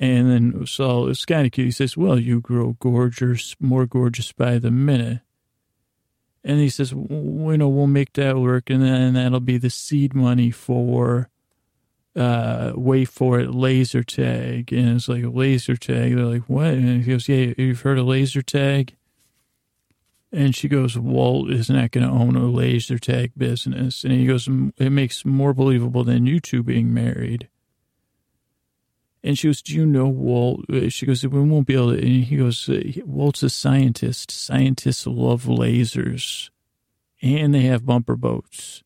And 0.00 0.28
then 0.28 0.66
Saul 0.66 1.06
is 1.06 1.24
kind 1.24 1.46
of 1.46 1.52
cute. 1.52 1.66
He 1.66 1.70
says, 1.70 1.96
Well, 1.96 2.18
you 2.18 2.40
grow 2.40 2.76
gorgeous, 2.80 3.54
more 3.60 3.86
gorgeous 3.86 4.32
by 4.32 4.58
the 4.58 4.72
minute. 4.72 5.20
And 6.42 6.58
he 6.58 6.70
says, 6.70 6.92
well, 6.92 7.52
You 7.52 7.58
know, 7.58 7.68
we'll 7.68 7.86
make 7.86 8.14
that 8.14 8.36
work. 8.36 8.68
And 8.68 8.82
then 8.82 9.14
that'll 9.14 9.38
be 9.38 9.58
the 9.58 9.70
seed 9.70 10.12
money 10.12 10.50
for, 10.50 11.30
uh, 12.14 12.72
wait 12.74 13.08
for 13.08 13.40
it, 13.40 13.54
laser 13.54 14.02
tag. 14.02 14.72
And 14.72 14.96
it's 14.96 15.08
like 15.08 15.24
a 15.24 15.30
laser 15.30 15.76
tag. 15.76 16.14
They're 16.14 16.24
like, 16.24 16.48
What? 16.48 16.66
And 16.66 17.02
he 17.02 17.10
goes, 17.12 17.28
Yeah, 17.28 17.54
you've 17.56 17.80
heard 17.80 17.98
of 17.98 18.06
laser 18.06 18.42
tag? 18.42 18.96
And 20.34 20.54
she 20.56 20.66
goes, 20.66 20.98
Walt 20.98 21.50
is 21.50 21.68
not 21.68 21.90
going 21.90 22.06
to 22.06 22.12
own 22.12 22.36
a 22.36 22.46
laser 22.46 22.98
tag 22.98 23.32
business. 23.36 24.02
And 24.02 24.12
he 24.12 24.26
goes, 24.26 24.48
It 24.76 24.90
makes 24.90 25.24
more 25.24 25.52
believable 25.52 26.04
than 26.04 26.26
you 26.26 26.40
two 26.40 26.62
being 26.62 26.92
married. 26.92 27.48
And 29.24 29.38
she 29.38 29.48
goes, 29.48 29.62
Do 29.62 29.74
you 29.74 29.86
know 29.86 30.08
Walt? 30.08 30.64
Uh, 30.70 30.88
she 30.88 31.06
goes, 31.06 31.26
We 31.26 31.40
won't 31.40 31.66
be 31.66 31.74
able 31.74 31.92
to. 31.92 31.98
And 31.98 32.24
he 32.24 32.36
goes, 32.36 32.68
uh, 32.68 32.82
Walt's 33.04 33.42
a 33.42 33.50
scientist. 33.50 34.30
Scientists 34.30 35.06
love 35.06 35.44
lasers. 35.44 36.50
And 37.20 37.54
they 37.54 37.62
have 37.62 37.86
bumper 37.86 38.16
boats. 38.16 38.82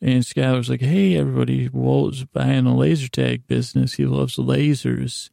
And 0.00 0.22
Skyler's 0.22 0.68
like, 0.68 0.82
Hey, 0.82 1.16
everybody, 1.16 1.68
Walt's 1.68 2.24
buying 2.24 2.66
a 2.66 2.76
laser 2.76 3.08
tag 3.08 3.46
business. 3.46 3.94
He 3.94 4.06
loves 4.06 4.36
lasers. 4.36 5.30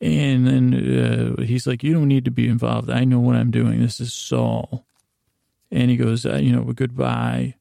And 0.00 0.46
then 0.46 1.36
uh, 1.38 1.42
he's 1.42 1.66
like, 1.66 1.82
You 1.82 1.94
don't 1.94 2.08
need 2.08 2.24
to 2.26 2.30
be 2.30 2.48
involved. 2.48 2.90
I 2.90 3.04
know 3.04 3.20
what 3.20 3.36
I'm 3.36 3.50
doing. 3.50 3.80
This 3.80 4.00
is 4.00 4.12
Saul. 4.12 4.86
And 5.70 5.90
he 5.90 5.96
goes, 5.96 6.24
uh, 6.24 6.36
You 6.36 6.52
know, 6.52 6.62
goodbye. 6.72 7.54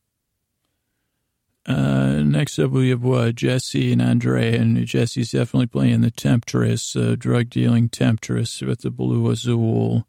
Uh, 1.67 2.21
next 2.23 2.59
up, 2.59 2.69
we 2.69 2.89
have 2.89 3.03
uh, 3.03 3.31
Jesse 3.31 3.91
and 3.91 4.01
Andrea, 4.01 4.61
and 4.61 4.85
Jesse's 4.85 5.31
definitely 5.31 5.65
playing 5.65 6.01
the 6.01 6.11
temptress, 6.11 6.95
uh, 6.95 7.15
drug 7.17 7.49
dealing 7.49 7.89
temptress 7.89 8.61
with 8.61 8.81
the 8.81 8.91
blue 8.91 9.27
azul. 9.31 10.05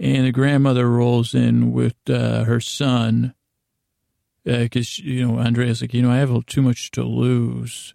And 0.00 0.26
the 0.26 0.32
grandmother 0.32 0.90
rolls 0.90 1.32
in 1.32 1.72
with 1.72 1.94
uh, 2.10 2.42
her 2.42 2.60
son 2.60 3.34
because, 4.46 5.00
uh, 5.00 5.08
you 5.08 5.26
know, 5.26 5.38
Andrea's 5.40 5.82
like, 5.82 5.92
you 5.92 6.02
know, 6.02 6.10
I 6.10 6.18
have 6.18 6.46
too 6.46 6.62
much 6.62 6.90
to 6.92 7.02
lose. 7.02 7.94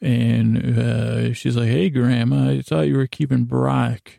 And 0.00 0.78
uh, 0.78 1.32
she's 1.34 1.56
like, 1.56 1.68
hey, 1.68 1.90
Grandma, 1.90 2.50
I 2.50 2.62
thought 2.62 2.88
you 2.88 2.96
were 2.96 3.06
keeping 3.06 3.44
Brock. 3.44 4.18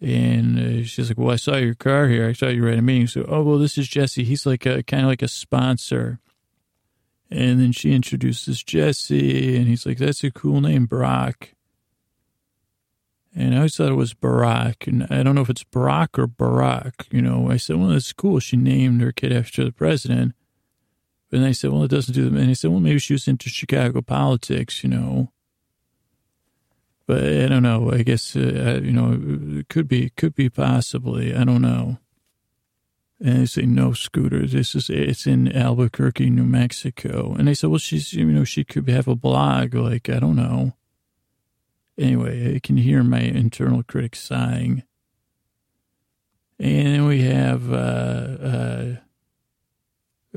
And 0.00 0.58
uh, 0.58 0.84
she's 0.84 1.08
like, 1.08 1.16
well, 1.16 1.30
I 1.30 1.36
saw 1.36 1.56
your 1.56 1.74
car 1.74 2.08
here. 2.08 2.28
I 2.28 2.32
saw 2.32 2.48
you 2.48 2.62
were 2.62 2.68
at 2.68 2.78
a 2.78 2.82
meeting. 2.82 3.06
So, 3.06 3.24
oh, 3.28 3.42
well, 3.42 3.58
this 3.58 3.78
is 3.78 3.88
Jesse. 3.88 4.24
He's 4.24 4.44
like 4.44 4.66
a 4.66 4.82
kind 4.82 5.04
of 5.04 5.08
like 5.08 5.22
a 5.22 5.28
sponsor. 5.28 6.18
And 7.30 7.58
then 7.58 7.72
she 7.72 7.92
introduces 7.92 8.62
Jesse, 8.62 9.56
and 9.56 9.66
he's 9.66 9.86
like, 9.86 9.98
that's 9.98 10.22
a 10.22 10.30
cool 10.30 10.60
name, 10.60 10.84
Brock. 10.86 11.53
And 13.36 13.54
I 13.54 13.58
always 13.58 13.76
thought 13.76 13.90
it 13.90 13.96
was 13.96 14.14
Barack. 14.14 14.86
And 14.86 15.06
I 15.10 15.22
don't 15.22 15.34
know 15.34 15.40
if 15.40 15.50
it's 15.50 15.64
Barack 15.64 16.18
or 16.18 16.28
Barack. 16.28 17.06
You 17.10 17.20
know, 17.20 17.50
I 17.50 17.56
said, 17.56 17.76
well, 17.76 17.88
that's 17.88 18.12
cool. 18.12 18.38
She 18.38 18.56
named 18.56 19.00
her 19.00 19.12
kid 19.12 19.32
after 19.32 19.64
the 19.64 19.72
president. 19.72 20.34
And 21.32 21.44
I 21.44 21.50
said, 21.50 21.72
well, 21.72 21.82
it 21.82 21.90
doesn't 21.90 22.14
do 22.14 22.24
them. 22.24 22.36
And 22.36 22.48
he 22.48 22.54
said, 22.54 22.70
well, 22.70 22.78
maybe 22.78 23.00
she 23.00 23.14
was 23.14 23.26
into 23.26 23.48
Chicago 23.48 24.02
politics, 24.02 24.84
you 24.84 24.90
know. 24.90 25.32
But 27.06 27.24
I 27.24 27.46
don't 27.48 27.62
know. 27.62 27.90
I 27.92 28.02
guess 28.02 28.34
uh, 28.34 28.80
you 28.82 28.92
know 28.92 29.58
it 29.58 29.68
could 29.68 29.88
be 29.88 30.10
could 30.10 30.34
be 30.34 30.48
possibly. 30.48 31.34
I 31.34 31.44
don't 31.44 31.60
know. 31.60 31.98
And 33.20 33.42
they 33.42 33.46
say 33.46 33.62
no 33.62 33.92
scooter. 33.92 34.46
This 34.46 34.74
is 34.74 34.88
it's 34.88 35.26
in 35.26 35.54
Albuquerque, 35.54 36.30
New 36.30 36.44
Mexico. 36.44 37.34
And 37.38 37.46
they 37.46 37.54
said, 37.54 37.70
well, 37.70 37.78
she's 37.78 38.14
you 38.14 38.24
know 38.24 38.44
she 38.44 38.64
could 38.64 38.88
have 38.88 39.08
a 39.08 39.14
blog. 39.14 39.74
Like 39.74 40.08
I 40.08 40.18
don't 40.18 40.36
know. 40.36 40.74
Anyway, 41.98 42.56
I 42.56 42.58
can 42.58 42.76
hear 42.76 43.02
my 43.02 43.20
internal 43.20 43.82
critic 43.82 44.16
sighing. 44.16 44.82
And 46.58 46.86
then 46.86 47.06
we 47.06 47.22
have 47.22 47.72
uh, 47.72 47.76
uh, 47.76 48.96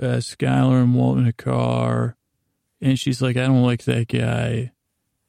uh, 0.02 0.18
Skyler 0.18 0.82
and 0.82 0.96
Walt 0.96 1.18
in 1.20 1.28
a 1.28 1.34
car, 1.34 2.18
and 2.82 3.00
she's 3.00 3.22
like, 3.22 3.38
I 3.38 3.46
don't 3.46 3.64
like 3.64 3.84
that 3.84 4.08
guy. 4.08 4.72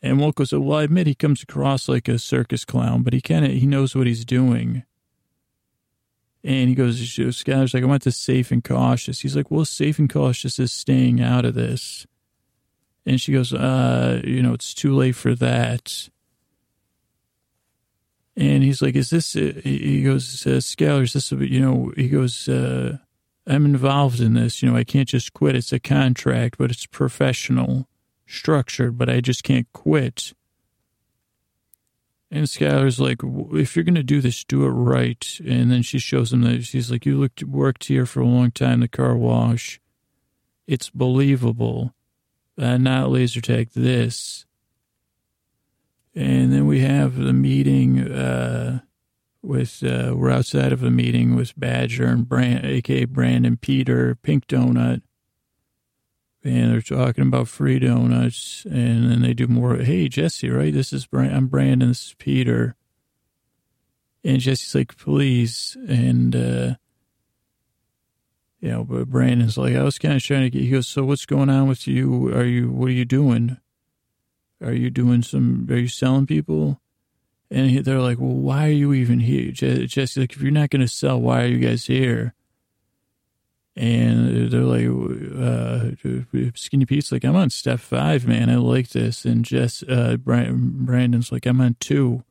And 0.01 0.21
Walt 0.21 0.37
goes, 0.37 0.53
well, 0.53 0.79
I 0.79 0.85
admit 0.85 1.07
he 1.07 1.15
comes 1.15 1.43
across 1.43 1.89
like 1.89 2.09
a 2.09 2.19
circus 2.19 2.65
clown, 2.65 3.03
but 3.03 3.13
he 3.13 3.21
kind 3.21 3.45
of, 3.45 3.51
he 3.51 3.67
knows 3.67 3.95
what 3.95 4.07
he's 4.07 4.25
doing. 4.25 4.85
And 6.45 6.69
he 6.69 6.75
goes, 6.75 7.01
Skyler's 7.01 7.75
like, 7.75 7.83
I 7.83 7.87
want 7.87 8.05
this 8.05 8.17
safe 8.17 8.53
and 8.53 8.63
cautious. 8.63 9.21
He's 9.21 9.37
like, 9.37 9.51
well, 9.51 9.65
safe 9.65 9.99
and 9.99 10.09
cautious 10.09 10.59
is 10.59 10.73
staying 10.73 11.21
out 11.21 11.45
of 11.45 11.55
this. 11.55 12.07
And 13.05 13.21
she 13.21 13.33
goes, 13.33 13.53
uh, 13.53 14.23
you 14.25 14.43
know, 14.43 14.53
it's 14.53 14.73
too 14.73 14.95
late 14.95 15.17
for 15.17 15.35
that. 15.35 16.09
And 18.39 18.63
he's 18.63 18.81
like, 18.81 18.95
is 18.95 19.11
this, 19.11 19.33
he 19.33 20.05
goes, 20.05 20.47
uh, 20.47 20.61
Skyler, 20.61 21.03
is 21.03 21.13
this, 21.15 21.33
you 21.33 21.59
know, 21.59 21.93
he 21.97 22.09
goes, 22.09 22.49
uh, 22.49 22.99
I'm 23.49 23.65
involved 23.65 24.21
in 24.21 24.35
this. 24.35 24.63
You 24.63 24.71
know, 24.71 24.77
I 24.77 24.85
can't 24.85 25.09
just 25.09 25.33
quit. 25.33 25.57
It's 25.57 25.73
a 25.73 25.81
contract, 25.81 26.57
but 26.57 26.71
it's 26.71 26.87
professional 26.87 27.89
structured, 28.29 28.97
but 28.97 29.11
I 29.11 29.21
just 29.21 29.43
can't 29.43 29.67
quit. 29.73 30.35
And 32.31 32.45
Skyler's 32.45 33.01
like, 33.01 33.23
if 33.59 33.75
you're 33.75 33.85
going 33.85 33.97
to 33.97 34.05
do 34.05 34.21
this, 34.21 34.45
do 34.45 34.65
it 34.67 34.71
right. 34.71 35.41
And 35.45 35.73
then 35.73 35.83
she 35.83 35.99
shows 35.99 36.33
him 36.33 36.43
that 36.43 36.63
she's 36.63 36.93
like, 36.93 37.07
you 37.07 37.19
looked, 37.19 37.43
worked 37.43 37.87
here 37.87 38.07
for 38.07 38.21
a 38.21 38.27
long 38.27 38.53
time, 38.53 38.79
the 38.79 38.87
car 38.87 39.17
wash. 39.17 39.81
It's 40.69 40.91
believable. 40.91 41.93
Uh, 42.57 42.77
not 42.77 43.11
laser 43.11 43.41
tag 43.41 43.71
this. 43.75 44.47
And 46.15 46.53
then 46.53 46.67
we 46.67 46.81
have 46.81 47.17
the 47.17 47.33
meeting 47.33 48.11
uh, 48.11 48.81
with, 49.43 49.83
uh, 49.83 50.15
we're 50.17 50.31
outside 50.31 50.73
of 50.73 50.83
a 50.83 50.91
meeting 50.91 51.37
with 51.37 51.59
Badger 51.59 52.07
and 52.07 52.29
Brand, 52.29 52.65
aka 52.65 53.05
Brandon 53.05 53.57
Peter, 53.57 54.15
Pink 54.17 54.47
Donut 54.47 55.03
and 56.45 56.73
they're 56.73 56.81
talking 56.81 57.27
about 57.27 57.49
free 57.49 57.79
donuts, 57.79 58.65
and 58.65 59.11
then 59.11 59.23
they 59.23 59.35
do 59.35 59.47
more. 59.47 59.77
Hey, 59.77 60.09
Jesse, 60.09 60.49
right? 60.49 60.73
This 60.73 60.93
is 60.93 61.07
Brand- 61.07 61.35
I'm 61.35 61.47
Brandon. 61.47 61.89
This 61.89 62.07
is 62.07 62.15
Peter. 62.15 62.77
And 64.25 64.41
Jesse's 64.41 64.75
like, 64.75 64.97
please, 64.97 65.77
and 65.89 66.35
uh, 66.35 66.75
you 68.61 68.71
know, 68.71 68.85
but 68.85 69.09
Brandon's 69.09 69.57
like, 69.57 69.75
I 69.75 69.83
was 69.83 69.99
kind 69.99 70.15
of 70.15 70.23
trying 70.23 70.43
to 70.43 70.51
get. 70.51 70.63
He 70.63 70.71
goes, 70.71 70.89
so 70.89 71.05
what's 71.05 71.27
going 71.27 71.51
on 71.51 71.69
with 71.69 71.87
you? 71.87 72.29
Are 72.35 72.45
you? 72.45 72.71
What 72.71 72.89
are 72.89 72.93
you 72.93 73.05
doing? 73.05 73.59
Are 74.63 74.73
you 74.73 74.91
doing 74.91 75.23
some? 75.23 75.67
Are 75.71 75.77
you 75.77 75.89
selling 75.89 76.27
people? 76.27 76.81
And 77.51 77.85
they're 77.85 78.01
like, 78.01 78.19
well, 78.19 78.35
why 78.35 78.67
are 78.67 78.73
you 78.73 78.93
even 78.93 79.21
here? 79.21 79.51
Jesse's 79.53 80.19
like, 80.19 80.35
if 80.35 80.43
you're 80.43 80.51
not 80.51 80.69
going 80.71 80.83
to 80.83 80.89
sell, 80.89 81.19
why 81.19 81.45
are 81.45 81.47
you 81.47 81.59
guys 81.59 81.87
here? 81.87 82.35
And 83.75 84.51
they're 84.51 84.61
like, 84.61 84.87
uh, 85.39 86.51
Skinny 86.57 86.85
Pete's 86.85 87.13
like, 87.13 87.25
I'm 87.25 87.37
on 87.37 87.49
step 87.49 87.81
five, 87.81 88.27
man. 88.27 88.51
I 88.51 88.57
like 88.57 88.91
this. 88.91 89.25
And 89.25 89.45
Jess, 89.45 89.83
uh, 89.85 90.17
Brandon's 90.19 91.31
like, 91.33 91.47
I'm 91.47 91.61
on 91.61 91.77
two. 91.79 92.25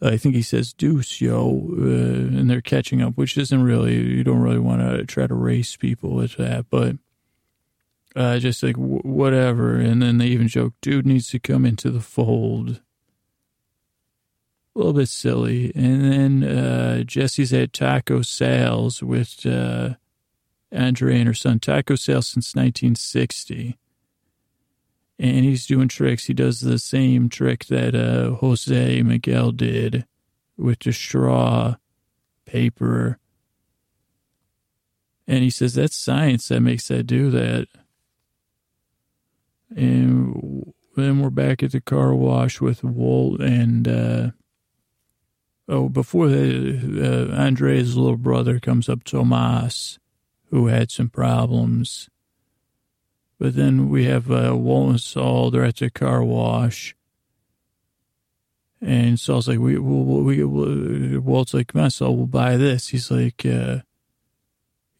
I 0.00 0.16
think 0.16 0.34
he 0.34 0.42
says 0.42 0.72
deuce, 0.72 1.20
yo. 1.20 1.74
Uh, 1.76 1.82
and 1.82 2.48
they're 2.48 2.62
catching 2.62 3.02
up, 3.02 3.18
which 3.18 3.36
isn't 3.36 3.62
really, 3.62 3.96
you 3.96 4.24
don't 4.24 4.40
really 4.40 4.60
want 4.60 4.80
to 4.80 5.04
try 5.04 5.26
to 5.26 5.34
race 5.34 5.76
people 5.76 6.14
with 6.14 6.36
that. 6.36 6.70
But 6.70 6.96
uh, 8.16 8.38
just 8.38 8.62
like 8.62 8.76
w- 8.76 9.02
whatever. 9.02 9.76
And 9.76 10.02
then 10.02 10.18
they 10.18 10.26
even 10.26 10.48
joke, 10.48 10.74
dude 10.80 11.06
needs 11.06 11.28
to 11.28 11.38
come 11.38 11.64
into 11.64 11.90
the 11.90 12.00
fold. 12.00 12.80
A 14.74 14.78
little 14.78 14.92
bit 14.92 15.08
silly. 15.08 15.72
And 15.74 16.12
then 16.12 16.44
uh, 16.44 17.02
Jesse's 17.02 17.52
at 17.52 17.72
taco 17.72 18.22
sales 18.22 19.02
with 19.02 19.44
uh, 19.44 19.94
Andre 20.72 21.18
and 21.18 21.26
her 21.26 21.34
son. 21.34 21.58
Taco 21.58 21.96
sales 21.96 22.28
since 22.28 22.54
1960. 22.54 23.76
And 25.18 25.44
he's 25.44 25.66
doing 25.66 25.88
tricks. 25.88 26.26
He 26.26 26.34
does 26.34 26.60
the 26.60 26.78
same 26.78 27.28
trick 27.28 27.66
that 27.66 27.94
uh, 27.94 28.36
Jose 28.36 29.02
Miguel 29.02 29.52
did 29.52 30.06
with 30.56 30.78
the 30.80 30.92
straw 30.92 31.76
paper. 32.46 33.18
And 35.26 35.42
he 35.42 35.50
says 35.50 35.74
that's 35.74 35.96
science 35.96 36.48
that 36.48 36.60
makes 36.60 36.88
that 36.88 37.04
do 37.04 37.30
that. 37.30 37.68
And 39.76 40.72
then 40.96 41.20
we're 41.20 41.30
back 41.30 41.62
at 41.62 41.72
the 41.72 41.80
car 41.80 42.14
wash 42.14 42.60
with 42.60 42.82
Walt 42.82 43.40
and, 43.40 43.86
uh, 43.86 44.30
oh, 45.68 45.88
before 45.88 46.26
uh, 46.26 47.32
Andre's 47.32 47.96
little 47.96 48.16
brother 48.16 48.58
comes 48.58 48.88
up, 48.88 49.04
Tomas, 49.04 49.98
who 50.50 50.66
had 50.66 50.90
some 50.90 51.08
problems. 51.08 52.08
But 53.38 53.54
then 53.54 53.88
we 53.88 54.04
have 54.04 54.30
uh, 54.30 54.56
Walt 54.56 54.90
and 54.90 55.00
Saul, 55.00 55.50
they're 55.50 55.64
at 55.64 55.76
the 55.76 55.90
car 55.90 56.22
wash. 56.22 56.94
And 58.82 59.20
Saul's 59.20 59.46
like, 59.46 59.58
we, 59.58 59.78
we, 59.78 60.42
we, 60.42 61.18
Walt's 61.18 61.54
like, 61.54 61.74
on, 61.76 61.90
Saul, 61.90 62.16
we'll 62.16 62.26
buy 62.26 62.56
this. 62.56 62.88
He's 62.88 63.10
like, 63.10 63.44
uh, 63.44 63.80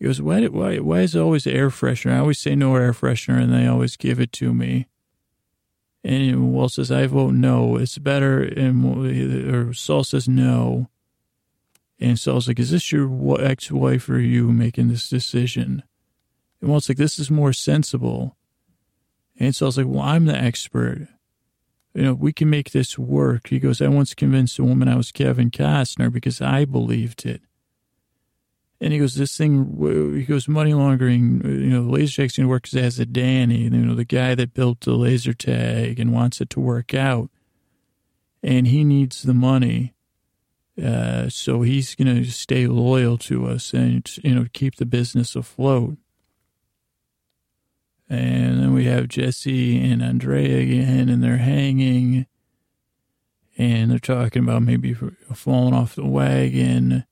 he 0.01 0.07
goes, 0.07 0.23
why, 0.23 0.47
why, 0.47 0.79
why 0.79 1.01
is 1.01 1.15
it 1.15 1.21
always 1.21 1.47
air 1.47 1.69
freshener? 1.69 2.15
I 2.15 2.21
always 2.21 2.39
say 2.39 2.55
no 2.55 2.75
air 2.75 2.95
freshener 2.95 3.39
and 3.39 3.53
they 3.53 3.67
always 3.67 3.99
give 3.99 4.19
it 4.19 4.33
to 4.33 4.55
me. 4.55 4.87
And 6.03 6.55
Walt 6.55 6.73
says, 6.73 6.91
I 6.91 7.07
vote 7.07 7.35
no. 7.35 7.77
It's 7.77 7.99
better. 7.99 8.43
And 8.43 9.55
or 9.55 9.75
Saul 9.75 10.03
says 10.03 10.27
no. 10.27 10.89
And 12.01 12.19
Saul's 12.19 12.49
like, 12.49 12.59
is 12.59 12.71
this 12.71 12.91
your 12.91 13.39
ex-wife 13.39 14.09
or 14.09 14.19
you 14.19 14.51
making 14.51 14.89
this 14.89 15.11
decision? 15.11 15.83
And 16.63 16.71
Walt's 16.71 16.89
like, 16.89 16.97
this 16.97 17.19
is 17.19 17.31
more 17.31 17.53
sensible. 17.53 18.39
And 19.39 19.55
Saul's 19.55 19.77
like, 19.77 19.87
well, 19.87 20.01
I'm 20.01 20.25
the 20.25 20.35
expert. 20.35 21.09
You 21.93 22.03
know, 22.03 22.15
we 22.15 22.33
can 22.33 22.49
make 22.49 22.71
this 22.71 22.99
work. 22.99 23.49
He 23.49 23.59
goes, 23.59 23.83
I 23.83 23.89
once 23.89 24.15
convinced 24.15 24.59
a 24.59 24.65
woman 24.65 24.89
I 24.89 24.97
was 24.97 25.13
Kevin 25.13 25.51
Costner 25.51 26.11
because 26.11 26.41
I 26.41 26.65
believed 26.65 27.27
it. 27.27 27.43
And 28.83 28.95
he 28.95 28.99
goes, 28.99 29.15
this 29.15 29.37
thing, 29.37 29.77
he 30.17 30.25
goes, 30.25 30.49
money 30.49 30.73
laundering, 30.73 31.43
you 31.45 31.69
know, 31.69 31.85
the 31.85 31.91
laser 31.91 32.23
tag's 32.23 32.37
going 32.37 32.47
to 32.47 32.51
work 32.51 32.73
as 32.75 32.99
a 32.99 33.05
Danny, 33.05 33.65
you 33.65 33.71
know, 33.71 33.95
the 33.95 34.07
guy 34.07 34.35
that 34.35 34.55
built 34.55 34.81
the 34.81 34.95
laser 34.95 35.35
tag 35.35 36.01
and 36.01 36.15
wants 36.15 36.41
it 36.41 36.49
to 36.51 36.61
work 36.61 36.95
out. 36.95 37.29
And 38.43 38.67
he 38.67 38.85
needs 38.85 39.23
the 39.23 39.35
money. 39.35 39.93
Uh, 40.83 41.29
so 41.29 41.61
he's 41.61 41.95
going 41.95 42.25
to 42.25 42.31
stay 42.31 42.67
loyal 42.67 43.19
to 43.19 43.47
us 43.49 43.75
and, 43.75 44.11
you 44.25 44.35
know, 44.35 44.47
keep 44.55 44.77
the 44.77 44.87
business 44.87 45.37
afloat. 45.37 45.99
And 48.09 48.63
then 48.63 48.73
we 48.73 48.87
have 48.87 49.09
Jesse 49.09 49.79
and 49.79 50.03
Andrea 50.03 50.59
again, 50.59 51.11
and 51.11 51.23
they're 51.23 51.37
hanging. 51.37 52.27
And 53.59 53.91
they're 53.91 53.99
talking 53.99 54.43
about 54.43 54.63
maybe 54.63 54.95
falling 54.95 55.75
off 55.75 55.97
the 55.97 56.07
wagon 56.07 57.05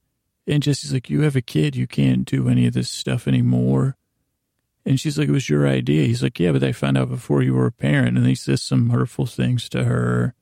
and 0.49 0.63
Jesse's 0.63 0.95
like, 0.95 1.11
You 1.11 1.21
have 1.21 1.37
a 1.37 1.43
kid. 1.43 1.77
You 1.77 1.87
can't 1.87 2.25
do 2.25 2.49
any 2.49 2.67
of 2.67 2.73
this 2.73 2.89
stuff 2.89 3.29
anymore. 3.29 3.97
And 4.87 4.99
she's 4.99 5.19
like, 5.19 5.29
It 5.29 5.33
was 5.33 5.51
your 5.51 5.69
idea. 5.69 6.07
He's 6.07 6.23
like, 6.23 6.41
Yeah, 6.41 6.53
but 6.53 6.65
I 6.65 6.73
found 6.73 6.97
out 6.97 7.11
before 7.11 7.43
you 7.43 7.55
were 7.55 7.67
a 7.67 7.73
parent. 7.73 8.17
And 8.17 8.27
he 8.27 8.35
says 8.35 8.63
some 8.63 8.89
hurtful 8.89 9.27
things 9.27 9.69
to 9.69 9.85
her 9.85 10.35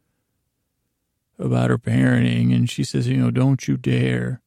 about 1.40 1.70
her 1.70 1.78
parenting. 1.78 2.54
And 2.54 2.70
she 2.70 2.84
says, 2.84 3.08
You 3.08 3.16
know, 3.16 3.32
don't 3.32 3.66
you 3.66 3.76
dare. 3.76 4.40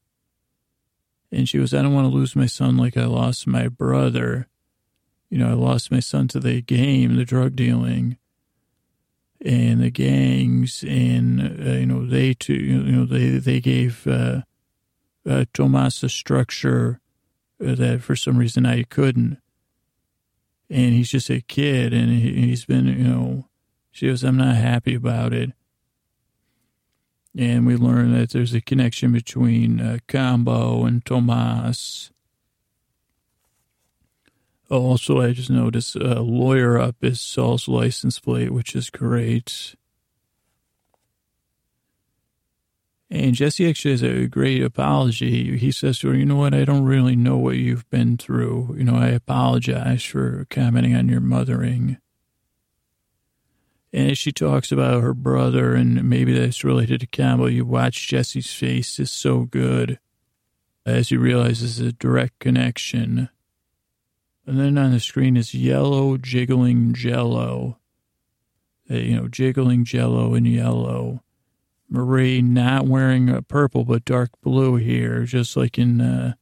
And 1.30 1.48
she 1.48 1.58
goes, 1.58 1.74
I 1.74 1.82
don't 1.82 1.94
want 1.94 2.06
to 2.06 2.16
lose 2.16 2.36
my 2.36 2.48
son 2.48 2.78
like 2.78 2.96
I 2.96 3.06
lost 3.06 3.46
my 3.46 3.68
brother. 3.68 4.48
You 5.30 5.38
know, 5.38 5.50
I 5.50 5.54
lost 5.54 5.92
my 5.92 6.00
son 6.00 6.30
to 6.30 6.40
the 6.40 6.62
game, 6.62 7.18
the 7.18 7.26
drug 7.26 7.56
dealing, 7.56 8.18
and 9.46 9.82
the 9.82 9.92
gangs, 9.92 10.84
and 10.88 11.40
uh, 11.40 11.74
you 11.74 11.86
know 11.86 12.04
they 12.04 12.34
too. 12.34 12.56
You 12.56 12.82
know, 12.82 13.06
they 13.06 13.38
they 13.38 13.60
gave 13.60 14.08
uh, 14.08 14.42
uh, 15.30 15.46
Tomas 15.54 16.02
a 16.02 16.10
structure 16.10 17.00
uh, 17.64 17.76
that 17.76 18.02
for 18.02 18.16
some 18.16 18.38
reason 18.38 18.66
I 18.66 18.84
couldn't. 18.84 19.38
And 20.72 20.94
he's 20.94 21.10
just 21.10 21.30
a 21.30 21.42
kid, 21.42 21.94
and 21.94 22.12
he, 22.12 22.50
has 22.52 22.66
been, 22.66 22.88
you 22.88 23.08
know, 23.08 23.48
she 23.92 24.08
goes, 24.08 24.24
I'm 24.24 24.38
not 24.38 24.56
happy 24.56 24.94
about 24.94 25.34
it. 25.34 25.52
And 27.38 27.66
we 27.66 27.76
learn 27.76 28.14
that 28.14 28.32
there's 28.32 28.54
a 28.54 28.62
connection 28.62 29.12
between 29.12 29.80
uh, 29.80 29.98
Combo 30.08 30.86
and 30.86 31.04
Tomas. 31.04 32.12
Also, 34.70 35.22
I 35.22 35.32
just 35.32 35.50
noticed 35.50 35.96
a 35.96 36.22
lawyer 36.22 36.80
up 36.80 36.98
is 37.02 37.20
Saul's 37.20 37.68
license 37.68 38.20
plate, 38.20 38.52
which 38.52 38.76
is 38.76 38.92
great. 38.92 39.76
And 43.12 43.34
Jesse 43.34 43.68
actually 43.68 43.92
has 43.92 44.04
a 44.04 44.28
great 44.28 44.62
apology. 44.62 45.58
He 45.58 45.72
says 45.72 46.00
to 46.00 46.10
her, 46.10 46.16
You 46.16 46.26
know 46.26 46.36
what? 46.36 46.54
I 46.54 46.64
don't 46.64 46.86
really 46.86 47.16
know 47.16 47.38
what 47.38 47.56
you've 47.56 47.90
been 47.90 48.18
through. 48.18 48.76
You 48.78 48.84
know, 48.84 48.96
I 48.96 49.08
apologize 49.08 50.04
for 50.04 50.46
commenting 50.52 50.96
on 50.96 51.10
your 51.10 51.22
mothering. 51.22 51.98
And 53.92 54.16
she 54.16 54.32
talks 54.32 54.72
about 54.72 55.02
her 55.02 55.16
brother, 55.16 55.74
and 55.74 56.08
maybe 56.08 56.38
that's 56.38 56.64
related 56.64 57.00
to 57.00 57.08
Campbell. 57.08 57.50
you 57.50 57.66
watch 57.66 58.08
Jesse's 58.08 58.54
face 58.54 59.00
is 59.00 59.10
so 59.10 59.46
good 59.46 60.00
as 60.86 61.10
he 61.10 61.18
realizes 61.18 61.80
a 61.80 61.92
direct 61.92 62.38
connection. 62.38 63.30
And 64.46 64.60
then 64.60 64.78
on 64.78 64.92
the 64.92 65.00
screen 65.00 65.36
is 65.36 65.56
yellow 65.56 66.18
jiggling 66.18 66.94
jello. 66.94 67.80
Uh, 68.90 68.96
you 68.96 69.16
know, 69.16 69.28
jiggling 69.28 69.86
jello 69.86 70.36
and 70.36 70.48
yellow. 70.48 71.24
Marie 71.90 72.42
not 72.42 72.86
wearing 72.86 73.30
a 73.30 73.42
purple 73.42 73.84
but 73.84 74.06
dark 74.06 74.30
blue 74.42 74.76
here, 74.76 75.24
just 75.24 75.58
like 75.58 75.78
in 75.78 76.00
uh, 76.00 76.34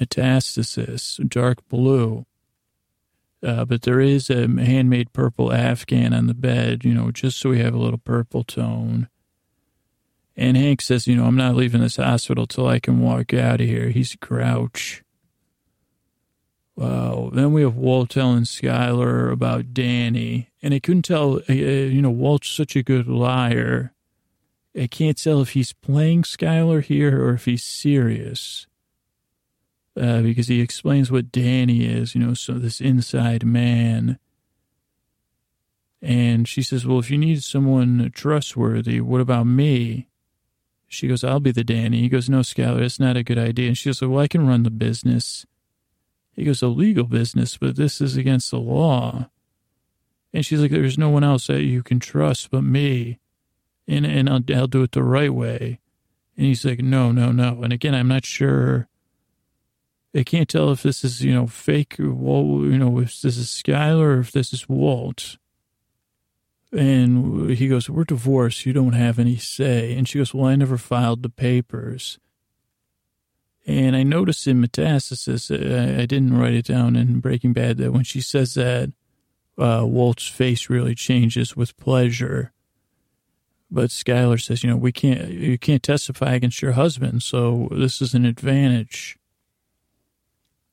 Metastasis, 0.00 1.28
dark 1.28 1.66
blue. 1.68 2.26
Uh, 3.42 3.64
but 3.64 3.82
there 3.82 4.00
is 4.00 4.30
a 4.30 4.48
handmade 4.48 5.12
purple 5.12 5.52
Afghan 5.52 6.14
on 6.14 6.26
the 6.26 6.34
bed, 6.34 6.84
you 6.84 6.94
know, 6.94 7.10
just 7.10 7.38
so 7.38 7.50
we 7.50 7.58
have 7.58 7.74
a 7.74 7.78
little 7.78 7.98
purple 7.98 8.44
tone. 8.44 9.08
And 10.36 10.56
Hank 10.56 10.80
says, 10.80 11.06
you 11.06 11.16
know, 11.16 11.26
I'm 11.26 11.36
not 11.36 11.56
leaving 11.56 11.80
this 11.80 11.96
hospital 11.96 12.46
till 12.46 12.66
I 12.66 12.78
can 12.78 13.00
walk 13.00 13.34
out 13.34 13.60
of 13.60 13.66
here. 13.66 13.90
He's 13.90 14.14
a 14.14 14.16
grouch. 14.16 15.02
Wow. 16.76 17.30
Then 17.34 17.52
we 17.52 17.62
have 17.62 17.76
Walt 17.76 18.10
telling 18.10 18.44
Skyler 18.44 19.30
about 19.30 19.74
Danny. 19.74 20.50
And 20.62 20.72
I 20.72 20.78
couldn't 20.78 21.02
tell, 21.02 21.40
uh, 21.48 21.52
you 21.52 22.00
know, 22.00 22.10
Walt's 22.10 22.48
such 22.48 22.76
a 22.76 22.82
good 22.82 23.08
liar 23.08 23.91
I 24.78 24.86
can't 24.86 25.22
tell 25.22 25.42
if 25.42 25.50
he's 25.50 25.72
playing 25.72 26.22
Skyler 26.22 26.82
here 26.82 27.22
or 27.22 27.34
if 27.34 27.44
he's 27.44 27.64
serious. 27.64 28.66
Uh, 29.94 30.22
because 30.22 30.48
he 30.48 30.62
explains 30.62 31.10
what 31.10 31.30
Danny 31.30 31.84
is, 31.84 32.14
you 32.14 32.20
know, 32.22 32.32
so 32.32 32.54
this 32.54 32.80
inside 32.80 33.44
man. 33.44 34.18
And 36.00 36.48
she 36.48 36.62
says, 36.62 36.86
Well, 36.86 36.98
if 36.98 37.10
you 37.10 37.18
need 37.18 37.42
someone 37.42 38.10
trustworthy, 38.14 39.02
what 39.02 39.20
about 39.20 39.46
me? 39.46 40.08
She 40.88 41.08
goes, 41.08 41.22
I'll 41.22 41.40
be 41.40 41.52
the 41.52 41.62
Danny. 41.62 42.00
He 42.00 42.08
goes, 42.08 42.30
No, 42.30 42.40
Skyler, 42.40 42.80
that's 42.80 42.98
not 42.98 43.18
a 43.18 43.22
good 43.22 43.38
idea. 43.38 43.68
And 43.68 43.76
she 43.76 43.90
goes, 43.90 44.00
Well, 44.00 44.18
I 44.18 44.28
can 44.28 44.46
run 44.46 44.62
the 44.62 44.70
business. 44.70 45.44
He 46.32 46.44
goes, 46.44 46.62
A 46.62 46.68
legal 46.68 47.04
business, 47.04 47.58
but 47.58 47.76
this 47.76 48.00
is 48.00 48.16
against 48.16 48.50
the 48.50 48.58
law. 48.58 49.28
And 50.32 50.46
she's 50.46 50.60
like, 50.60 50.70
There's 50.70 50.96
no 50.96 51.10
one 51.10 51.22
else 51.22 51.48
that 51.48 51.62
you 51.62 51.82
can 51.82 52.00
trust 52.00 52.50
but 52.50 52.64
me 52.64 53.18
and 53.86 54.06
and 54.06 54.28
I'll, 54.28 54.42
I'll 54.54 54.66
do 54.66 54.82
it 54.82 54.92
the 54.92 55.02
right 55.02 55.32
way. 55.32 55.80
And 56.36 56.46
he's 56.46 56.64
like, 56.64 56.80
no, 56.80 57.12
no, 57.12 57.30
no. 57.30 57.62
And 57.62 57.72
again, 57.72 57.94
I'm 57.94 58.08
not 58.08 58.24
sure. 58.24 58.88
I 60.14 60.24
can't 60.24 60.48
tell 60.48 60.70
if 60.72 60.82
this 60.82 61.04
is, 61.04 61.22
you 61.22 61.32
know, 61.32 61.46
fake, 61.46 61.98
or, 61.98 62.12
well, 62.12 62.64
you 62.64 62.78
know, 62.78 62.98
if 62.98 63.20
this 63.20 63.36
is 63.36 63.48
Skyler 63.48 64.16
or 64.16 64.20
if 64.20 64.32
this 64.32 64.52
is 64.52 64.68
Walt. 64.68 65.36
And 66.70 67.50
he 67.50 67.68
goes, 67.68 67.90
we're 67.90 68.04
divorced. 68.04 68.64
You 68.64 68.72
don't 68.72 68.94
have 68.94 69.18
any 69.18 69.36
say. 69.36 69.94
And 69.94 70.08
she 70.08 70.18
goes, 70.18 70.32
well, 70.32 70.46
I 70.46 70.56
never 70.56 70.78
filed 70.78 71.22
the 71.22 71.28
papers. 71.28 72.18
And 73.66 73.94
I 73.94 74.02
noticed 74.02 74.46
in 74.46 74.62
Metastasis, 74.62 75.50
I, 75.50 76.02
I 76.02 76.06
didn't 76.06 76.36
write 76.36 76.54
it 76.54 76.66
down 76.66 76.96
in 76.96 77.20
Breaking 77.20 77.52
Bad, 77.52 77.76
that 77.78 77.92
when 77.92 78.04
she 78.04 78.20
says 78.20 78.54
that, 78.54 78.90
uh, 79.58 79.84
Walt's 79.84 80.26
face 80.26 80.70
really 80.70 80.94
changes 80.94 81.54
with 81.54 81.76
pleasure. 81.76 82.52
But 83.74 83.88
Skyler 83.88 84.38
says, 84.38 84.62
you 84.62 84.68
know, 84.68 84.76
we 84.76 84.92
can't, 84.92 85.30
you 85.30 85.56
can't 85.56 85.82
testify 85.82 86.34
against 86.34 86.60
your 86.60 86.72
husband, 86.72 87.22
so 87.22 87.68
this 87.70 88.02
is 88.02 88.12
an 88.12 88.26
advantage. 88.26 89.16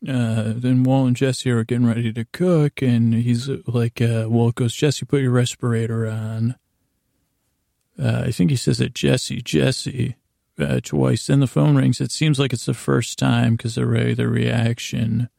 uh, 0.07 0.53
then 0.55 0.83
Walt 0.83 1.07
and 1.07 1.15
Jesse 1.15 1.49
are 1.49 1.63
getting 1.63 1.87
ready 1.87 2.13
to 2.13 2.25
cook, 2.25 2.81
and 2.81 3.13
he's 3.13 3.49
like, 3.67 4.01
uh, 4.01 4.25
Walt 4.29 4.55
goes, 4.55 4.73
Jesse, 4.73 5.05
put 5.05 5.21
your 5.21 5.31
respirator 5.31 6.07
on. 6.07 6.55
Uh, 8.01 8.23
I 8.27 8.31
think 8.31 8.49
he 8.49 8.55
says 8.55 8.79
it, 8.79 8.93
Jesse, 8.93 9.41
Jesse, 9.41 10.15
uh, 10.57 10.79
twice. 10.81 11.27
Then 11.27 11.41
the 11.41 11.47
phone 11.47 11.75
rings. 11.75 11.99
It 11.99 12.11
seems 12.11 12.39
like 12.39 12.53
it's 12.53 12.65
the 12.65 12.73
first 12.73 13.19
time 13.19 13.55
because 13.57 13.77
of 13.77 13.89
the 13.89 14.27
reaction. 14.27 15.29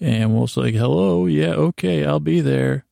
And 0.00 0.34
Walt's 0.34 0.56
like, 0.56 0.74
hello, 0.74 1.26
yeah, 1.26 1.52
okay, 1.52 2.04
I'll 2.04 2.20
be 2.20 2.40
there. 2.40 2.84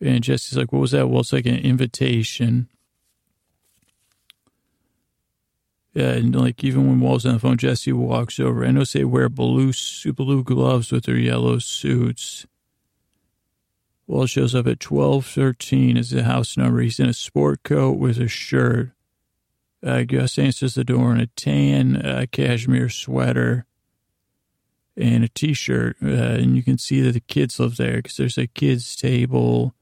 And 0.00 0.22
Jesse's 0.22 0.56
like, 0.56 0.72
what 0.72 0.80
was 0.80 0.90
that? 0.92 1.08
Walt's 1.08 1.32
like 1.32 1.46
an 1.46 1.56
invitation. 1.58 2.68
Yeah, 5.87 5.87
and 5.98 6.34
like 6.34 6.62
even 6.62 6.86
when 6.86 7.00
Walt's 7.00 7.26
on 7.26 7.34
the 7.34 7.38
phone, 7.40 7.56
Jesse 7.56 7.92
walks 7.92 8.38
over. 8.38 8.64
I 8.64 8.70
know 8.70 8.84
they 8.84 9.04
wear 9.04 9.28
blue 9.28 9.72
super 9.72 10.24
blue 10.24 10.44
gloves 10.44 10.92
with 10.92 11.04
their 11.04 11.16
yellow 11.16 11.58
suits. 11.58 12.46
Walt 14.06 14.30
shows 14.30 14.54
up 14.54 14.66
at 14.66 14.80
twelve 14.80 15.26
thirteen 15.26 15.96
is 15.96 16.10
the 16.10 16.24
house 16.24 16.56
number. 16.56 16.80
He's 16.80 17.00
in 17.00 17.08
a 17.08 17.14
sport 17.14 17.62
coat 17.62 17.98
with 17.98 18.18
a 18.18 18.28
shirt. 18.28 18.92
Uh, 19.84 20.02
Gus 20.02 20.38
answers 20.38 20.74
the 20.74 20.84
door 20.84 21.12
in 21.12 21.20
a 21.20 21.26
tan 21.26 21.96
uh, 21.96 22.26
cashmere 22.32 22.88
sweater 22.88 23.64
and 24.96 25.22
a 25.22 25.28
t-shirt. 25.28 25.96
Uh, 26.02 26.08
and 26.08 26.56
you 26.56 26.62
can 26.64 26.78
see 26.78 27.00
that 27.02 27.12
the 27.12 27.20
kids 27.20 27.60
live 27.60 27.76
there 27.76 27.96
because 27.96 28.16
there's 28.16 28.38
a 28.38 28.48
kids 28.48 28.96
table. 28.96 29.74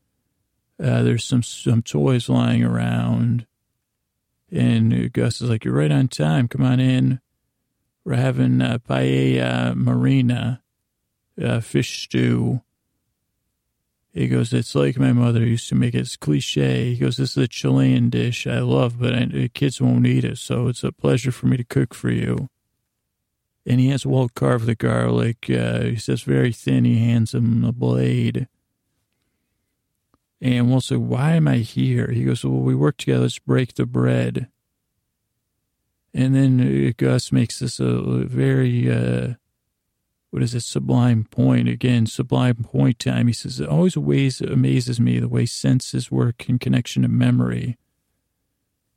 Uh, 0.79 1.03
there's 1.03 1.25
some 1.25 1.43
some 1.43 1.83
toys 1.83 2.29
lying 2.29 2.63
around. 2.63 3.47
And 4.51 5.13
Gus 5.13 5.41
is 5.41 5.51
like, 5.51 5.65
You're 5.65 5.75
right 5.75 5.93
on 5.93 6.09
time. 6.09 6.49
Come 6.49 6.63
on 6.63 6.81
in. 6.81 7.21
We're 8.05 8.15
having 8.15 8.63
uh, 8.63 8.79
paella 8.79 9.75
marina, 9.75 10.63
uh, 11.43 11.61
fish 11.61 12.05
stew. 12.05 12.63
He 14.13 14.29
goes, 14.29 14.53
It's 14.53 14.75
like 14.75 14.99
my 14.99 15.13
mother 15.13 15.45
used 15.45 15.69
to 15.71 15.75
make 15.75 15.95
it. 15.95 16.01
It's 16.01 16.17
cliche. 16.17 16.95
He 16.95 16.99
goes, 16.99 17.17
This 17.17 17.37
is 17.37 17.45
a 17.45 17.49
Chilean 17.49 18.09
dish 18.09 18.47
I 18.47 18.61
love, 18.61 18.99
but 19.01 19.15
I, 19.15 19.51
kids 19.53 19.81
won't 19.81 20.07
eat 20.07 20.25
it. 20.25 20.39
So 20.39 20.69
it's 20.69 20.85
a 20.85 20.93
pleasure 20.93 21.33
for 21.33 21.47
me 21.47 21.57
to 21.57 21.65
cook 21.65 21.93
for 21.93 22.11
you. 22.11 22.49
And 23.67 23.81
he 23.81 23.89
has 23.89 24.07
Walt 24.07 24.35
carve 24.35 24.65
the 24.65 24.77
garlic. 24.77 25.51
Uh, 25.51 25.81
he 25.81 25.97
says, 25.97 26.23
Very 26.23 26.53
thin. 26.53 26.85
He 26.85 26.99
hands 27.01 27.35
him 27.35 27.65
a 27.65 27.73
blade. 27.73 28.47
And 30.41 30.71
we'll 30.71 30.81
say, 30.81 30.97
Why 30.97 31.33
am 31.33 31.49
I 31.49 31.59
here? 31.59 32.11
He 32.11 32.25
goes, 32.25 32.45
Well, 32.45 32.55
we 32.55 32.75
work 32.75 32.99
together. 32.99 33.23
Let's 33.23 33.39
break 33.39 33.75
the 33.75 33.87
bread. 33.87 34.49
And 36.13 36.35
then 36.35 36.95
Gus 36.97 37.31
makes 37.31 37.59
this 37.59 37.79
a 37.79 38.25
very, 38.25 38.91
uh, 38.91 39.35
what 40.31 40.43
is 40.43 40.55
it, 40.55 40.63
sublime 40.63 41.25
point. 41.25 41.69
Again, 41.69 42.07
sublime 42.07 42.57
point 42.57 42.99
time. 42.99 43.27
He 43.27 43.33
says, 43.33 43.61
It 43.61 43.69
always 43.69 43.97
ways 43.97 44.41
amazes 44.41 45.01
me 45.01 45.19
the 45.19 45.29
way 45.29 45.47
senses 45.47 46.11
work 46.11 46.49
in 46.49 46.59
connection 46.59 47.03
to 47.03 47.09
memory. 47.09 47.77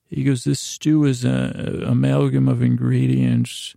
He 0.08 0.24
goes, 0.24 0.44
This 0.44 0.60
stew 0.60 1.06
is 1.06 1.24
a, 1.24 1.82
a 1.84 1.92
amalgam 1.92 2.48
of 2.48 2.62
ingredients. 2.62 3.76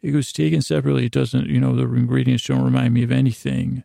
He 0.00 0.10
goes, 0.10 0.32
Taken 0.32 0.62
separately, 0.62 1.06
it 1.06 1.12
doesn't, 1.12 1.46
you 1.46 1.60
know, 1.60 1.74
the 1.74 1.84
ingredients 1.84 2.44
don't 2.44 2.64
remind 2.64 2.94
me 2.94 3.02
of 3.02 3.12
anything. 3.12 3.84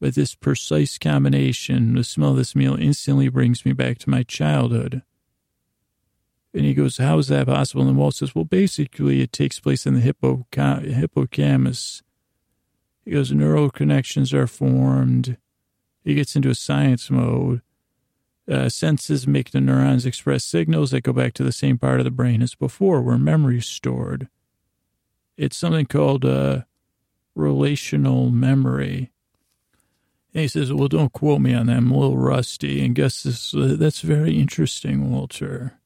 But 0.00 0.14
this 0.14 0.34
precise 0.34 0.98
combination, 0.98 1.94
the 1.94 2.04
smell 2.04 2.32
of 2.32 2.36
this 2.36 2.54
meal 2.54 2.76
instantly 2.78 3.28
brings 3.28 3.64
me 3.64 3.72
back 3.72 3.98
to 3.98 4.10
my 4.10 4.22
childhood. 4.22 5.02
And 6.52 6.64
he 6.64 6.74
goes, 6.74 6.98
How 6.98 7.18
is 7.18 7.28
that 7.28 7.46
possible? 7.46 7.86
And 7.86 7.96
Walt 7.96 8.14
says, 8.14 8.34
Well, 8.34 8.44
basically, 8.44 9.20
it 9.20 9.32
takes 9.32 9.60
place 9.60 9.86
in 9.86 9.94
the 9.94 10.00
hippocampus. 10.00 12.02
He 13.04 13.10
goes, 13.10 13.32
Neural 13.32 13.70
connections 13.70 14.34
are 14.34 14.46
formed. 14.46 15.36
He 16.04 16.14
gets 16.14 16.36
into 16.36 16.50
a 16.50 16.54
science 16.54 17.10
mode. 17.10 17.62
Uh, 18.48 18.68
senses 18.68 19.26
make 19.26 19.50
the 19.50 19.60
neurons 19.60 20.06
express 20.06 20.44
signals 20.44 20.92
that 20.92 21.00
go 21.00 21.12
back 21.12 21.34
to 21.34 21.42
the 21.42 21.50
same 21.50 21.78
part 21.78 21.98
of 21.98 22.04
the 22.04 22.12
brain 22.12 22.42
as 22.42 22.54
before, 22.54 23.02
where 23.02 23.18
memory 23.18 23.58
is 23.58 23.66
stored. 23.66 24.28
It's 25.36 25.56
something 25.56 25.86
called 25.86 26.24
uh, 26.24 26.62
relational 27.34 28.30
memory. 28.30 29.10
And 30.36 30.42
he 30.42 30.48
says, 30.48 30.70
well, 30.70 30.86
don't 30.86 31.14
quote 31.14 31.40
me 31.40 31.54
on 31.54 31.64
that. 31.68 31.78
I'm 31.78 31.90
a 31.90 31.98
little 31.98 32.18
rusty. 32.18 32.84
And 32.84 32.94
Gus 32.94 33.14
says, 33.14 33.54
that's 33.54 34.02
very 34.02 34.38
interesting, 34.38 35.10
Walter. 35.10 35.78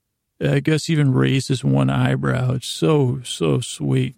Uh, 0.44 0.58
Gus 0.58 0.90
even 0.90 1.14
raises 1.14 1.62
one 1.62 1.88
eyebrow. 1.88 2.54
It's 2.54 2.66
so, 2.66 3.20
so 3.22 3.60
sweet. 3.60 4.16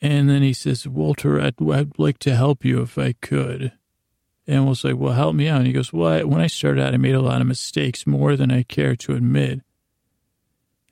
And 0.00 0.30
then 0.30 0.40
he 0.40 0.54
says, 0.54 0.88
Walter, 0.88 1.38
I'd, 1.38 1.56
I'd 1.70 1.98
like 1.98 2.18
to 2.20 2.34
help 2.34 2.64
you 2.64 2.80
if 2.80 2.96
I 2.96 3.12
could. 3.12 3.72
And 4.46 4.64
we'll 4.64 4.74
say, 4.74 4.94
well, 4.94 5.12
help 5.12 5.34
me 5.34 5.48
out. 5.48 5.58
And 5.58 5.66
he 5.66 5.74
goes, 5.74 5.92
well, 5.92 6.10
I, 6.10 6.22
when 6.24 6.40
I 6.40 6.46
started 6.46 6.82
out, 6.82 6.94
I 6.94 6.96
made 6.96 7.14
a 7.14 7.20
lot 7.20 7.42
of 7.42 7.46
mistakes, 7.46 8.06
more 8.06 8.36
than 8.36 8.50
I 8.50 8.62
care 8.62 8.96
to 8.96 9.12
admit. 9.12 9.60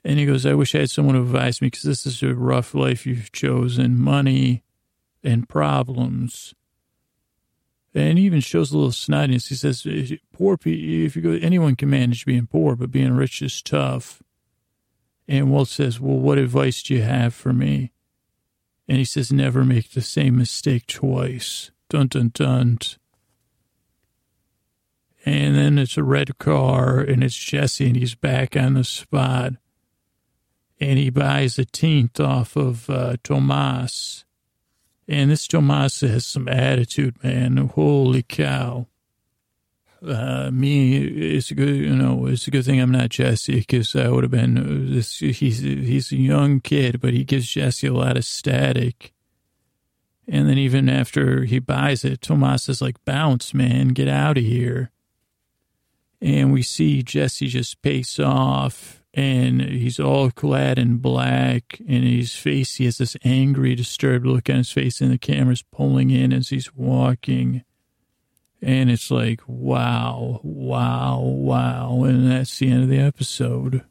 And 0.05 0.19
he 0.19 0.27
goes, 0.27 0.45
I 0.45 0.53
wish 0.53 0.75
I 0.75 0.81
had 0.81 0.91
someone 0.91 1.15
to 1.15 1.23
advise 1.23 1.63
me 1.63 1.69
because 1.69 1.85
this 1.85 2.05
is 2.05 2.23
a 2.23 2.35
rough 2.35 2.75
life 2.75 3.07
you've 3.07 3.33
chosen, 3.33 3.99
money 3.99 4.65
and 5.25 5.49
problems 5.49 6.55
and 7.97 8.19
he 8.19 8.25
even 8.27 8.41
shows 8.41 8.71
a 8.71 8.77
little 8.77 8.93
snottiness. 8.93 9.49
He 9.49 9.55
says, 9.55 9.87
"Poor 10.33 10.59
if 10.65 11.17
you 11.17 11.23
go, 11.23 11.33
anyone 11.33 11.77
can 11.77 11.89
manage 11.89 12.27
being 12.27 12.47
poor, 12.47 12.77
but 12.77 12.91
being 12.91 13.15
rich 13.15 13.41
is 13.41 13.63
tough." 13.63 14.23
And 15.27 15.51
Walt 15.51 15.69
says, 15.69 15.99
"Well, 15.99 16.19
what 16.19 16.39
advice 16.39 16.83
do 16.83 16.95
you 16.95 17.03
have 17.03 17.35
for 17.35 17.53
me?" 17.53 17.93
And 18.87 18.99
he 18.99 19.05
says, 19.05 19.33
"Never 19.33 19.65
make 19.65 19.91
the 19.91 20.03
same 20.03 20.37
mistake 20.37 20.87
twice." 20.87 21.71
Dun 21.89 22.09
dun 22.09 22.31
dun. 22.35 22.79
And 25.25 25.57
then 25.57 25.79
it's 25.79 25.97
a 25.97 26.05
red 26.05 26.39
car, 26.39 27.01
and 27.01 27.25
it's 27.25 27.37
Jesse, 27.37 27.87
and 27.87 27.97
he's 27.97 28.15
back 28.15 28.57
on 28.57 28.75
the 28.75 28.85
spot, 28.85 29.55
and 30.79 30.99
he 30.99 31.11
buys 31.11 31.59
a 31.59 31.65
tint 31.65 32.21
off 32.21 32.57
of 32.57 32.91
uh, 32.91 33.17
Tomas 33.25 34.26
and 35.09 35.31
this 35.31 35.47
Tomasa 35.47 36.09
has 36.09 36.27
some 36.27 36.49
attitude, 36.49 37.23
man. 37.23 37.57
Holy 37.57 38.23
cow. 38.23 38.87
Uh, 40.07 40.51
me, 40.53 40.97
it's 40.97 41.51
a 41.51 41.55
good, 41.55 41.75
you 41.75 41.95
know, 41.95 42.27
it's 42.27 42.47
a 42.47 42.51
good 42.51 42.65
thing 42.65 42.81
I'm 42.81 42.93
not 42.93 43.09
Jesse 43.09 43.61
because 43.61 43.97
I 43.97 44.09
would 44.09 44.25
have 44.25 44.31
been 44.31 44.59
uh, 44.59 44.95
this. 44.95 45.19
He's 45.19 45.61
he's 45.61 46.13
a 46.13 46.17
young 46.17 46.61
kid, 46.61 47.01
but 47.01 47.15
he 47.15 47.25
gives 47.25 47.49
Jesse 47.49 47.87
a 47.87 47.95
lot 47.95 48.17
of 48.17 48.25
static. 48.25 49.13
And 50.29 50.49
then 50.49 50.59
even 50.59 50.89
after 50.89 51.45
he 51.45 51.61
buys 51.61 52.05
it, 52.05 52.21
Tomas 52.21 52.69
is 52.69 52.83
like, 52.83 53.03
"Bounce, 53.05 53.55
man, 53.55 53.89
get 53.89 54.09
out 54.09 54.37
of 54.37 54.45
here." 54.45 54.91
And 56.21 56.53
we 56.53 56.63
see 56.63 57.03
Jesse 57.03 57.47
just 57.47 57.83
pace 57.83 58.19
off, 58.19 59.03
and 59.17 59.63
he's 59.63 59.99
all 59.99 60.31
clad 60.31 60.79
in 60.79 60.99
black 60.99 61.81
and 61.89 62.05
his 62.05 62.37
face 62.37 62.75
he 62.75 62.85
has 62.85 62.99
this 62.99 63.17
angry 63.25 63.75
disturbed 63.75 64.27
look 64.27 64.51
on 64.51 64.57
his 64.57 64.71
face 64.71 65.01
and 65.01 65.11
the 65.11 65.17
camera's 65.17 65.63
pulling 65.63 66.11
in 66.11 66.35
as 66.35 66.51
he's 66.51 66.75
walking. 66.75 67.65
And 68.61 68.91
it's 68.91 69.11
like 69.11 69.41
wow 69.47 70.41
wow 70.45 71.21
wow. 71.21 72.05
And 72.05 72.31
that's 72.31 72.59
the 72.59 72.71
end 72.71 72.83
of 72.83 72.89
the 72.91 72.99
episode. 72.99 73.83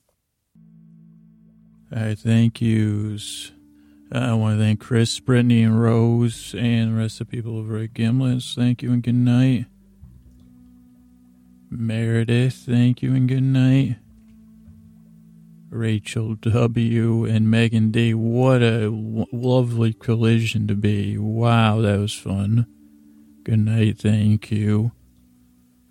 Right 1.91 2.17
thank 2.17 2.61
yous. 2.61 3.51
I 4.11 4.33
want 4.33 4.59
to 4.59 4.63
thank 4.63 4.79
chris 4.79 5.19
brittany 5.19 5.63
and 5.63 5.81
rose 5.81 6.53
and 6.55 6.93
the 6.93 6.99
rest 6.99 7.19
of 7.19 7.27
the 7.27 7.35
people 7.35 7.57
over 7.57 7.77
at 7.77 7.95
gimlet's. 7.95 8.53
Thank 8.53 8.83
you 8.83 8.91
and 8.91 9.01
good 9.01 9.15
night. 9.15 9.65
Meredith 11.71 12.63
thank 12.67 13.01
you 13.01 13.15
and 13.15 13.27
good 13.27 13.41
night 13.41 13.97
Rachel 15.75 16.35
W. 16.35 17.25
and 17.25 17.51
Megan 17.51 17.91
D. 17.91 18.13
What 18.13 18.61
a 18.61 18.85
w- 18.85 19.25
lovely 19.31 19.93
collision 19.93 20.67
to 20.67 20.75
be. 20.75 21.17
Wow, 21.17 21.81
that 21.81 21.99
was 21.99 22.13
fun. 22.13 22.67
Good 23.43 23.59
night, 23.59 23.99
thank 23.99 24.51
you. 24.51 24.91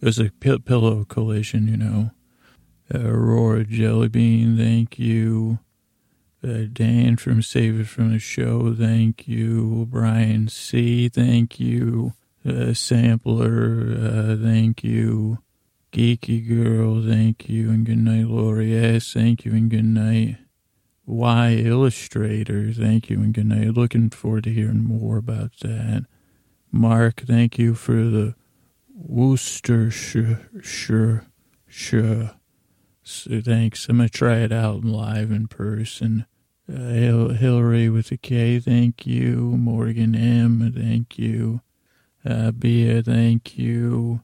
It 0.00 0.06
was 0.06 0.18
a 0.18 0.30
p- 0.30 0.58
pillow 0.58 1.04
collision, 1.04 1.68
you 1.68 1.76
know. 1.76 2.10
Aurora 2.92 3.64
Jellybean, 3.64 4.56
thank 4.56 4.98
you. 4.98 5.58
Uh, 6.42 6.64
Dan 6.70 7.16
from 7.16 7.40
Save 7.40 7.80
It 7.80 7.86
From 7.86 8.12
the 8.12 8.18
Show, 8.18 8.74
thank 8.74 9.26
you. 9.26 9.86
Brian 9.90 10.48
C., 10.48 11.08
thank 11.08 11.58
you. 11.58 12.12
Uh, 12.46 12.74
Sampler, 12.74 13.96
uh, 13.98 14.36
thank 14.36 14.84
you. 14.84 15.38
Geeky 15.94 16.48
Girl, 16.48 17.00
thank 17.06 17.48
you, 17.48 17.70
and 17.70 17.86
good 17.86 17.98
night, 17.98 18.26
Lori 18.26 18.74
S. 18.74 19.12
Thank 19.12 19.44
you, 19.44 19.52
and 19.52 19.70
good 19.70 19.84
night. 19.84 20.38
Y 21.06 21.52
Illustrator, 21.52 22.72
thank 22.72 23.08
you, 23.08 23.20
and 23.20 23.32
good 23.32 23.46
night. 23.46 23.76
Looking 23.76 24.10
forward 24.10 24.42
to 24.42 24.52
hearing 24.52 24.82
more 24.82 25.18
about 25.18 25.52
that. 25.60 26.06
Mark, 26.72 27.20
thank 27.20 27.60
you 27.60 27.74
for 27.74 27.92
the 27.92 28.34
Worcestershire. 28.92 30.48
So 31.68 33.40
thanks. 33.40 33.88
I'm 33.88 33.98
gonna 33.98 34.08
try 34.08 34.38
it 34.38 34.50
out 34.50 34.84
live 34.84 35.30
in 35.30 35.46
person. 35.46 36.26
Uh, 36.68 37.28
Hillary 37.34 37.88
with 37.88 38.10
a 38.10 38.16
K, 38.16 38.58
thank 38.58 39.06
you. 39.06 39.36
Morgan 39.36 40.16
M, 40.16 40.72
thank 40.74 41.20
you. 41.20 41.60
Uh, 42.24 42.50
Bia, 42.50 43.00
thank 43.00 43.56
you. 43.56 44.22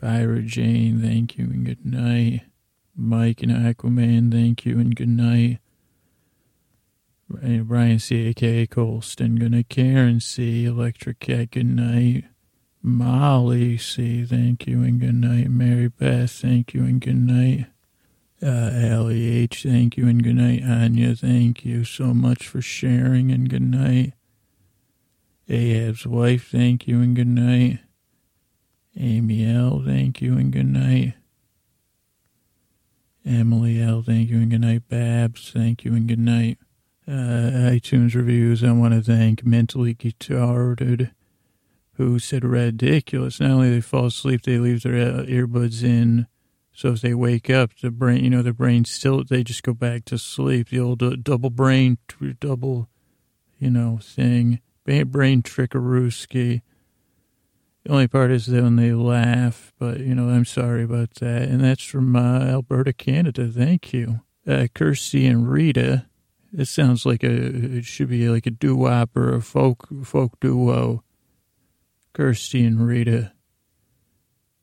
Byra 0.00 0.44
Jane, 0.44 1.00
thank 1.00 1.38
you 1.38 1.46
and 1.46 1.64
good 1.64 1.84
night. 1.84 2.42
Mike 2.94 3.42
and 3.42 3.52
Aquaman, 3.52 4.30
thank 4.30 4.64
you 4.64 4.78
and 4.78 4.94
good 4.94 5.08
night. 5.08 5.58
Brian 7.28 7.98
C. 7.98 8.32
Colston, 8.70 9.34
night. 9.34 9.68
Karen 9.68 10.20
C. 10.20 10.64
Electric 10.64 11.18
Cat, 11.18 11.50
good 11.50 11.66
night. 11.66 12.24
Molly 12.82 13.76
C. 13.78 14.24
Thank 14.24 14.66
you 14.66 14.82
and 14.82 15.00
good 15.00 15.16
night. 15.16 15.50
Mary 15.50 15.88
Beth, 15.88 16.30
thank 16.30 16.72
you 16.72 16.84
and 16.84 17.00
good 17.00 17.16
night. 17.16 17.66
Uh, 18.42 18.70
Allie 18.72 19.28
H. 19.28 19.64
Thank 19.64 19.96
you 19.96 20.06
and 20.06 20.22
good 20.22 20.36
night. 20.36 20.62
Anya, 20.62 21.16
thank 21.16 21.64
you 21.64 21.84
so 21.84 22.14
much 22.14 22.46
for 22.46 22.60
sharing 22.60 23.32
and 23.32 23.48
good 23.48 23.62
night. 23.62 24.12
Ahab's 25.48 26.06
wife, 26.06 26.50
thank 26.50 26.86
you 26.86 27.00
and 27.00 27.16
good 27.16 27.28
night. 27.28 27.80
Amy 28.98 29.46
L., 29.50 29.82
thank 29.84 30.22
you 30.22 30.38
and 30.38 30.52
good 30.52 30.66
night. 30.66 31.14
Emily 33.24 33.82
L., 33.82 34.02
thank 34.02 34.30
you 34.30 34.38
and 34.38 34.50
good 34.50 34.60
night. 34.60 34.88
Babs, 34.88 35.50
thank 35.50 35.84
you 35.84 35.94
and 35.94 36.08
good 36.08 36.18
night. 36.18 36.58
Uh, 37.08 37.70
iTunes 37.70 38.14
reviews, 38.14 38.64
I 38.64 38.72
want 38.72 38.94
to 38.94 39.02
thank 39.02 39.44
Mentally 39.44 39.94
Guitarded, 39.94 41.10
who 41.94 42.18
said 42.18 42.44
ridiculous. 42.44 43.38
Not 43.38 43.50
only 43.50 43.70
they 43.70 43.80
fall 43.80 44.06
asleep, 44.06 44.42
they 44.42 44.58
leave 44.58 44.82
their 44.82 44.92
earbuds 45.24 45.84
in. 45.84 46.26
So 46.72 46.92
if 46.92 47.00
they 47.00 47.14
wake 47.14 47.48
up, 47.48 47.70
the 47.80 47.90
brain, 47.90 48.24
you 48.24 48.30
know, 48.30 48.42
the 48.42 48.52
brain 48.52 48.84
still, 48.84 49.24
they 49.24 49.42
just 49.42 49.62
go 49.62 49.72
back 49.72 50.04
to 50.06 50.18
sleep. 50.18 50.68
The 50.68 50.80
old 50.80 51.02
uh, 51.02 51.16
double 51.22 51.50
brain, 51.50 51.98
double, 52.40 52.88
you 53.58 53.70
know, 53.70 53.98
thing. 54.02 54.60
Brain 54.84 55.42
trickarooski. 55.42 56.62
The 57.86 57.92
only 57.92 58.08
part 58.08 58.32
is 58.32 58.46
that 58.46 58.64
when 58.64 58.74
they 58.74 58.92
laugh, 58.92 59.72
but, 59.78 60.00
you 60.00 60.12
know, 60.12 60.28
I'm 60.28 60.44
sorry 60.44 60.82
about 60.82 61.14
that. 61.20 61.42
And 61.42 61.62
that's 61.62 61.84
from 61.84 62.16
uh, 62.16 62.40
Alberta, 62.40 62.92
Canada. 62.92 63.46
Thank 63.46 63.92
you. 63.92 64.22
Uh, 64.44 64.66
Kirsty 64.74 65.24
and 65.24 65.48
Rita. 65.48 66.06
It 66.52 66.64
sounds 66.64 67.06
like 67.06 67.22
a, 67.22 67.30
it 67.30 67.84
should 67.84 68.08
be 68.08 68.28
like 68.28 68.44
a 68.44 68.50
doo-wop 68.50 69.16
or 69.16 69.32
a 69.32 69.40
folk, 69.40 69.86
folk 70.02 70.32
duo. 70.40 71.04
Kirsty 72.12 72.64
and 72.64 72.84
Rita. 72.84 73.32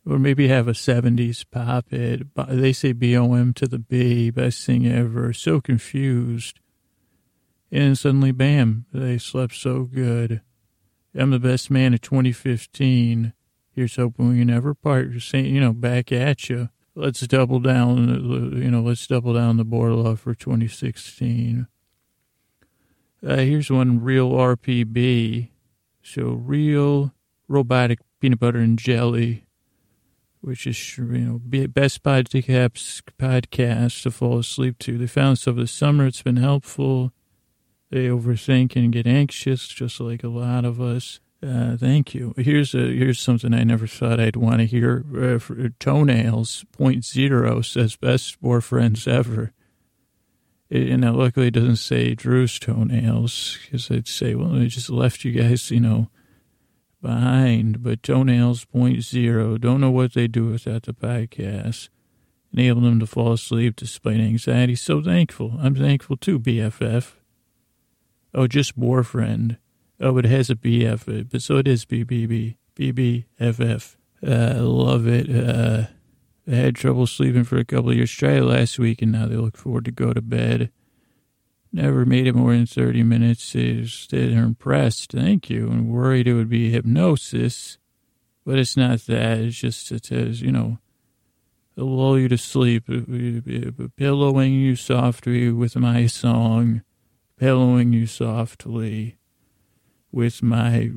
Or 0.05 0.19
maybe 0.19 0.49
have 0.49 0.67
a 0.67 0.73
70s 0.73 1.45
pop 1.49 1.91
hit. 1.91 2.23
They 2.49 2.73
say 2.73 2.91
B-O-M 2.91 3.53
to 3.53 3.67
the 3.69 3.79
B, 3.79 4.31
best 4.31 4.65
thing 4.65 4.85
ever. 4.85 5.31
So 5.31 5.61
confused. 5.61 6.59
And 7.71 7.97
suddenly, 7.97 8.33
bam, 8.33 8.85
they 8.91 9.17
slept 9.17 9.55
so 9.55 9.83
good. 9.83 10.41
I'm 11.15 11.31
the 11.31 11.39
best 11.39 11.69
man 11.69 11.93
of 11.93 12.01
2015. 12.01 13.33
Here's 13.71 13.95
hoping 13.95 14.29
we 14.29 14.43
never 14.43 14.73
part. 14.73 15.11
You 15.33 15.61
know, 15.61 15.73
back 15.73 16.11
at 16.11 16.49
you. 16.49 16.69
Let's 16.95 17.21
double 17.21 17.59
down. 17.59 18.07
You 18.55 18.71
know, 18.71 18.81
let's 18.81 19.05
double 19.05 19.33
down 19.33 19.57
the 19.57 19.63
board 19.63 19.93
love 19.93 20.19
for 20.19 20.33
2016. 20.33 21.67
Uh, 23.25 23.37
here's 23.37 23.71
one 23.71 24.01
real 24.03 24.31
RPB. 24.31 25.49
So 26.01 26.23
real 26.31 27.13
robotic 27.47 27.99
peanut 28.19 28.39
butter 28.39 28.59
and 28.59 28.77
jelly, 28.77 29.45
which 30.41 30.67
is 30.67 30.97
you 30.97 31.03
know 31.05 31.39
best 31.67 32.03
podcasts 32.03 33.01
podcast 33.17 34.03
to 34.03 34.11
fall 34.11 34.39
asleep 34.39 34.77
to. 34.79 34.97
They 34.97 35.07
found 35.07 35.37
this 35.37 35.47
over 35.47 35.61
the 35.61 35.67
summer. 35.67 36.05
It's 36.07 36.21
been 36.21 36.35
helpful. 36.35 37.13
They 37.93 38.07
overthink 38.07 38.75
and 38.75 38.91
get 38.91 39.05
anxious, 39.05 39.67
just 39.67 39.99
like 39.99 40.23
a 40.23 40.27
lot 40.27 40.65
of 40.65 40.81
us. 40.81 41.19
Uh, 41.43 41.77
thank 41.77 42.15
you. 42.15 42.33
Here's 42.37 42.73
a 42.73 42.79
here's 42.79 43.19
something 43.19 43.53
I 43.53 43.63
never 43.63 43.85
thought 43.85 44.19
I'd 44.19 44.35
want 44.35 44.61
to 44.61 44.65
hear. 44.65 45.05
Uh, 45.15 45.37
for 45.37 45.69
toenails 45.69 46.65
point 46.71 47.05
zero 47.05 47.61
says 47.61 47.95
best 47.95 48.41
boyfriends 48.41 49.07
ever. 49.07 49.53
It, 50.71 50.89
and 50.89 51.05
it 51.05 51.11
luckily 51.11 51.49
it 51.49 51.53
doesn't 51.53 51.75
say 51.75 52.15
Drew's 52.15 52.57
toenails 52.57 53.59
because 53.61 53.91
I'd 53.91 54.07
say, 54.07 54.33
well, 54.33 54.59
I 54.59 54.65
just 54.65 54.89
left 54.89 55.23
you 55.23 55.31
guys, 55.31 55.69
you 55.69 55.79
know, 55.79 56.09
behind. 56.99 57.83
But 57.83 58.01
toenails 58.01 58.65
point 58.65 59.03
zero. 59.03 59.59
Don't 59.59 59.81
know 59.81 59.91
what 59.91 60.15
they 60.15 60.27
do 60.27 60.47
without 60.47 60.81
the 60.81 60.93
podcast. 60.93 61.89
Enable 62.51 62.81
them 62.81 62.99
to 63.01 63.05
fall 63.05 63.33
asleep 63.33 63.75
despite 63.75 64.19
anxiety. 64.19 64.73
So 64.73 64.99
thankful. 64.99 65.59
I'm 65.61 65.75
thankful 65.75 66.17
too, 66.17 66.39
BFF. 66.39 67.17
Oh, 68.33 68.47
just 68.47 68.77
boyfriend. 68.77 69.57
Oh, 69.99 70.17
it 70.17 70.25
has 70.25 70.49
a 70.49 70.55
BF, 70.55 71.29
but 71.31 71.41
so 71.41 71.57
it 71.57 71.67
is 71.67 71.85
BBB, 71.85 72.57
BBFF. 72.75 73.95
Uh, 74.25 74.61
love 74.63 75.07
it. 75.07 75.29
Uh, 75.29 75.87
I 76.47 76.55
had 76.55 76.75
trouble 76.75 77.07
sleeping 77.07 77.43
for 77.43 77.57
a 77.57 77.65
couple 77.65 77.91
of 77.91 77.95
years. 77.95 78.11
Tried 78.11 78.37
it 78.37 78.43
last 78.43 78.79
week, 78.79 79.01
and 79.01 79.11
now 79.11 79.27
they 79.27 79.35
look 79.35 79.55
forward 79.55 79.85
to 79.85 79.91
go 79.91 80.13
to 80.13 80.21
bed. 80.21 80.71
Never 81.71 82.05
made 82.05 82.27
it 82.27 82.35
more 82.35 82.53
than 82.53 82.65
30 82.65 83.03
minutes. 83.03 83.53
They're 83.53 84.43
impressed. 84.43 85.11
Thank 85.11 85.49
you. 85.49 85.69
And 85.69 85.89
worried 85.89 86.27
it 86.27 86.33
would 86.33 86.49
be 86.49 86.71
hypnosis, 86.71 87.77
but 88.45 88.59
it's 88.59 88.77
not 88.77 88.99
that. 89.07 89.39
It's 89.39 89.57
just, 89.57 89.91
it 89.91 90.05
says, 90.05 90.41
you 90.41 90.51
know, 90.51 90.79
it'll 91.75 91.95
lull 91.95 92.19
you 92.19 92.27
to 92.29 92.37
sleep, 92.37 92.87
pillowing 93.95 94.53
you 94.53 94.75
softly 94.75 95.51
with 95.51 95.75
my 95.75 96.07
song 96.07 96.83
pillowing 97.43 97.91
you 97.91 98.07
softly 98.07 99.17
with 100.13 100.41
my 100.41 100.89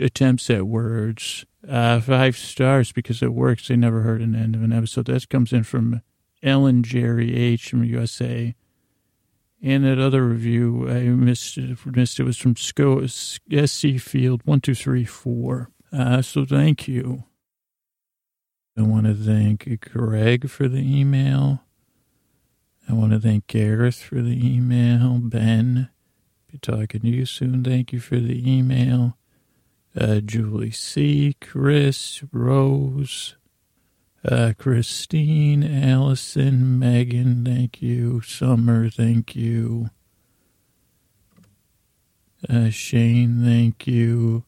attempts 0.00 0.50
at 0.50 0.66
words. 0.66 1.46
Uh, 1.68 2.00
five 2.00 2.36
stars 2.36 2.90
because 2.90 3.22
it 3.22 3.32
works. 3.32 3.68
They 3.68 3.76
never 3.76 4.00
heard 4.00 4.20
an 4.20 4.34
end 4.34 4.56
of 4.56 4.64
an 4.64 4.72
episode. 4.72 5.06
That 5.06 5.28
comes 5.28 5.52
in 5.52 5.62
from 5.62 6.02
Ellen 6.42 6.82
Jerry 6.82 7.36
H 7.36 7.70
from 7.70 7.84
USA. 7.84 8.56
And 9.62 9.84
that 9.84 10.00
other 10.00 10.26
review, 10.26 10.90
I 10.90 11.02
missed, 11.02 11.56
missed 11.86 12.18
it 12.18 12.24
was 12.24 12.36
from 12.36 12.56
SCO, 12.56 13.06
SC 13.06 14.00
Field 14.00 14.42
1234. 14.44 15.70
Uh, 15.92 16.20
so 16.20 16.44
thank 16.44 16.88
you. 16.88 17.22
I 18.76 18.82
want 18.82 19.06
to 19.06 19.14
thank 19.14 19.88
Greg 19.92 20.50
for 20.50 20.66
the 20.66 20.80
email. 20.80 21.62
I 22.90 22.92
want 22.92 23.12
to 23.12 23.20
thank 23.20 23.46
Gareth 23.46 24.02
for 24.02 24.16
the 24.16 24.36
email. 24.44 25.20
Ben, 25.22 25.90
be 26.50 26.58
talking 26.58 27.02
to 27.02 27.08
you 27.08 27.24
soon. 27.24 27.62
Thank 27.62 27.92
you 27.92 28.00
for 28.00 28.16
the 28.16 28.50
email. 28.50 29.16
Uh, 29.96 30.18
Julie 30.18 30.72
C., 30.72 31.36
Chris, 31.40 32.24
Rose, 32.32 33.36
uh, 34.24 34.54
Christine, 34.58 35.62
Allison, 35.62 36.80
Megan, 36.80 37.44
thank 37.44 37.80
you. 37.80 38.22
Summer, 38.22 38.90
thank 38.90 39.36
you. 39.36 39.90
Uh, 42.48 42.70
Shane, 42.70 43.44
thank 43.44 43.86
you. 43.86 44.42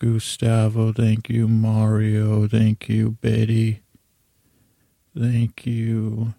Gustavo, 0.00 0.92
thank 0.92 1.28
you. 1.30 1.46
Mario, 1.46 2.48
thank 2.48 2.88
you. 2.88 3.12
Betty, 3.12 3.82
thank 5.16 5.64
you. 5.64 6.34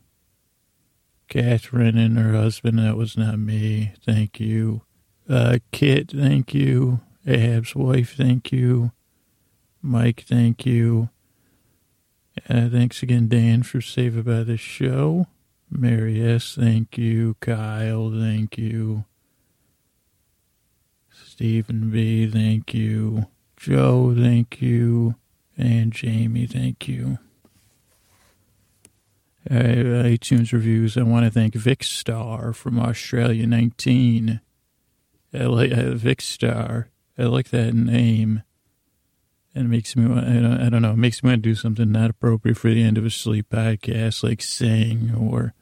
Catherine 1.28 1.98
and 1.98 2.18
her 2.18 2.34
husband. 2.34 2.80
That 2.80 2.98
was 2.98 3.18
not 3.18 3.40
me. 3.40 3.94
Thank 4.06 4.40
you. 4.40 4.82
Uh, 5.30 5.60
Kit, 5.72 6.12
thank 6.12 6.54
you. 6.54 7.02
Ahab's 7.28 7.76
wife, 7.76 8.16
thank 8.16 8.52
you. 8.52 8.92
Mike, 9.82 10.26
thank 10.28 10.66
you. 10.66 11.10
Uh, 12.50 12.70
thanks 12.70 13.02
again, 13.02 13.28
Dan, 13.28 13.64
for 13.64 13.82
saving 13.82 14.24
by 14.24 14.44
the 14.44 14.58
show. 14.58 15.28
Mary 15.72 16.22
S., 16.24 16.56
thank 16.56 16.98
you. 16.98 17.36
Kyle, 17.40 18.12
thank 18.12 18.58
you. 18.58 19.06
Stephen 21.10 21.90
B., 21.90 22.30
thank 22.30 22.74
you. 22.74 23.28
Joe, 23.58 24.14
thank 24.16 24.62
you. 24.62 25.16
And 25.58 25.92
Jamie, 25.92 26.46
thank 26.46 26.88
you 26.88 27.18
uh, 29.50 29.54
iTunes 29.54 30.52
reviews. 30.52 30.98
I 30.98 31.04
want 31.04 31.26
to 31.26 31.32
thank 31.32 31.54
Vicstar 31.54 32.56
from 32.56 32.80
Australia 32.80 33.46
19. 33.46 34.42
I 35.34 35.38
like 35.44 35.72
uh, 35.72 35.94
Vicstar. 35.94 36.86
I 37.18 37.24
like 37.24 37.50
that 37.50 37.74
name. 37.74 38.44
And 39.54 39.68
it 39.68 39.70
makes 39.70 39.96
me, 39.96 40.06
I 40.06 40.42
don't, 40.42 40.62
I 40.62 40.70
don't 40.70 40.82
know, 40.82 40.92
it 40.92 40.98
makes 40.98 41.24
me 41.24 41.30
want 41.30 41.44
to 41.44 41.50
do 41.50 41.56
something 41.56 41.92
not 41.92 42.10
appropriate 42.10 42.58
for 42.58 42.70
the 42.70 42.84
end 42.84 42.98
of 42.98 43.06
a 43.06 43.10
sleep 43.10 43.50
podcast, 43.50 44.22
like 44.22 44.42
sing 44.42 45.14
or, 45.16 45.54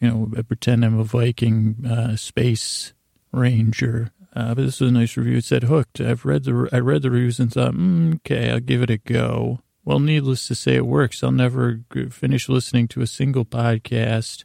you 0.00 0.08
know, 0.08 0.42
pretend 0.48 0.84
I'm 0.84 0.98
a 0.98 1.04
Viking 1.04 1.86
uh, 1.88 2.16
space 2.16 2.94
ranger. 3.30 4.10
Uh, 4.34 4.54
but 4.54 4.64
this 4.64 4.80
is 4.80 4.90
a 4.90 4.92
nice 4.92 5.16
review. 5.16 5.38
It 5.38 5.44
said 5.44 5.64
hooked. 5.64 6.00
I've 6.00 6.24
read 6.24 6.44
the 6.44 6.68
I 6.70 6.78
read 6.78 7.02
the 7.02 7.10
reviews 7.10 7.40
and 7.40 7.50
thought, 7.50 7.72
mm, 7.72 8.16
okay, 8.16 8.50
I'll 8.50 8.60
give 8.60 8.82
it 8.82 8.90
a 8.90 8.98
go. 8.98 9.60
Well, 9.86 10.00
needless 10.00 10.48
to 10.48 10.56
say, 10.56 10.74
it 10.74 10.84
works. 10.84 11.22
I'll 11.22 11.30
never 11.30 11.82
finish 12.10 12.48
listening 12.48 12.88
to 12.88 13.02
a 13.02 13.06
single 13.06 13.44
podcast 13.44 14.42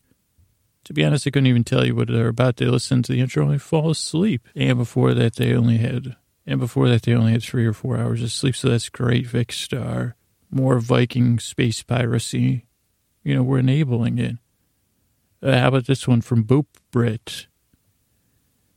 To 0.84 0.94
be 0.94 1.04
honest, 1.04 1.26
I 1.26 1.32
couldn't 1.32 1.48
even 1.48 1.64
tell 1.64 1.84
you 1.84 1.96
what 1.96 2.10
they're 2.10 2.28
about. 2.28 2.58
They 2.58 2.68
listen 2.68 3.02
to 3.04 3.12
the 3.12 3.22
intro 3.22 3.50
and 3.50 3.60
fall 3.60 3.89
asleep. 3.89 4.48
And 4.56 4.78
before 4.78 5.16
that, 5.16 5.38
they 5.38 5.56
only 5.56 5.78
had, 5.78 6.16
and 6.46 6.60
before 6.60 6.89
that, 6.89 7.02
they 7.02 7.16
only 7.16 7.32
had 7.32 7.42
three 7.42 7.66
or 7.66 7.74
four 7.74 7.98
hours 7.98 8.22
of 8.22 8.32
sleep. 8.32 8.56
So 8.56 8.70
that's 8.70 8.89
great, 8.89 9.26
Vic 9.26 9.52
Star. 9.52 10.16
More 10.52 10.80
Viking 10.80 11.39
space 11.39 11.82
piracy. 11.82 12.68
You 13.24 13.34
know, 13.36 13.42
we're 13.44 13.60
enabling 13.60 14.20
it. 14.20 14.38
Uh, 15.42 15.58
how 15.58 15.70
about 15.70 15.88
this 15.88 16.08
one 16.08 16.22
from 16.22 16.44
Boop 16.44 16.68
Brit? 16.92 17.48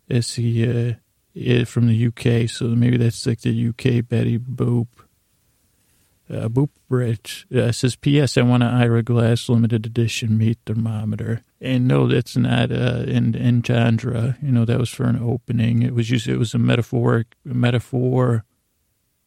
It's 0.09 0.37
the, 0.37 0.99
uh, 1.37 1.65
from 1.67 1.89
the 1.89 2.07
UK, 2.07 2.49
so 2.49 2.69
maybe 2.69 2.97
that's 2.97 3.27
like 3.27 3.43
the 3.43 3.69
UK 3.69 4.09
Betty 4.09 4.39
Boop. 4.39 4.89
Uh, 6.31 6.49
Boop 6.49 6.71
Brit 6.89 7.45
uh, 7.55 7.71
says, 7.71 7.97
P.S. 7.97 8.39
I 8.39 8.43
want 8.43 8.63
an 8.63 8.75
Ira 8.75 9.03
Glass 9.03 9.49
limited 9.49 9.85
edition 9.85 10.39
meat 10.39 10.59
thermometer. 10.65 11.43
And 11.61 11.87
no, 11.87 12.07
that's 12.09 12.37
not 12.37 12.73
uh, 12.73 13.05
in, 13.07 13.35
in 13.35 13.63
Chandra. 13.63 14.39
You 14.43 14.53
know, 14.53 14.65
that 14.65 14.79
was 14.79 14.89
for 14.89 15.05
an 15.05 15.21
opening. 15.23 15.83
It 15.83 15.95
was 15.95 16.07
just, 16.07 16.27
it 16.27 16.39
was 16.39 16.55
a 16.55 16.59
metaphoric 16.59 17.35
a 17.49 17.53
metaphor. 17.53 18.45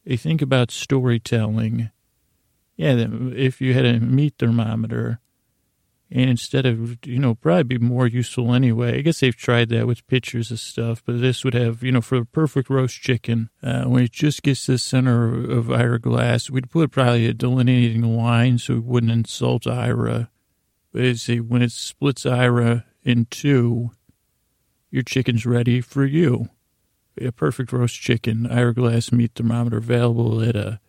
You 0.05 0.17
think 0.17 0.41
about 0.41 0.71
storytelling. 0.71 1.91
Yeah, 2.77 3.07
if 3.33 3.61
you 3.61 3.73
had 3.73 3.85
a 3.85 3.99
meat 3.99 4.35
thermometer, 4.39 5.19
and 6.09 6.29
instead 6.29 6.65
of, 6.65 7.05
you 7.05 7.19
know, 7.19 7.35
probably 7.35 7.63
be 7.63 7.77
more 7.77 8.07
useful 8.07 8.53
anyway. 8.53 8.97
I 8.97 9.01
guess 9.01 9.19
they've 9.19 9.35
tried 9.35 9.69
that 9.69 9.87
with 9.87 10.07
pictures 10.07 10.51
of 10.51 10.59
stuff, 10.59 11.03
but 11.05 11.19
this 11.19 11.43
would 11.43 11.53
have, 11.53 11.83
you 11.83 11.91
know, 11.91 12.01
for 12.01 12.17
a 12.17 12.25
perfect 12.25 12.69
roast 12.69 13.01
chicken, 13.01 13.49
uh, 13.61 13.83
when 13.83 14.03
it 14.03 14.13
just 14.13 14.41
gets 14.41 14.65
to 14.65 14.73
the 14.73 14.77
center 14.77 15.33
of 15.33 15.71
Ira 15.71 15.99
glass, 15.99 16.49
we'd 16.49 16.69
put 16.69 16.91
probably 16.91 17.25
a 17.25 17.33
delineating 17.33 18.03
line 18.03 18.57
so 18.57 18.75
we 18.75 18.79
wouldn't 18.79 19.11
insult 19.11 19.67
Ira. 19.67 20.29
But 20.93 21.17
see, 21.17 21.41
when 21.41 21.61
it 21.61 21.73
splits 21.73 22.25
Ira 22.25 22.85
in 23.03 23.25
two, 23.25 23.91
your 24.89 25.03
chicken's 25.03 25.45
ready 25.45 25.81
for 25.81 26.05
you. 26.05 26.49
A 27.19 27.31
perfect 27.31 27.73
roast 27.73 27.99
chicken, 27.99 28.47
Ira 28.49 28.73
glass 28.73 29.11
meat 29.11 29.31
thermometer 29.35 29.77
available 29.77 30.41
at 30.41 30.55
a 30.55 30.79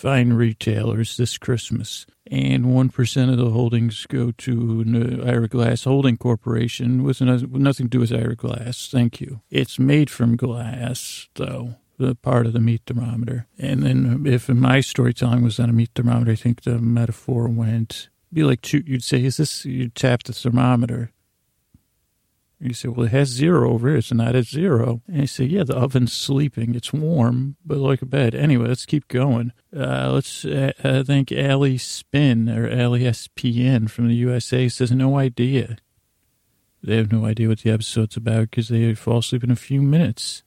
fine 0.00 0.32
retailers 0.32 1.16
this 1.16 1.36
Christmas. 1.36 2.06
And 2.30 2.64
1% 2.64 3.30
of 3.30 3.36
the 3.36 3.50
holdings 3.50 4.06
go 4.06 4.30
to 4.30 5.22
Ira 5.26 5.48
Glass 5.48 5.84
Holding 5.84 6.16
Corporation 6.16 7.02
with 7.02 7.20
nothing 7.20 7.86
to 7.86 7.90
do 7.90 8.00
with 8.00 8.12
Ira 8.12 8.36
Glass. 8.36 8.88
Thank 8.90 9.20
you. 9.20 9.40
It's 9.50 9.78
made 9.78 10.08
from 10.08 10.36
glass, 10.36 11.28
though, 11.34 11.74
the 11.98 12.14
part 12.14 12.46
of 12.46 12.52
the 12.52 12.60
meat 12.60 12.82
thermometer. 12.86 13.46
And 13.58 13.82
then 13.82 14.24
if 14.26 14.48
my 14.48 14.80
storytelling 14.80 15.42
was 15.42 15.58
on 15.58 15.68
a 15.68 15.72
meat 15.72 15.90
thermometer, 15.94 16.30
I 16.30 16.36
think 16.36 16.62
the 16.62 16.78
metaphor 16.78 17.48
went, 17.48 18.08
be 18.32 18.44
like, 18.44 18.62
two, 18.62 18.84
you'd 18.86 19.02
say, 19.02 19.24
is 19.24 19.38
this, 19.38 19.64
you 19.64 19.88
tap 19.88 20.22
the 20.22 20.32
thermometer. 20.32 21.10
You 22.62 22.74
say, 22.74 22.88
well, 22.88 23.06
it 23.06 23.12
has 23.12 23.28
zero 23.28 23.72
over 23.72 23.88
here. 23.88 23.96
It's 23.96 24.12
not 24.12 24.36
at 24.36 24.44
zero. 24.44 25.00
And 25.08 25.22
you 25.22 25.26
say, 25.26 25.44
yeah, 25.44 25.64
the 25.64 25.76
oven's 25.76 26.12
sleeping. 26.12 26.74
It's 26.74 26.92
warm, 26.92 27.56
but 27.64 27.78
like 27.78 28.02
a 28.02 28.06
bed. 28.06 28.34
Anyway, 28.34 28.68
let's 28.68 28.84
keep 28.84 29.08
going. 29.08 29.52
Uh, 29.74 30.10
let's 30.12 30.44
uh, 30.44 30.72
I 30.84 31.02
think 31.02 31.32
Allie 31.32 31.78
Spin 31.78 32.50
or 32.50 32.68
Allie 32.68 33.00
SPN 33.00 33.90
from 33.90 34.08
the 34.08 34.14
USA 34.14 34.68
says, 34.68 34.92
no 34.92 35.16
idea. 35.16 35.78
They 36.82 36.96
have 36.96 37.10
no 37.10 37.24
idea 37.24 37.48
what 37.48 37.60
the 37.60 37.70
episode's 37.70 38.16
about 38.16 38.50
because 38.50 38.68
they 38.68 38.94
fall 38.94 39.18
asleep 39.18 39.42
in 39.42 39.50
a 39.50 39.56
few 39.56 39.80
minutes. 39.80 40.42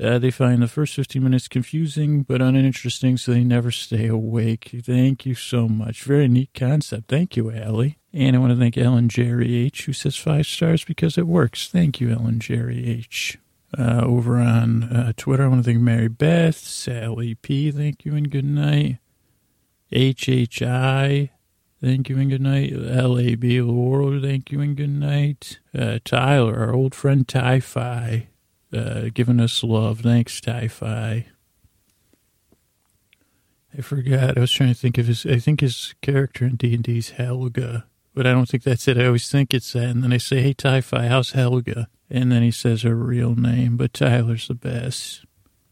Uh, 0.00 0.18
they 0.18 0.30
find 0.30 0.60
the 0.60 0.68
first 0.68 0.94
15 0.94 1.22
minutes 1.22 1.46
confusing 1.46 2.22
but 2.22 2.42
uninteresting, 2.42 3.16
so 3.16 3.32
they 3.32 3.44
never 3.44 3.70
stay 3.70 4.06
awake. 4.06 4.70
Thank 4.82 5.24
you 5.26 5.34
so 5.34 5.68
much. 5.68 6.02
Very 6.02 6.26
neat 6.26 6.50
concept. 6.54 7.08
Thank 7.08 7.36
you, 7.36 7.52
Allie. 7.52 7.98
And 8.14 8.36
I 8.36 8.38
want 8.38 8.52
to 8.52 8.58
thank 8.58 8.78
Ellen 8.78 9.08
Jerry 9.08 9.56
H, 9.56 9.86
who 9.86 9.92
says 9.92 10.14
five 10.14 10.46
stars 10.46 10.84
because 10.84 11.18
it 11.18 11.26
works. 11.26 11.66
Thank 11.66 12.00
you, 12.00 12.10
Ellen 12.10 12.38
Jerry 12.38 12.86
H. 12.86 13.38
Uh, 13.76 14.02
over 14.04 14.38
on 14.38 14.84
uh, 14.84 15.12
Twitter, 15.16 15.42
I 15.42 15.48
want 15.48 15.64
to 15.64 15.68
thank 15.68 15.82
Mary 15.82 16.06
Beth, 16.06 16.56
Sally 16.56 17.34
P, 17.34 17.72
thank 17.72 18.04
you 18.04 18.14
and 18.14 18.30
good 18.30 18.44
night. 18.44 18.98
HHI, 19.90 21.30
thank 21.82 22.08
you 22.08 22.18
and 22.18 22.30
good 22.30 22.40
night. 22.40 22.72
LAB 22.72 23.42
Laurel, 23.42 24.22
thank 24.22 24.52
you 24.52 24.60
and 24.60 24.76
good 24.76 24.90
night. 24.90 25.58
Uh, 25.76 25.98
Tyler, 26.04 26.56
our 26.56 26.72
old 26.72 26.94
friend 26.94 27.26
Ty 27.26 27.58
Fi, 27.58 28.28
uh, 28.72 29.08
giving 29.12 29.40
us 29.40 29.64
love. 29.64 30.00
Thanks, 30.00 30.40
Ty-Fi. 30.40 31.26
I 33.76 33.80
forgot. 33.80 34.36
I 34.36 34.40
was 34.40 34.52
trying 34.52 34.72
to 34.72 34.78
think 34.78 34.98
of 34.98 35.08
his. 35.08 35.26
I 35.26 35.38
think 35.40 35.60
his 35.60 35.94
character 36.00 36.44
in 36.44 36.54
D 36.56 36.74
and 36.74 36.84
D 36.84 36.98
is 36.98 37.10
Helga, 37.10 37.86
but 38.14 38.26
I 38.26 38.32
don't 38.32 38.48
think 38.48 38.62
that's 38.62 38.86
it. 38.88 38.96
I 38.96 39.06
always 39.06 39.28
think 39.30 39.52
it's 39.52 39.72
that, 39.72 39.84
and 39.84 40.02
then 40.02 40.12
I 40.12 40.18
say, 40.18 40.40
"Hey, 40.40 40.54
Ty-Fi, 40.54 41.08
how's 41.08 41.32
Helga?" 41.32 41.88
And 42.08 42.30
then 42.30 42.42
he 42.42 42.50
says 42.50 42.82
her 42.82 42.94
real 42.94 43.34
name, 43.34 43.76
but 43.76 43.92
Tyler's 43.92 44.48
the 44.48 44.54
best. 44.54 45.24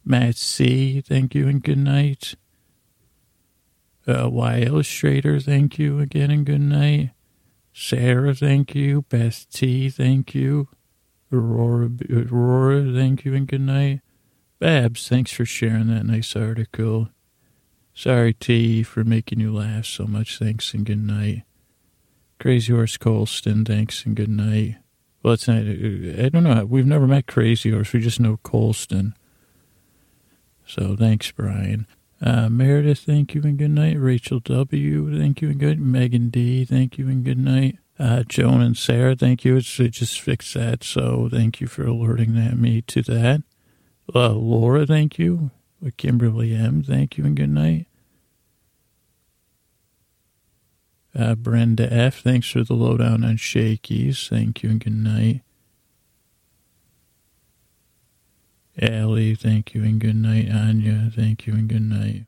Matt 0.04 0.36
C, 0.36 1.00
thank 1.00 1.34
you 1.34 1.46
and 1.46 1.62
good 1.62 1.78
night. 1.78 2.34
Uh, 4.06 4.28
y 4.28 4.58
Illustrator, 4.62 5.38
thank 5.38 5.78
you 5.78 6.00
again 6.00 6.30
and 6.30 6.44
good 6.44 6.60
night. 6.60 7.10
Sarah, 7.72 8.34
thank 8.34 8.74
you. 8.74 9.02
Beth 9.02 9.46
T, 9.50 9.88
thank 9.88 10.34
you. 10.34 10.68
Aurora, 11.32 11.90
Aurora, 12.10 12.92
thank 12.92 13.24
you 13.24 13.34
and 13.34 13.46
good 13.46 13.60
night. 13.60 14.00
Babs, 14.58 15.08
thanks 15.08 15.32
for 15.32 15.44
sharing 15.44 15.86
that 15.88 16.04
nice 16.04 16.34
article. 16.36 17.08
Sorry, 17.94 18.34
T, 18.34 18.82
for 18.82 19.04
making 19.04 19.40
you 19.40 19.54
laugh 19.54 19.86
so 19.86 20.06
much. 20.06 20.38
Thanks 20.38 20.74
and 20.74 20.84
good 20.84 21.02
night. 21.02 21.44
Crazy 22.42 22.72
Horse 22.72 22.96
Colston, 22.96 23.64
thanks 23.64 24.04
and 24.04 24.16
good 24.16 24.28
night. 24.28 24.74
Well, 25.22 25.34
it's 25.34 25.46
not, 25.46 25.58
I 25.58 26.28
don't 26.28 26.42
know. 26.42 26.64
We've 26.64 26.84
never 26.84 27.06
met 27.06 27.28
Crazy 27.28 27.70
Horse. 27.70 27.92
We 27.92 28.00
just 28.00 28.18
know 28.18 28.40
Colston. 28.42 29.14
So 30.66 30.96
thanks, 30.96 31.30
Brian. 31.30 31.86
Uh, 32.20 32.48
Meredith, 32.48 32.98
thank 32.98 33.36
you 33.36 33.42
and 33.42 33.56
good 33.56 33.70
night. 33.70 33.96
Rachel 33.96 34.40
W., 34.40 35.16
thank 35.16 35.40
you 35.40 35.50
and 35.50 35.60
good. 35.60 35.78
Megan 35.80 36.30
D., 36.30 36.64
thank 36.64 36.98
you 36.98 37.08
and 37.08 37.24
good 37.24 37.38
night. 37.38 37.78
Uh, 37.96 38.24
Joan 38.24 38.60
and 38.60 38.76
Sarah, 38.76 39.14
thank 39.14 39.44
you. 39.44 39.56
It's, 39.56 39.78
it 39.78 39.90
just 39.90 40.20
fixed 40.20 40.54
that, 40.54 40.82
so 40.82 41.28
thank 41.30 41.60
you 41.60 41.68
for 41.68 41.86
alerting 41.86 42.34
that, 42.34 42.58
me 42.58 42.82
to 42.82 43.02
that. 43.02 43.44
Uh, 44.12 44.30
Laura, 44.30 44.84
thank 44.84 45.16
you. 45.16 45.52
Kimberly 45.96 46.56
M., 46.56 46.82
thank 46.82 47.16
you 47.16 47.24
and 47.24 47.36
good 47.36 47.50
night. 47.50 47.86
Uh, 51.14 51.34
Brenda 51.34 51.92
F., 51.92 52.22
thanks 52.22 52.50
for 52.50 52.64
the 52.64 52.74
lowdown 52.74 53.22
on 53.22 53.36
Shakey's. 53.36 54.28
Thank 54.28 54.62
you 54.62 54.70
and 54.70 54.80
good 54.82 54.96
night. 54.96 55.42
Allie, 58.80 59.34
thank 59.34 59.74
you 59.74 59.82
and 59.84 60.00
good 60.00 60.16
night. 60.16 60.50
Anya, 60.50 61.10
thank 61.14 61.46
you 61.46 61.52
and 61.52 61.68
good 61.68 61.82
night. 61.82 62.24